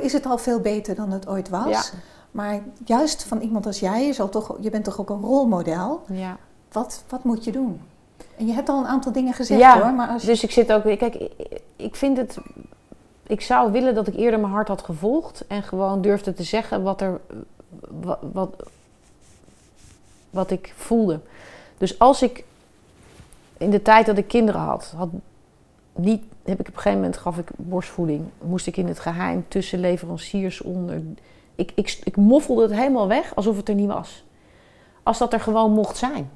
is 0.00 0.12
het 0.12 0.26
al 0.26 0.38
veel 0.38 0.60
beter 0.60 0.94
dan 0.94 1.10
het 1.10 1.28
ooit 1.28 1.48
was. 1.48 1.92
Maar 2.30 2.60
juist 2.84 3.24
van 3.24 3.40
iemand 3.40 3.66
als 3.66 3.80
jij, 3.80 4.06
je, 4.06 4.12
zal 4.12 4.28
toch, 4.28 4.56
je 4.60 4.70
bent 4.70 4.84
toch 4.84 5.00
ook 5.00 5.10
een 5.10 5.20
rolmodel. 5.20 6.02
Ja. 6.12 6.36
Wat, 6.72 7.02
wat 7.08 7.24
moet 7.24 7.44
je 7.44 7.52
doen? 7.52 7.80
En 8.38 8.46
je 8.46 8.52
hebt 8.52 8.68
al 8.68 8.78
een 8.78 8.86
aantal 8.86 9.12
dingen 9.12 9.32
gezegd 9.32 9.60
ja, 9.60 9.80
hoor. 9.80 9.92
Maar 9.92 10.08
als 10.08 10.24
dus 10.24 10.42
ik 10.42 10.50
zit 10.50 10.72
ook... 10.72 10.82
Kijk, 10.82 11.28
ik 11.76 11.96
vind 11.96 12.16
het... 12.16 12.36
Ik 13.26 13.40
zou 13.40 13.72
willen 13.72 13.94
dat 13.94 14.06
ik 14.06 14.16
eerder 14.16 14.40
mijn 14.40 14.52
hart 14.52 14.68
had 14.68 14.82
gevolgd. 14.82 15.44
En 15.46 15.62
gewoon 15.62 16.00
durfde 16.00 16.34
te 16.34 16.42
zeggen 16.42 16.82
wat 16.82 17.00
er... 17.00 17.20
Wat, 17.88 18.18
wat, 18.32 18.54
wat 20.30 20.50
ik 20.50 20.72
voelde. 20.76 21.20
Dus 21.78 21.98
als 21.98 22.22
ik 22.22 22.44
in 23.56 23.70
de 23.70 23.82
tijd 23.82 24.06
dat 24.06 24.18
ik 24.18 24.28
kinderen 24.28 24.60
had, 24.60 24.92
had 24.96 25.08
niet, 25.94 26.22
heb 26.44 26.60
ik 26.60 26.68
op 26.68 26.74
een 26.74 26.80
gegeven 26.80 26.98
moment 26.98 27.16
gaf 27.16 27.38
ik 27.38 27.48
borstvoeding. 27.56 28.24
Moest 28.42 28.66
ik 28.66 28.76
in 28.76 28.86
het 28.86 29.00
geheim 29.00 29.44
tussen 29.48 29.80
leveranciers 29.80 30.60
onder 30.60 31.02
ik, 31.58 31.72
ik, 31.74 31.98
ik 32.04 32.16
moffelde 32.16 32.62
het 32.62 32.72
helemaal 32.72 33.08
weg 33.08 33.34
alsof 33.34 33.56
het 33.56 33.68
er 33.68 33.74
niet 33.74 33.86
was. 33.88 34.24
Als 35.02 35.18
dat 35.18 35.32
er 35.32 35.40
gewoon 35.40 35.72
mocht 35.72 35.96
zijn. 35.96 36.30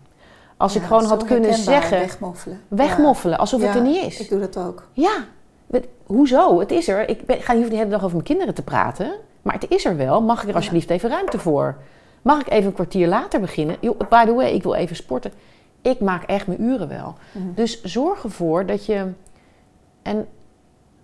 Als 0.63 0.77
ik 0.77 0.83
gewoon 0.83 1.05
had 1.05 1.25
kunnen 1.25 1.55
zeggen. 1.55 1.99
Wegmoffelen. 1.99 2.61
Wegmoffelen, 2.69 3.39
alsof 3.39 3.63
het 3.63 3.75
er 3.75 3.83
niet 3.83 4.05
is. 4.05 4.21
Ik 4.21 4.29
doe 4.29 4.41
dat 4.41 4.59
ook. 4.59 4.89
Ja, 4.93 5.25
hoezo? 6.07 6.61
Het 6.61 6.71
is 6.71 6.89
er. 6.89 7.09
Ik 7.09 7.27
ben, 7.27 7.41
ga 7.41 7.53
niet 7.53 7.71
de 7.71 7.77
hele 7.77 7.89
dag 7.89 8.01
over 8.01 8.13
mijn 8.13 8.25
kinderen 8.25 8.55
te 8.55 8.63
praten. 8.63 9.13
Maar 9.43 9.55
het 9.55 9.71
is 9.71 9.85
er 9.85 9.97
wel. 9.97 10.23
Mag 10.23 10.43
ik 10.43 10.49
er 10.49 10.55
alsjeblieft 10.55 10.91
even 10.91 11.11
ruimte 11.11 11.39
voor? 11.39 11.77
Mag 12.23 12.41
ik 12.41 12.51
even 12.51 12.67
een 12.67 12.73
kwartier 12.73 13.09
later 13.09 13.41
beginnen? 13.41 13.77
by 14.09 14.25
the 14.25 14.35
way, 14.35 14.51
ik 14.51 14.63
wil 14.63 14.75
even 14.75 14.97
sporten. 14.97 15.33
Ik 15.81 16.01
maak 16.01 16.23
echt 16.23 16.47
mijn 16.47 16.63
uren 16.63 16.89
wel. 16.89 17.15
Mhm. 17.33 17.45
Dus 17.55 17.83
zorg 17.83 18.25
ervoor 18.25 18.67
dat 18.67 18.87
je. 18.87 19.07
En 20.03 20.29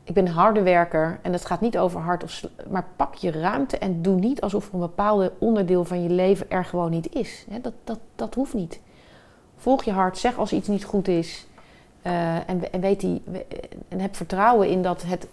ik 0.05 0.15
ben 0.15 0.27
een 0.27 0.33
harde 0.33 0.63
werker 0.63 1.19
en 1.23 1.33
het 1.33 1.45
gaat 1.45 1.61
niet 1.61 1.79
over 1.79 2.01
hard 2.01 2.23
of 2.23 2.43
maar 2.71 2.87
pak 2.97 3.15
je 3.15 3.31
ruimte 3.31 3.79
en 3.79 4.03
doe 4.03 4.15
niet 4.15 4.41
alsof 4.41 4.69
er 4.69 4.75
een 4.75 4.81
bepaalde 4.81 5.33
onderdeel 5.39 5.85
van 5.85 6.03
je 6.03 6.11
leven 6.11 6.51
er 6.51 6.65
gewoon 6.65 6.91
niet 6.91 7.15
is. 7.15 7.47
Dat, 7.63 7.73
dat, 7.85 7.99
dat 8.15 8.35
hoeft 8.35 8.55
niet. 8.55 8.81
Volg 9.59 9.85
je 9.85 9.93
hart, 9.93 10.19
zeg 10.19 10.39
als 10.39 10.53
iets 10.53 10.69
niet 10.69 10.85
goed 10.85 11.09
is 11.09 11.47
uh, 12.07 12.49
en, 12.49 12.81
weet 12.81 13.01
die, 13.01 13.23
en 13.89 14.01
heb 14.01 14.17
vertrouwen 14.17 14.69
in 14.69 14.83
dat 14.83 15.03
het 15.03 15.29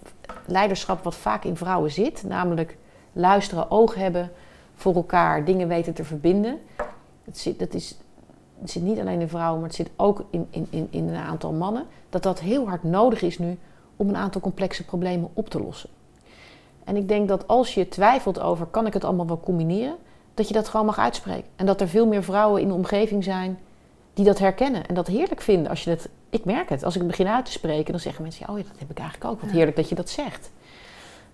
leiderschap 0.45 1.03
wat 1.03 1.15
vaak 1.15 1.43
in 1.43 1.57
vrouwen 1.57 1.91
zit, 1.91 2.23
namelijk 2.23 2.77
luisteren, 3.13 3.71
oog 3.71 3.95
hebben 3.95 4.31
voor 4.75 4.95
elkaar, 4.95 5.45
dingen 5.45 5.67
weten 5.67 5.93
te 5.93 6.03
verbinden. 6.03 6.59
Het 7.23 7.37
zit, 7.37 7.59
dat 7.59 7.73
is, 7.73 7.97
zit 8.63 8.83
niet 8.83 8.99
alleen 8.99 9.21
in 9.21 9.29
vrouwen, 9.29 9.59
maar 9.59 9.69
het 9.69 9.77
zit 9.77 9.89
ook 9.95 10.25
in, 10.29 10.47
in, 10.49 10.67
in, 10.69 10.87
in 10.89 11.07
een 11.07 11.15
aantal 11.15 11.51
mannen. 11.51 11.85
Dat 12.09 12.23
dat 12.23 12.39
heel 12.39 12.67
hard 12.67 12.83
nodig 12.83 13.21
is 13.21 13.39
nu 13.39 13.57
om 13.95 14.09
een 14.09 14.15
aantal 14.15 14.41
complexe 14.41 14.85
problemen 14.85 15.29
op 15.33 15.49
te 15.49 15.61
lossen. 15.61 15.89
En 16.83 16.95
ik 16.95 17.07
denk 17.07 17.27
dat 17.27 17.47
als 17.47 17.73
je 17.73 17.89
twijfelt 17.89 18.39
over 18.39 18.65
kan 18.65 18.85
ik 18.85 18.93
het 18.93 19.03
allemaal 19.03 19.27
wel 19.27 19.39
combineren, 19.39 19.95
dat 20.33 20.47
je 20.47 20.53
dat 20.53 20.67
gewoon 20.67 20.85
mag 20.85 20.97
uitspreken. 20.97 21.49
En 21.55 21.65
dat 21.65 21.81
er 21.81 21.87
veel 21.87 22.07
meer 22.07 22.23
vrouwen 22.23 22.61
in 22.61 22.67
de 22.67 22.73
omgeving 22.73 23.23
zijn 23.23 23.59
die 24.15 24.25
dat 24.25 24.39
herkennen 24.39 24.85
en 24.85 24.95
dat 24.95 25.07
heerlijk 25.07 25.41
vinden. 25.41 25.69
Als 25.69 25.83
je 25.83 25.89
dat, 25.89 26.07
ik 26.29 26.45
merk 26.45 26.69
het, 26.69 26.83
als 26.83 26.93
ik 26.93 26.99
het 26.99 27.09
begin 27.09 27.27
uit 27.27 27.45
te 27.45 27.51
spreken, 27.51 27.91
dan 27.91 28.01
zeggen 28.01 28.23
mensen: 28.23 28.49
Oh 28.49 28.57
ja, 28.57 28.63
dat 28.63 28.79
heb 28.79 28.89
ik 28.89 28.99
eigenlijk 28.99 29.31
ook. 29.31 29.41
Wat 29.41 29.51
heerlijk 29.51 29.75
dat 29.75 29.89
je 29.89 29.95
dat 29.95 30.09
zegt. 30.09 30.51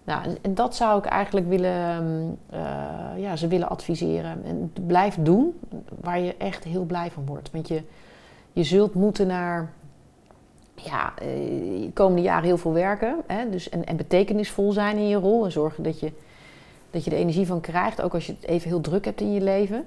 Nou, 0.04 0.38
en, 0.42 0.56
dat 0.56 0.76
zou 0.76 1.00
ik 1.00 1.06
eigenlijk 1.06 1.48
willen, 1.48 2.38
uh, 2.54 2.60
ja, 3.18 3.36
ze 3.36 3.48
willen 3.48 3.70
adviseren. 3.70 4.44
En 4.46 4.74
blijf 4.88 5.18
doen 5.20 5.60
waar 6.02 6.20
je 6.20 6.36
echt 6.38 6.64
heel 6.64 6.84
blij 6.84 7.12
van 7.12 7.26
wordt. 7.26 7.52
Want 7.52 7.68
je, 7.68 7.82
je 8.54 8.64
zult 8.64 8.94
moeten 8.94 9.28
naar 9.28 9.72
ja, 10.76 11.14
de 11.18 11.92
komende 11.94 12.22
jaren 12.22 12.46
heel 12.46 12.58
veel 12.58 12.74
werken. 12.74 13.16
Hè? 13.28 13.50
Dus, 13.50 13.70
en, 13.70 13.86
en 13.86 13.96
betekenisvol 13.96 14.72
zijn 14.72 14.98
in 14.98 15.08
je 15.08 15.16
rol. 15.16 15.46
En 15.46 15.52
zorgen 15.52 15.84
dat 15.84 16.00
je, 16.00 16.12
dat 16.92 17.04
je 17.04 17.12
er 17.12 17.18
energie 17.18 17.48
van 17.48 17.62
krijgt. 17.62 18.02
Ook 18.02 18.14
als 18.14 18.26
je 18.26 18.34
het 18.40 18.50
even 18.50 18.70
heel 18.70 18.82
druk 18.82 19.06
hebt 19.06 19.22
in 19.22 19.34
je 19.34 19.42
leven. 19.42 19.86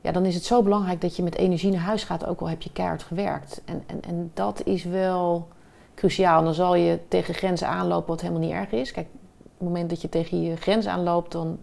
Ja, 0.00 0.12
dan 0.12 0.24
is 0.24 0.34
het 0.34 0.44
zo 0.44 0.62
belangrijk 0.62 1.00
dat 1.00 1.16
je 1.16 1.22
met 1.22 1.34
energie 1.34 1.70
naar 1.70 1.80
huis 1.80 2.04
gaat. 2.04 2.26
Ook 2.26 2.40
al 2.40 2.48
heb 2.48 2.62
je 2.62 2.72
keihard 2.72 3.02
gewerkt. 3.02 3.62
En, 3.64 3.82
en, 3.86 4.02
en 4.02 4.30
dat 4.34 4.64
is 4.64 4.84
wel 4.84 5.48
cruciaal. 5.94 6.44
Dan 6.44 6.54
zal 6.54 6.74
je 6.74 6.98
tegen 7.08 7.34
grenzen 7.34 7.68
aanlopen 7.68 8.08
wat 8.08 8.20
helemaal 8.20 8.42
niet 8.42 8.52
erg 8.52 8.70
is. 8.70 8.92
Kijk, 8.92 9.06
op 9.42 9.50
het 9.58 9.68
moment 9.68 9.90
dat 9.90 10.02
je 10.02 10.08
tegen 10.08 10.42
je 10.42 10.56
grens 10.56 10.86
aanloopt... 10.86 11.32
dan 11.32 11.58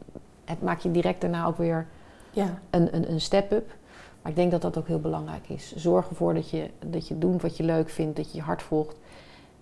maak 0.60 0.80
je 0.80 0.92
direct 0.92 1.22
daarna 1.22 1.46
ook 1.46 1.58
weer 1.58 1.88
ja. 2.32 2.60
een, 2.70 2.96
een, 2.96 3.12
een 3.12 3.22
step-up. 3.22 3.76
Maar 4.22 4.32
ik 4.32 4.36
denk 4.36 4.52
dat 4.52 4.62
dat 4.62 4.78
ook 4.78 4.88
heel 4.88 5.00
belangrijk 5.00 5.50
is. 5.50 5.76
Zorg 5.76 6.10
ervoor 6.10 6.34
dat 6.34 6.50
je, 6.50 6.70
dat 6.86 7.08
je 7.08 7.18
doet 7.18 7.42
wat 7.42 7.58
je 7.58 7.64
leuk 7.64 7.90
vindt, 7.90 8.16
dat 8.16 8.32
je 8.32 8.38
je 8.38 8.44
hart 8.44 8.62
volgt. 8.62 8.98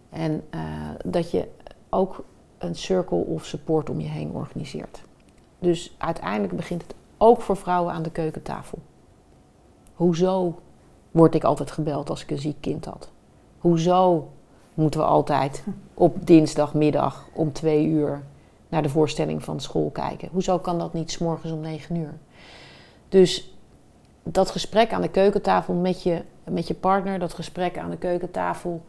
En 0.10 0.44
uh, 0.56 0.62
dat 1.06 1.32
je 1.32 1.48
ook 1.90 2.24
een 2.58 2.76
circle 2.76 3.18
of 3.18 3.46
support 3.46 3.90
om 3.90 4.00
je 4.00 4.08
heen 4.08 4.32
organiseert. 4.32 5.02
Dus 5.60 5.96
uiteindelijk 5.98 6.56
begint 6.56 6.82
het 6.82 6.96
ook 7.24 7.42
voor 7.42 7.58
vrouwen 7.58 7.94
aan 7.94 8.04
de 8.04 8.12
keukentafel. 8.12 8.78
Hoezo 9.94 10.60
word 11.12 11.36
ik 11.36 11.44
altijd 11.44 11.72
gebeld 11.72 12.10
als 12.10 12.22
ik 12.22 12.32
een 12.32 12.40
ziek 12.40 12.62
kind 12.62 12.86
had? 12.86 13.10
Hoezo 13.60 14.30
moeten 14.74 15.00
we 15.00 15.06
altijd 15.06 15.64
op 15.94 16.28
dinsdagmiddag 16.28 17.28
om 17.34 17.52
twee 17.52 17.86
uur 17.86 18.24
naar 18.70 18.82
de 18.82 18.90
voorstelling 18.90 19.44
van 19.44 19.60
school 19.60 19.90
kijken? 19.90 20.30
Hoezo 20.32 20.60
kan 20.60 20.80
dat 20.80 20.94
niet 20.94 21.12
s 21.12 21.18
morgens 21.18 21.52
om 21.52 21.60
negen 21.60 21.96
uur? 21.96 22.14
Dus 23.10 23.56
dat 24.24 24.52
gesprek 24.52 24.94
aan 24.94 25.02
de 25.02 25.10
keukentafel 25.10 25.74
met 25.74 26.04
je, 26.04 26.22
met 26.44 26.68
je 26.68 26.74
partner, 26.74 27.20
dat 27.20 27.34
gesprek 27.34 27.78
aan 27.78 27.90
de 27.90 27.98
keukentafel, 27.98 28.86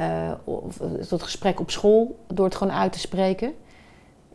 uh, 0.00 0.32
of 0.44 0.76
dat 1.08 1.22
gesprek 1.22 1.60
op 1.60 1.70
school, 1.70 2.18
door 2.26 2.44
het 2.44 2.54
gewoon 2.54 2.72
uit 2.72 2.92
te 2.92 2.98
spreken. 2.98 3.54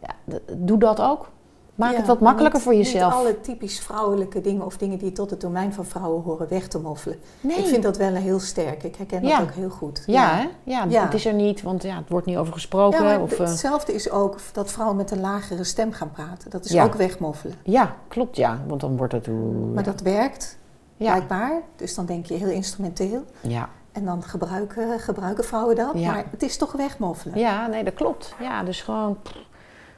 Ja, 0.02 0.36
doe 0.56 0.78
dat 0.80 1.02
ook. 1.02 1.34
Maak 1.76 1.96
het 1.96 2.08
wat 2.08 2.20
makkelijker 2.20 2.62
voor 2.62 2.76
jezelf. 2.76 3.14
Niet 3.14 3.22
alle 3.22 3.42
typisch 3.42 3.80
vrouwelijke 3.80 4.42
dingen 4.42 4.66
of 4.66 4.78
dingen 4.78 4.98
die 4.98 5.12
tot 5.12 5.30
het 5.30 5.42
domein 5.42 5.74
van 5.74 5.86
vrouwen 5.86 6.24
horen 6.24 6.48
weg 6.50 6.68
te 6.68 6.80
moffelen. 6.80 7.18
Nee. 7.42 7.58
Ik 7.58 7.66
vind 7.66 7.84
dat 7.84 7.98
wel 7.98 8.14
heel 8.14 8.40
sterk. 8.40 8.84
Ik 8.84 8.96
herken 8.96 9.22
dat 9.22 9.42
ook 9.42 9.52
heel 9.52 9.70
goed. 9.70 10.04
Ja, 10.06 10.48
ja. 10.64 10.86
ja, 10.90 11.04
het 11.04 11.14
is 11.14 11.26
er 11.26 11.34
niet, 11.34 11.62
want 11.62 11.84
ja, 11.84 11.96
het 11.96 12.10
wordt 12.10 12.26
niet 12.26 12.38
over 12.38 12.54
gesproken. 12.54 13.22
of, 13.22 13.32
eh, 13.32 13.40
hetzelfde 13.40 13.94
is 13.94 14.10
ook 14.10 14.38
dat 14.54 14.72
vrouwen 14.72 14.98
met 14.98 15.12
een 15.12 15.20
lagere 15.20 15.64
stem 15.64 15.92
gaan 15.92 16.12
praten. 16.12 16.50
Dat 16.50 16.66
is 16.66 16.78
ook 16.80 16.94
wegmoffelen. 16.94 17.56
Ja, 17.64 17.96
klopt 18.08 18.36
ja. 18.36 18.60
Want 18.68 18.82
dan 18.82 18.98
wordt 18.98 19.14
het... 19.14 19.28
Maar 19.74 19.84
dat 19.84 20.02
werkt, 20.02 20.58
blijkbaar. 20.98 21.62
Dus 21.76 21.96
dan 21.96 22.06
denk 22.06 22.26
je 22.26 22.34
heel 22.34 22.50
instrumenteel. 22.50 23.24
Ja. 23.42 23.70
En 23.92 24.06
dan 24.06 24.24
gebruiken, 24.24 25.00
gebruiken 25.00 25.44
vrouwen 25.44 25.76
dat. 25.76 25.94
Maar 25.94 26.26
het 26.32 26.44
is 26.44 26.58
toch 26.58 26.72
wegmoffelen. 26.72 27.40
Ja, 27.40 27.68
nee, 27.68 27.84
dat 27.84 27.94
klopt. 27.94 28.34
Ja, 28.40 28.64
dus 28.64 28.82
gewoon... 28.82 29.18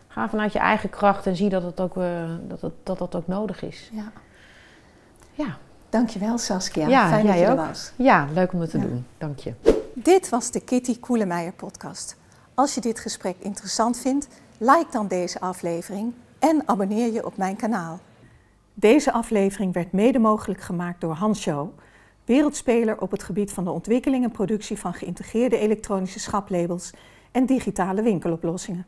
Ga 0.08 0.30
vanuit 0.30 0.54
je 0.54 0.60
eigen 0.60 0.90
kracht 0.90 1.26
en 1.26 1.36
zie 1.36 1.50
dat 1.50 1.64
het 1.64 1.80
ook, 1.80 1.98
uh, 1.98 2.30
dat, 2.48 2.62
het, 2.62 2.74
dat 2.84 2.98
dat 2.98 3.16
ook 3.16 3.28
nodig 3.28 3.62
is. 3.62 3.90
Ja. 3.94 4.12
ja. 5.34 5.58
Dankjewel 5.90 6.38
Saskia. 6.38 6.88
Ja, 6.88 7.08
Fijn 7.08 7.26
dat 7.26 7.36
je 7.36 7.46
er 7.46 7.56
was. 7.56 7.92
Ja, 7.96 8.28
leuk 8.34 8.54
om 8.54 8.62
het 8.62 8.70
te 8.70 8.80
doen. 8.80 9.06
Dank 9.18 9.40
je. 9.40 9.54
Dit 9.94 10.30
was 10.30 10.52
de 10.52 10.60
Kitty 10.60 11.00
Koelemeijer 11.00 11.54
podcast. 11.54 12.18
Als 12.54 12.76
je 12.76 12.82
dit 12.82 13.00
gesprek 13.00 13.36
interessant 13.40 13.98
vindt, 14.00 14.28
like 14.58 14.88
dan 14.92 15.08
deze 15.08 15.40
aflevering 15.40 16.14
en 16.40 16.62
abonneer 16.66 17.14
je 17.14 17.26
op 17.26 17.38
mijn 17.38 17.56
kanaal. 17.56 18.00
Deze 18.74 19.12
aflevering 19.12 19.74
werd 19.74 19.92
mede 19.92 20.20
mogelijk 20.20 20.62
gemaakt 20.62 21.02
door 21.02 21.14
Hansjo, 21.14 21.74
wereldspeler 22.26 23.02
op 23.02 23.12
het 23.12 23.24
gebied 23.24 23.52
van 23.52 23.64
de 23.64 23.72
ontwikkeling 23.72 24.24
en 24.24 24.32
productie 24.32 24.80
van 24.80 24.94
geïntegreerde 24.94 25.58
elektronische 25.58 26.20
schaplabels 26.20 26.92
en 27.32 27.46
digitale 27.46 28.02
winkeloplossingen. 28.02 28.86